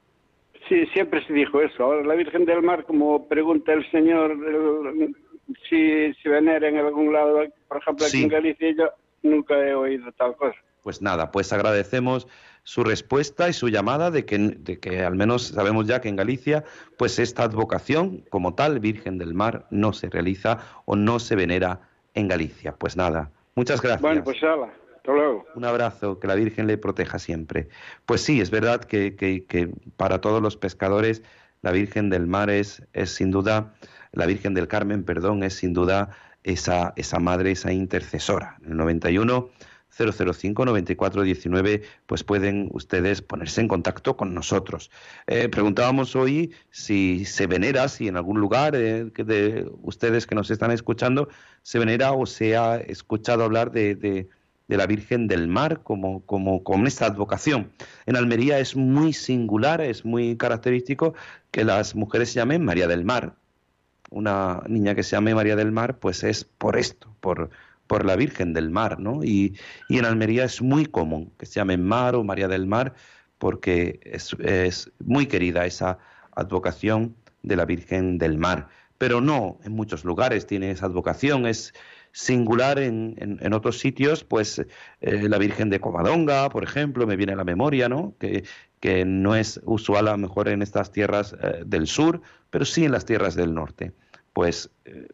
Sí, 0.68 0.86
siempre 0.92 1.24
se 1.26 1.32
dijo 1.32 1.60
eso. 1.60 1.82
Ahora 1.82 2.04
la 2.04 2.14
Virgen 2.14 2.44
del 2.44 2.62
Mar, 2.62 2.84
como 2.84 3.26
pregunta 3.28 3.72
el 3.72 3.88
Señor 3.90 4.36
si, 5.68 6.12
si 6.14 6.28
venera 6.28 6.68
en 6.68 6.78
algún 6.78 7.12
lado, 7.12 7.40
por 7.68 7.78
ejemplo 7.78 8.06
aquí 8.06 8.22
en 8.22 8.28
Galicia, 8.28 8.74
yo 8.76 8.90
nunca 9.22 9.54
he 9.58 9.74
oído 9.74 10.10
tal 10.12 10.36
cosa. 10.36 10.56
Pues 10.82 11.02
nada, 11.02 11.30
pues 11.30 11.52
agradecemos 11.52 12.28
su 12.62 12.84
respuesta 12.84 13.48
y 13.48 13.52
su 13.52 13.68
llamada 13.68 14.10
de 14.10 14.24
que, 14.24 14.38
de 14.38 14.78
que 14.78 15.02
al 15.02 15.16
menos 15.16 15.48
sabemos 15.48 15.86
ya 15.86 16.00
que 16.00 16.08
en 16.08 16.16
Galicia, 16.16 16.64
pues 16.96 17.18
esta 17.18 17.44
advocación 17.44 18.24
como 18.30 18.54
tal, 18.54 18.78
Virgen 18.78 19.18
del 19.18 19.34
Mar, 19.34 19.66
no 19.70 19.92
se 19.92 20.08
realiza 20.08 20.58
o 20.84 20.96
no 20.96 21.18
se 21.18 21.34
venera 21.34 21.80
en 22.14 22.28
Galicia. 22.28 22.74
Pues 22.76 22.96
nada, 22.96 23.30
muchas 23.54 23.80
gracias. 23.80 24.02
Bueno, 24.02 24.22
pues 24.22 24.42
hala. 24.42 24.70
Un 25.54 25.64
abrazo, 25.64 26.18
que 26.18 26.26
la 26.26 26.34
Virgen 26.34 26.66
le 26.66 26.78
proteja 26.78 27.18
siempre. 27.18 27.68
Pues 28.06 28.20
sí, 28.20 28.40
es 28.40 28.50
verdad 28.50 28.84
que, 28.84 29.72
para 29.96 30.20
todos 30.20 30.42
los 30.42 30.56
pescadores 30.56 31.22
la 31.62 31.72
Virgen 31.72 32.10
del 32.10 32.26
Mar 32.26 32.50
es, 32.50 32.86
es 32.92 33.10
sin 33.10 33.30
duda, 33.30 33.74
la 34.12 34.26
Virgen 34.26 34.54
del 34.54 34.68
Carmen, 34.68 35.04
perdón, 35.04 35.42
es 35.42 35.54
sin 35.54 35.72
duda 35.72 36.10
esa, 36.44 36.92
esa 36.96 37.18
madre, 37.18 37.52
esa 37.52 37.72
intercesora. 37.72 38.58
En 38.62 38.72
el 38.72 38.76
91 38.76 39.48
005 39.90 40.64
9419 40.64 41.82
pues 42.06 42.22
pueden 42.22 42.68
ustedes 42.72 43.22
ponerse 43.22 43.60
en 43.60 43.68
contacto 43.68 44.16
con 44.16 44.34
nosotros. 44.34 44.90
Eh, 45.26 45.48
preguntábamos 45.48 46.14
hoy 46.14 46.52
si 46.70 47.24
se 47.24 47.46
venera, 47.46 47.88
si 47.88 48.08
en 48.08 48.16
algún 48.16 48.40
lugar 48.40 48.74
eh, 48.76 49.04
de 49.04 49.70
ustedes 49.82 50.26
que 50.26 50.34
nos 50.34 50.50
están 50.50 50.70
escuchando 50.70 51.28
se 51.62 51.78
venera 51.78 52.12
o 52.12 52.26
se 52.26 52.56
ha 52.56 52.76
escuchado 52.76 53.44
hablar 53.44 53.72
de, 53.72 54.28
la 54.76 54.86
Virgen 54.86 55.26
del 55.28 55.48
Mar 55.48 55.82
como, 55.82 56.20
como 56.26 56.62
con 56.62 56.86
esta 56.86 57.06
advocación. 57.06 57.72
En 58.06 58.16
Almería 58.16 58.58
es 58.58 58.76
muy 58.76 59.12
singular, 59.12 59.80
es 59.80 60.04
muy 60.04 60.36
característico 60.36 61.14
que 61.50 61.64
las 61.64 61.94
mujeres 61.94 62.30
se 62.30 62.36
llamen 62.36 62.64
María 62.64 62.86
del 62.86 63.04
Mar. 63.04 63.34
una 64.10 64.62
niña 64.68 64.94
que 64.94 65.02
se 65.02 65.16
llame 65.16 65.34
María 65.34 65.56
del 65.56 65.72
Mar, 65.72 65.98
pues 65.98 66.24
es 66.24 66.44
por 66.44 66.78
esto, 66.78 67.14
por, 67.20 67.50
por 67.86 68.04
la 68.04 68.16
Virgen 68.16 68.52
del 68.54 68.70
Mar, 68.70 69.00
¿no? 69.00 69.22
Y, 69.24 69.56
y 69.88 69.98
en 69.98 70.04
Almería 70.04 70.44
es 70.44 70.62
muy 70.62 70.86
común 70.86 71.32
que 71.38 71.46
se 71.46 71.54
llame 71.54 71.76
Mar 71.76 72.14
o 72.14 72.24
María 72.24 72.48
del 72.48 72.66
Mar, 72.66 72.94
porque 73.38 74.00
es, 74.02 74.34
es 74.40 74.90
muy 74.98 75.26
querida 75.26 75.66
esa 75.66 75.98
advocación 76.34 77.16
de 77.42 77.56
la 77.56 77.64
Virgen 77.64 78.18
del 78.18 78.38
Mar. 78.38 78.68
Pero 78.98 79.20
no 79.20 79.58
en 79.64 79.72
muchos 79.72 80.04
lugares 80.04 80.46
tiene 80.46 80.70
esa 80.70 80.86
advocación, 80.86 81.46
es 81.46 81.72
singular 82.12 82.78
en, 82.78 83.16
en, 83.18 83.52
otros 83.52 83.78
sitios, 83.78 84.24
pues 84.24 84.58
eh, 84.58 85.28
la 85.28 85.38
Virgen 85.38 85.70
de 85.70 85.80
Covadonga, 85.80 86.48
por 86.50 86.64
ejemplo, 86.64 87.06
me 87.06 87.16
viene 87.16 87.32
a 87.32 87.36
la 87.36 87.44
memoria, 87.44 87.88
¿no? 87.88 88.14
Que, 88.18 88.44
que 88.80 89.04
no 89.04 89.34
es 89.34 89.60
usual 89.64 90.08
a 90.08 90.12
lo 90.12 90.18
mejor 90.18 90.48
en 90.48 90.62
estas 90.62 90.92
tierras 90.92 91.34
eh, 91.42 91.62
del 91.66 91.86
sur, 91.86 92.20
pero 92.50 92.64
sí 92.64 92.84
en 92.84 92.92
las 92.92 93.04
tierras 93.04 93.34
del 93.34 93.54
norte. 93.54 93.92
Pues 94.32 94.70
eh, 94.84 95.08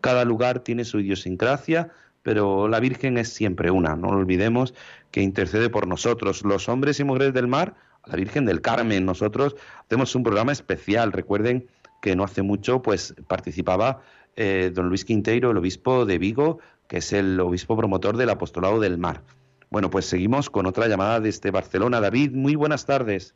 cada 0.00 0.24
lugar 0.24 0.60
tiene 0.60 0.84
su 0.84 1.00
idiosincrasia, 1.00 1.90
pero 2.22 2.68
la 2.68 2.80
Virgen 2.80 3.18
es 3.18 3.28
siempre 3.28 3.70
una, 3.70 3.96
no 3.96 4.08
olvidemos 4.08 4.74
que 5.10 5.22
intercede 5.22 5.70
por 5.70 5.86
nosotros, 5.86 6.42
los 6.44 6.68
hombres 6.68 6.98
y 6.98 7.04
mujeres 7.04 7.34
del 7.34 7.46
mar, 7.46 7.74
la 8.06 8.16
Virgen 8.16 8.46
del 8.46 8.60
Carmen. 8.60 9.04
Nosotros 9.04 9.54
hacemos 9.84 10.14
un 10.14 10.22
programa 10.22 10.52
especial, 10.52 11.12
recuerden 11.12 11.68
que 12.02 12.16
no 12.16 12.24
hace 12.24 12.42
mucho 12.42 12.82
pues 12.82 13.14
participaba 13.28 14.02
eh, 14.36 14.70
don 14.72 14.88
Luis 14.88 15.04
Quinteiro, 15.04 15.50
el 15.50 15.56
obispo 15.56 16.04
de 16.06 16.18
Vigo, 16.18 16.58
que 16.88 16.98
es 16.98 17.12
el 17.12 17.38
obispo 17.40 17.76
promotor 17.76 18.16
del 18.16 18.30
apostolado 18.30 18.80
del 18.80 18.98
mar. 18.98 19.22
Bueno, 19.70 19.90
pues 19.90 20.06
seguimos 20.06 20.50
con 20.50 20.66
otra 20.66 20.86
llamada 20.86 21.20
desde 21.20 21.50
Barcelona. 21.50 22.00
David, 22.00 22.32
muy 22.32 22.54
buenas 22.54 22.86
tardes. 22.86 23.34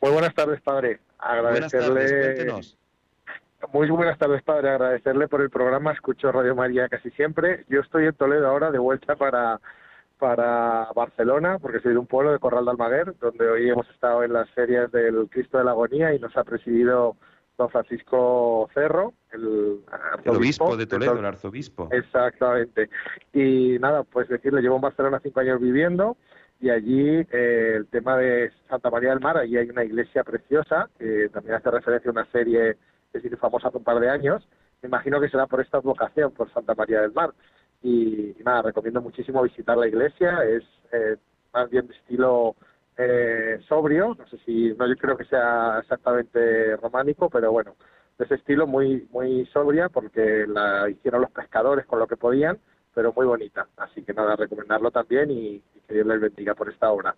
Muy 0.00 0.10
buenas 0.10 0.34
tardes, 0.34 0.60
padre. 0.60 1.00
Agradecerle. 1.18 1.88
Buenas 1.88 2.42
tardes, 2.42 2.76
muy 3.72 3.88
buenas 3.90 4.18
tardes, 4.18 4.42
padre. 4.42 4.70
Agradecerle 4.70 5.28
por 5.28 5.40
el 5.40 5.50
programa. 5.50 5.92
Escucho 5.92 6.32
Radio 6.32 6.56
María 6.56 6.88
casi 6.88 7.10
siempre. 7.12 7.64
Yo 7.68 7.80
estoy 7.80 8.06
en 8.06 8.14
Toledo 8.14 8.48
ahora, 8.48 8.70
de 8.72 8.78
vuelta 8.78 9.14
para, 9.14 9.60
para 10.18 10.88
Barcelona, 10.94 11.58
porque 11.60 11.80
soy 11.80 11.92
de 11.92 11.98
un 11.98 12.06
pueblo 12.06 12.32
de 12.32 12.40
Corral 12.40 12.64
de 12.64 12.72
Almaguer, 12.72 13.14
donde 13.20 13.48
hoy 13.48 13.70
hemos 13.70 13.88
estado 13.90 14.24
en 14.24 14.32
las 14.32 14.50
ferias 14.50 14.90
del 14.90 15.28
Cristo 15.30 15.58
de 15.58 15.64
la 15.64 15.70
Agonía 15.70 16.12
y 16.12 16.18
nos 16.18 16.36
ha 16.36 16.42
presidido 16.42 17.16
don 17.58 17.70
Francisco 17.70 18.68
Cerro, 18.74 19.12
el 19.32 19.80
arzobispo. 19.90 20.76
de 20.76 20.86
Toledo, 20.86 21.18
el 21.18 21.24
arzobispo. 21.24 21.88
Exactamente. 21.90 22.88
Y 23.32 23.78
nada, 23.78 24.04
pues 24.04 24.28
decirle, 24.28 24.62
llevo 24.62 24.76
en 24.76 24.82
Barcelona 24.82 25.20
cinco 25.22 25.40
años 25.40 25.60
viviendo 25.60 26.16
y 26.60 26.70
allí 26.70 27.26
eh, 27.32 27.74
el 27.76 27.86
tema 27.88 28.16
de 28.16 28.52
Santa 28.68 28.88
María 28.88 29.10
del 29.10 29.20
Mar, 29.20 29.36
allí 29.36 29.56
hay 29.56 29.68
una 29.68 29.84
iglesia 29.84 30.22
preciosa, 30.22 30.88
que 30.98 31.28
también 31.30 31.56
hace 31.56 31.70
referencia 31.70 32.08
a 32.08 32.12
una 32.12 32.30
serie 32.30 32.76
que 33.10 33.18
es 33.18 33.38
famosa 33.38 33.68
hace 33.68 33.78
un 33.78 33.84
par 33.84 33.98
de 33.98 34.08
años, 34.08 34.46
me 34.80 34.88
imagino 34.88 35.20
que 35.20 35.28
será 35.28 35.46
por 35.46 35.60
esta 35.60 35.78
advocación, 35.78 36.32
por 36.32 36.52
Santa 36.52 36.74
María 36.74 37.00
del 37.00 37.12
Mar. 37.12 37.32
Y, 37.82 38.34
nada, 38.44 38.62
recomiendo 38.62 39.00
muchísimo 39.00 39.42
visitar 39.42 39.76
la 39.76 39.88
iglesia, 39.88 40.44
es 40.44 40.62
eh, 40.92 41.16
más 41.52 41.68
bien 41.68 41.88
de 41.88 41.94
estilo 41.94 42.54
eh, 42.96 43.58
sobrio, 43.68 44.16
no 44.18 44.26
sé 44.28 44.38
si, 44.44 44.74
no 44.74 44.86
yo 44.86 44.96
creo 44.96 45.16
que 45.16 45.24
sea 45.24 45.78
exactamente 45.80 46.76
románico, 46.76 47.30
pero 47.30 47.50
bueno, 47.50 47.74
de 48.18 48.24
ese 48.24 48.34
estilo 48.34 48.66
muy, 48.66 49.08
muy 49.10 49.46
sobria 49.46 49.88
porque 49.88 50.44
la 50.46 50.88
hicieron 50.88 51.22
los 51.22 51.30
pescadores 51.30 51.86
con 51.86 51.98
lo 51.98 52.06
que 52.06 52.16
podían, 52.16 52.58
pero 52.94 53.12
muy 53.12 53.26
bonita. 53.26 53.66
Así 53.76 54.02
que 54.02 54.12
nada, 54.12 54.36
recomendarlo 54.36 54.90
también 54.90 55.30
y, 55.30 55.62
que 55.88 55.94
Dios 55.94 56.06
les 56.06 56.20
bendiga 56.20 56.54
por 56.54 56.70
esta 56.70 56.90
obra. 56.90 57.16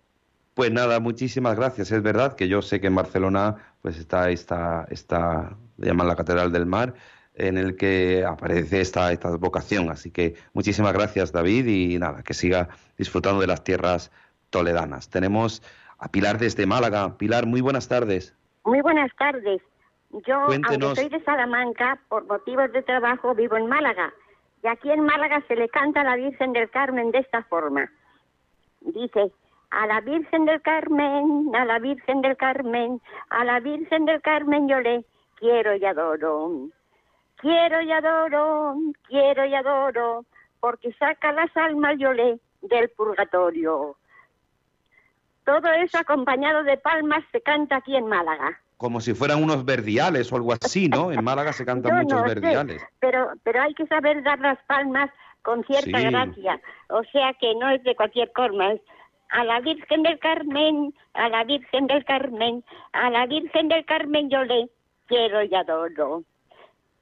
Pues 0.53 0.71
nada, 0.71 0.99
muchísimas 0.99 1.57
gracias. 1.57 1.91
Es 1.91 2.01
verdad 2.01 2.35
que 2.35 2.47
yo 2.47 2.61
sé 2.61 2.79
que 2.79 2.87
en 2.87 2.95
Barcelona 2.95 3.55
pues 3.81 3.99
está 3.99 4.29
esta, 4.29 4.87
esta 4.89 5.57
llaman 5.77 6.07
la 6.07 6.15
Catedral 6.15 6.51
del 6.51 6.65
Mar, 6.65 6.93
en 7.35 7.57
el 7.57 7.75
que 7.75 8.23
aparece 8.25 8.79
esta, 8.79 9.11
esta 9.11 9.35
vocación. 9.35 9.89
Así 9.89 10.11
que 10.11 10.35
muchísimas 10.53 10.93
gracias, 10.93 11.33
David, 11.33 11.67
y 11.67 11.99
nada, 11.99 12.23
que 12.23 12.33
siga 12.33 12.69
disfrutando 12.97 13.41
de 13.41 13.47
las 13.47 13.63
tierras 13.63 14.11
toledanas. 14.49 15.09
Tenemos 15.09 15.61
a 15.97 16.09
Pilar 16.09 16.37
desde 16.37 16.65
Málaga. 16.65 17.17
Pilar, 17.17 17.45
muy 17.45 17.61
buenas 17.61 17.87
tardes. 17.87 18.35
Muy 18.63 18.81
buenas 18.81 19.11
tardes. 19.17 19.61
Yo, 20.25 20.35
aunque 20.35 20.95
soy 20.95 21.09
de 21.09 21.23
Salamanca, 21.23 21.99
por 22.07 22.25
motivos 22.25 22.71
de 22.71 22.81
trabajo 22.81 23.35
vivo 23.35 23.57
en 23.57 23.67
Málaga. 23.67 24.13
Y 24.63 24.67
aquí 24.67 24.89
en 24.89 25.01
Málaga 25.01 25.43
se 25.47 25.55
le 25.55 25.69
canta 25.69 26.01
a 26.01 26.03
la 26.03 26.15
Virgen 26.15 26.53
del 26.53 26.69
Carmen 26.69 27.11
de 27.11 27.19
esta 27.19 27.43
forma. 27.43 27.91
Dice, 28.81 29.31
a 29.71 29.87
la 29.87 29.99
Virgen 30.01 30.45
del 30.45 30.61
Carmen, 30.61 31.51
a 31.55 31.65
la 31.65 31.79
Virgen 31.79 32.21
del 32.21 32.37
Carmen, 32.37 33.01
a 33.29 33.43
la 33.43 33.59
Virgen 33.59 34.05
del 34.05 34.21
Carmen 34.21 34.67
yo 34.67 34.79
le 34.79 35.05
quiero 35.35 35.75
y 35.75 35.85
adoro. 35.85 36.69
Quiero 37.37 37.81
y 37.81 37.91
adoro, 37.91 38.75
quiero 39.07 39.45
y 39.45 39.53
adoro, 39.53 40.25
porque 40.61 40.93
saca 40.93 41.31
las 41.33 41.55
almas 41.57 41.95
yo 41.99 42.13
le 42.13 42.39
del 42.61 42.89
purgatorio. 42.89 43.97
Todo 45.45 45.71
eso 45.71 45.97
acompañado 45.97 46.63
de 46.63 46.77
palmas 46.77 47.23
se 47.31 47.41
canta 47.41 47.77
aquí 47.77 47.95
en 47.95 48.07
Málaga. 48.07 48.59
Como 48.77 48.99
si 48.99 49.13
fueran 49.13 49.41
unos 49.41 49.63
verdiales 49.63 50.31
o 50.31 50.35
algo 50.35 50.53
así, 50.53 50.89
¿no? 50.89 51.11
En 51.11 51.23
Málaga 51.23 51.53
se 51.53 51.65
cantan 51.65 52.01
muchos 52.01 52.23
verdiales. 52.23 52.83
pero, 52.99 53.31
pero 53.43 53.61
hay 53.61 53.73
que 53.73 53.85
saber 53.87 54.21
dar 54.23 54.39
las 54.39 54.57
palmas 54.65 55.09
con 55.43 55.63
cierta 55.63 56.01
gracia. 56.01 56.59
O 56.89 57.03
sea 57.11 57.33
que 57.39 57.53
no 57.55 57.69
es 57.69 57.83
de 57.83 57.95
cualquier 57.95 58.31
forma, 58.35 58.73
es 58.73 58.81
a 59.29 59.43
la 59.43 59.59
Virgen 59.59 60.03
del 60.03 60.19
Carmen, 60.19 60.93
a 61.13 61.29
la 61.29 61.43
Virgen 61.43 61.87
del 61.87 62.03
Carmen, 62.05 62.63
a 62.93 63.09
la 63.09 63.25
Virgen 63.27 63.67
del 63.67 63.85
Carmen 63.85 64.29
yo 64.29 64.43
le 64.43 64.69
quiero 65.07 65.43
y 65.43 65.53
adoro. 65.53 66.23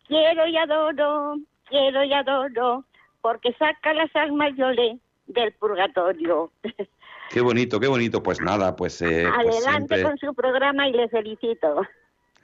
Quiero 0.08 0.48
y 0.48 0.58
adoro, 0.58 1.38
quiero 1.70 2.04
y 2.04 2.14
adoro, 2.14 2.84
porque 3.22 3.54
saca 3.54 3.94
las 3.94 4.14
almas 4.16 4.52
yo 4.58 4.70
le 4.72 5.00
del 5.28 5.54
purgatorio. 5.54 6.52
Qué 7.34 7.42
bonito, 7.42 7.80
qué 7.80 7.88
bonito. 7.88 8.22
Pues 8.22 8.40
nada, 8.42 8.76
pues... 8.76 9.02
Eh, 9.02 9.28
pues 9.44 9.66
Adelante 9.66 10.04
con 10.04 10.18
su 10.20 10.36
programa 10.36 10.88
y 10.88 10.92
le 10.92 11.10
felicito. 11.10 11.82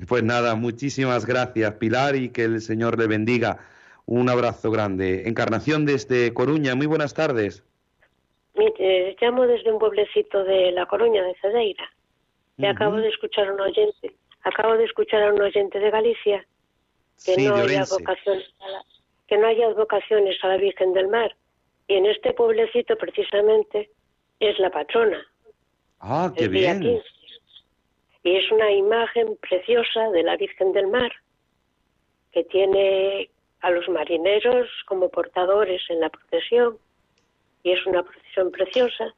Pues 0.08 0.24
nada, 0.24 0.56
muchísimas 0.56 1.28
gracias 1.28 1.74
Pilar 1.76 2.16
y 2.16 2.30
que 2.30 2.46
el 2.46 2.60
Señor 2.60 2.98
le 2.98 3.06
bendiga. 3.06 3.60
Un 4.08 4.30
abrazo 4.30 4.72
grande. 4.72 5.28
Encarnación 5.28 5.86
desde 5.86 6.34
Coruña, 6.34 6.74
muy 6.74 6.88
buenas 6.88 7.14
tardes. 7.14 7.64
Mire, 8.56 9.16
llamo 9.22 9.46
desde 9.46 9.72
un 9.72 9.78
pueblecito 9.78 10.44
de 10.44 10.72
La 10.72 10.88
Coruña, 10.88 11.22
de 11.22 11.36
Cedeira. 11.40 11.88
Y 12.58 12.66
acabo 12.66 12.96
de 12.96 13.10
escuchar 13.10 13.48
a 13.48 13.54
un 13.54 13.62
oyente, 13.62 14.16
acabo 14.42 14.74
de 14.74 14.86
escuchar 14.86 15.22
a 15.22 15.34
un 15.34 15.40
oyente 15.40 15.78
de 15.78 15.92
Galicia 15.92 16.46
que 17.24 17.38
no 17.44 17.56
haya 17.56 17.86
vocaciones 17.88 18.52
a 18.60 18.70
la, 18.70 18.84
que 19.28 19.38
no 19.38 19.48
haya 19.48 19.70
vocaciones 19.70 20.36
a 20.44 20.48
la 20.48 20.58
Virgen 20.58 20.94
del 20.94 21.10
Mar. 21.10 21.36
Y 21.88 21.94
en 21.94 22.08
este 22.08 22.34
pueblecito 22.34 22.98
precisamente 22.98 23.92
es 24.40 24.58
la 24.60 24.70
patrona. 24.70 25.26
Ah, 26.00 26.32
qué 26.36 26.48
bien. 26.48 27.02
Y 28.24 28.36
es 28.36 28.52
una 28.52 28.72
imagen 28.72 29.38
preciosa 29.38 30.10
de 30.12 30.24
la 30.24 30.38
Virgen 30.38 30.74
del 30.74 30.88
Mar 30.88 31.12
que 32.32 32.44
tiene 32.44 33.30
a 33.62 33.72
los 33.72 33.88
marineros 33.90 34.68
como 34.86 35.10
portadores 35.10 35.82
en 35.90 36.00
la 36.00 36.10
procesión 36.10 36.78
y 37.64 37.72
es 37.72 37.86
una 37.86 38.04
procesión 38.04 38.52
preciosa 38.52 39.14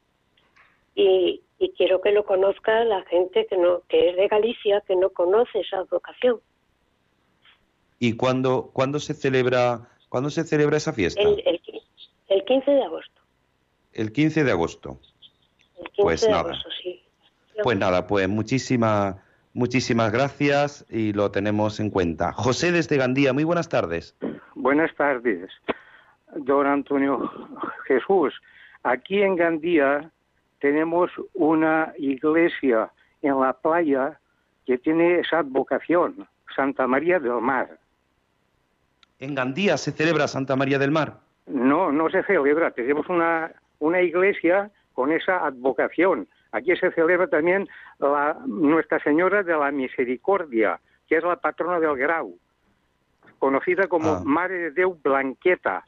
y, 0.95 1.41
quiero 1.78 2.01
que 2.01 2.11
lo 2.11 2.26
conozca 2.26 2.84
la 2.84 3.03
gente 3.03 3.45
que 3.47 3.55
no 3.55 3.82
que 3.88 4.09
es 4.09 4.15
de 4.15 4.28
Galicia 4.28 4.82
que 4.88 4.95
no 4.95 5.09
conoce 5.11 5.59
esa 5.59 5.84
vocación. 5.84 6.39
¿Y 7.99 8.15
cuándo, 8.17 8.72
cuándo 8.74 8.99
se 8.99 9.13
celebra 9.13 9.88
cuándo 10.09 10.30
se 10.32 10.43
celebra 10.43 10.78
esa 10.78 10.91
fiesta? 10.91 11.22
El, 11.22 11.41
el, 12.28 12.45
15 12.45 12.72
de 12.72 12.84
agosto. 12.84 13.22
El 13.93 14.11
15 14.11 14.43
de 14.43 14.51
agosto. 14.51 14.99
El 15.82 15.88
15 15.91 16.01
pues 16.01 16.27
nada. 16.29 16.51
Agosto, 16.51 16.69
sí. 16.82 17.03
Pues 17.63 17.77
nada, 17.77 18.07
pues 18.07 18.29
muchísimas 18.29 19.15
muchísimas 19.53 20.11
gracias 20.13 20.86
y 20.89 21.11
lo 21.11 21.29
tenemos 21.32 21.79
en 21.79 21.89
cuenta. 21.89 22.32
José 22.32 22.71
desde 22.71 22.95
Gandía, 22.97 23.34
muy 23.34 23.43
buenas 23.43 23.67
tardes. 23.67 24.15
Buenas 24.55 24.95
tardes 24.95 25.49
don 26.36 26.67
Antonio 26.67 27.29
Jesús. 27.86 28.34
Aquí 28.84 29.21
en 29.21 29.36
Gandía 29.36 30.09
tenemos 30.59 31.11
una 31.34 31.93
iglesia 31.97 32.91
en 33.21 33.39
la 33.39 33.53
playa 33.53 34.19
que 34.65 34.77
tiene 34.77 35.19
esa 35.19 35.39
advocación, 35.39 36.27
Santa 36.55 36.88
María 36.88 37.19
del 37.19 37.41
Mar. 37.41 37.77
¿En 39.19 39.36
Gandía 39.36 39.77
se 39.77 39.91
celebra 39.91 40.27
Santa 40.27 40.55
María 40.55 40.79
del 40.79 40.91
Mar? 40.91 41.19
No, 41.47 41.91
no 41.91 42.09
se 42.09 42.23
celebra. 42.23 42.71
Tenemos 42.71 43.07
una, 43.09 43.51
una 43.79 44.01
iglesia 44.01 44.71
con 44.93 45.11
esa 45.11 45.45
advocación. 45.45 46.27
Aquí 46.51 46.75
se 46.75 46.91
celebra 46.91 47.27
también 47.27 47.67
la, 47.99 48.37
Nuestra 48.45 49.01
Señora 49.03 49.43
de 49.43 49.55
la 49.57 49.71
Misericordia, 49.71 50.79
que 51.07 51.17
es 51.17 51.23
la 51.23 51.37
patrona 51.37 51.79
del 51.79 51.97
Grau, 51.97 52.37
conocida 53.39 53.87
como 53.87 54.13
ah. 54.15 54.21
Mare 54.23 54.57
de 54.57 54.71
Deu 54.71 54.97
Blanqueta, 55.01 55.83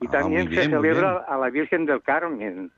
y 0.00 0.06
ah, 0.06 0.10
también 0.10 0.48
se 0.50 0.64
celebra 0.64 1.24
a 1.28 1.36
la 1.36 1.50
Virgen 1.50 1.86
del 1.86 2.02
Carmen. 2.02 2.70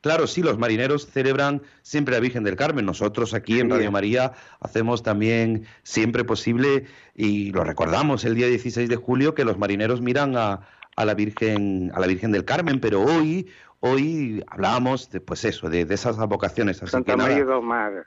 Claro, 0.00 0.28
sí, 0.28 0.42
los 0.42 0.58
marineros 0.58 1.08
celebran 1.08 1.62
siempre 1.82 2.16
a 2.16 2.20
Virgen 2.20 2.44
del 2.44 2.54
Carmen. 2.54 2.86
Nosotros 2.86 3.34
aquí 3.34 3.58
en 3.58 3.68
Radio 3.68 3.90
María 3.90 4.32
hacemos 4.60 5.02
también 5.02 5.66
siempre 5.82 6.22
posible, 6.22 6.86
y 7.14 7.50
lo 7.50 7.64
recordamos 7.64 8.24
el 8.24 8.36
día 8.36 8.46
16 8.46 8.88
de 8.88 8.96
julio, 8.96 9.34
que 9.34 9.44
los 9.44 9.58
marineros 9.58 10.00
miran 10.00 10.36
a, 10.36 10.60
la 10.96 11.14
Virgen, 11.14 11.90
a 11.94 12.00
la 12.00 12.06
Virgen 12.06 12.30
del 12.30 12.44
Carmen, 12.44 12.78
pero 12.80 13.02
hoy, 13.02 13.48
hoy 13.80 14.44
hablábamos 14.48 15.10
de, 15.10 15.20
pues 15.20 15.44
eso, 15.44 15.68
de, 15.68 15.82
esas 15.82 16.16
vocaciones. 16.28 16.78
Santa 16.78 17.16
María 17.16 17.44
del 17.44 17.62
Mar. 17.62 18.04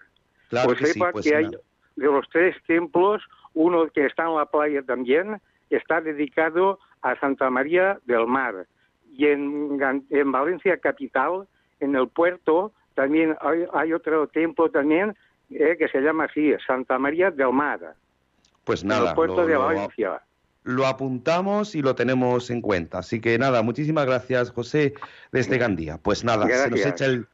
Claro 0.50 0.68
pues 0.68 0.80
que 0.80 0.86
sí, 0.88 1.00
pues 1.12 1.26
que 1.26 1.36
hay 1.36 1.50
de 1.96 2.06
los 2.06 2.28
tres 2.30 2.56
templos, 2.68 3.22
uno 3.54 3.88
que 3.88 4.06
está 4.06 4.24
en 4.24 4.36
la 4.36 4.46
playa 4.46 4.82
también, 4.82 5.42
está 5.70 6.02
dedicado 6.02 6.80
a 7.02 7.20
Santa 7.20 7.50
María 7.50 8.00
del 8.06 8.28
Mar. 8.28 8.68
Y 9.12 9.28
en, 9.28 10.06
en 10.10 10.32
Valencia 10.32 10.78
capital 10.78 11.48
en 11.80 11.96
el 11.96 12.08
puerto 12.08 12.72
también 12.94 13.36
hay, 13.74 13.94
otro 13.94 14.28
templo 14.28 14.70
también 14.70 15.16
eh, 15.50 15.76
que 15.78 15.88
se 15.88 16.02
llama 16.02 16.26
así, 16.26 16.54
Santa 16.66 17.00
María 17.00 17.32
de 17.32 17.46
Mar. 17.52 17.96
Pues 18.64 18.84
nada. 18.84 19.10
el 19.10 19.16
puerto 19.16 19.46
de 19.46 19.58
Valencia. 19.58 20.10
Lo, 20.10 20.20
apuntamos 20.86 21.76
y 21.76 21.82
lo 21.82 21.96
tenemos 21.96 22.50
en 22.50 22.62
cuenta. 22.62 23.00
Así 23.00 23.20
que 23.20 23.38
nada, 23.38 23.62
muchísimas 23.62 24.06
gracias, 24.06 24.52
José, 24.52 24.94
desde 25.32 25.58
Gandía. 25.58 25.98
Pues 25.98 26.24
nada, 26.24 26.48
se 26.48 26.70
nos 26.70 26.86
echa 26.86 27.06
el. 27.06 27.28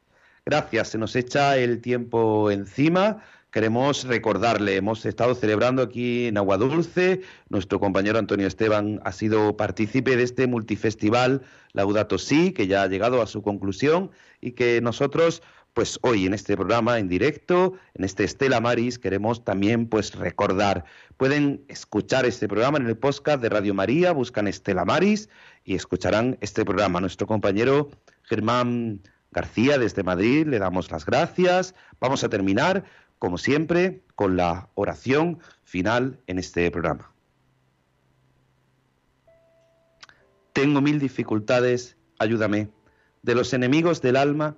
Gracias, 0.45 0.89
se 0.89 0.97
nos 0.97 1.15
echa 1.15 1.57
el 1.57 1.81
tiempo 1.81 2.51
encima. 2.51 3.21
Queremos 3.51 4.03
recordarle, 4.03 4.75
hemos 4.75 5.05
estado 5.05 5.33
celebrando 5.33 5.81
aquí 5.81 6.27
en 6.27 6.37
Agua 6.37 6.57
Dulce, 6.57 7.21
nuestro 7.49 7.79
compañero 7.79 8.19
Antonio 8.19 8.45
Esteban 8.45 8.99
ha 9.03 9.11
sido 9.11 9.57
partícipe 9.57 10.15
de 10.15 10.23
este 10.23 10.47
multifestival 10.47 11.41
Laudato 11.73 12.17
Si, 12.17 12.51
que 12.51 12.67
ya 12.67 12.83
ha 12.83 12.87
llegado 12.87 13.21
a 13.21 13.25
su 13.25 13.41
conclusión 13.41 14.11
y 14.41 14.51
que 14.51 14.81
nosotros 14.81 15.41
pues 15.77 15.99
hoy 16.01 16.25
en 16.25 16.33
este 16.33 16.55
programa 16.55 16.97
en 16.97 17.07
directo, 17.07 17.75
en 17.93 18.03
este 18.03 18.23
Estela 18.23 18.59
Maris, 18.59 18.97
queremos 18.97 19.45
también 19.45 19.85
pues 19.85 20.15
recordar. 20.15 20.85
Pueden 21.17 21.63
escuchar 21.67 22.25
este 22.25 22.47
programa 22.47 22.79
en 22.79 22.87
el 22.87 22.97
podcast 22.97 23.43
de 23.43 23.49
Radio 23.49 23.75
María, 23.75 24.11
buscan 24.11 24.47
Estela 24.47 24.85
Maris 24.85 25.29
y 25.65 25.75
escucharán 25.75 26.35
este 26.41 26.65
programa. 26.65 26.99
Nuestro 26.99 27.27
compañero 27.27 27.91
Germán 28.23 29.01
García 29.29 29.77
desde 29.77 30.01
Madrid, 30.01 30.47
le 30.47 30.57
damos 30.57 30.89
las 30.89 31.05
gracias. 31.05 31.75
Vamos 31.99 32.23
a 32.23 32.29
terminar 32.29 32.83
como 33.19 33.37
siempre, 33.37 34.01
con 34.15 34.35
la 34.35 34.69
oración 34.73 35.37
final 35.63 36.19
en 36.25 36.39
este 36.39 36.71
programa. 36.71 37.11
Tengo 40.53 40.81
mil 40.81 40.97
dificultades, 40.97 41.97
ayúdame. 42.17 42.69
De 43.21 43.35
los 43.35 43.53
enemigos 43.53 44.01
del 44.01 44.15
alma, 44.15 44.57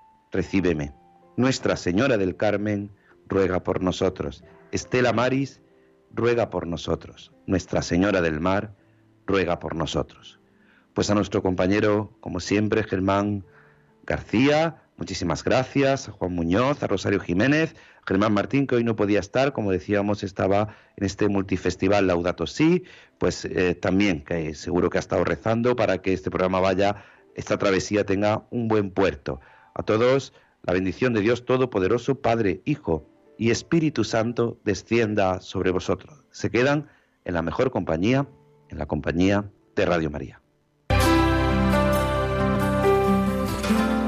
recíbeme. 0.31 0.93
Nuestra 1.37 1.75
Señora 1.75 2.17
del 2.17 2.35
Carmen, 2.35 2.91
ruega 3.27 3.63
por 3.63 3.81
nosotros. 3.81 4.43
Estela 4.71 5.13
Maris, 5.13 5.61
ruega 6.13 6.49
por 6.49 6.67
nosotros. 6.67 7.31
Nuestra 7.45 7.81
Señora 7.81 8.21
del 8.21 8.39
Mar, 8.39 8.75
ruega 9.25 9.59
por 9.59 9.75
nosotros. 9.75 10.39
Pues 10.93 11.09
a 11.09 11.15
nuestro 11.15 11.41
compañero, 11.41 12.17
como 12.19 12.39
siempre, 12.39 12.83
Germán 12.83 13.45
García, 14.03 14.81
muchísimas 14.97 15.43
gracias, 15.43 16.09
a 16.09 16.11
Juan 16.11 16.33
Muñoz, 16.33 16.83
a 16.83 16.87
Rosario 16.87 17.19
Jiménez, 17.19 17.75
Germán 18.05 18.33
Martín, 18.33 18.67
que 18.67 18.75
hoy 18.75 18.83
no 18.83 18.95
podía 18.95 19.19
estar, 19.19 19.53
como 19.53 19.71
decíamos, 19.71 20.23
estaba 20.23 20.75
en 20.97 21.05
este 21.05 21.29
multifestival 21.29 22.07
Laudato 22.07 22.47
Si, 22.47 22.83
pues 23.17 23.45
eh, 23.45 23.75
también, 23.75 24.23
que 24.23 24.53
seguro 24.53 24.89
que 24.89 24.97
ha 24.97 24.99
estado 24.99 25.23
rezando 25.23 25.75
para 25.75 25.99
que 26.01 26.13
este 26.13 26.29
programa 26.29 26.59
vaya, 26.59 27.03
esta 27.35 27.57
travesía 27.57 28.05
tenga 28.05 28.45
un 28.49 28.67
buen 28.67 28.91
puerto. 28.91 29.39
A 29.73 29.83
todos, 29.83 30.33
la 30.63 30.73
bendición 30.73 31.13
de 31.13 31.21
Dios 31.21 31.45
Todopoderoso, 31.45 32.15
Padre, 32.15 32.61
Hijo 32.65 33.07
y 33.37 33.51
Espíritu 33.51 34.03
Santo, 34.03 34.59
descienda 34.63 35.39
sobre 35.39 35.71
vosotros. 35.71 36.23
Se 36.31 36.51
quedan 36.51 36.89
en 37.25 37.33
la 37.33 37.41
mejor 37.41 37.71
compañía, 37.71 38.27
en 38.69 38.77
la 38.77 38.85
compañía 38.85 39.49
de 39.75 39.85
Radio 39.85 40.09
María. 40.09 40.41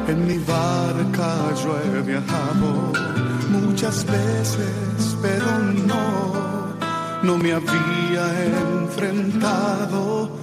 En 0.07 0.27
mi 0.27 0.37
barca 0.39 1.53
yo 1.63 1.79
he 1.79 2.01
viajado 2.01 2.91
muchas 3.49 4.05
veces, 4.05 5.17
pero 5.21 5.59
no, 5.87 6.75
no 7.23 7.37
me 7.37 7.53
había 7.53 8.43
enfrentado 8.81 10.42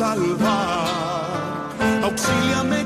salvar. 0.00 1.68
Auxíliame 2.02 2.80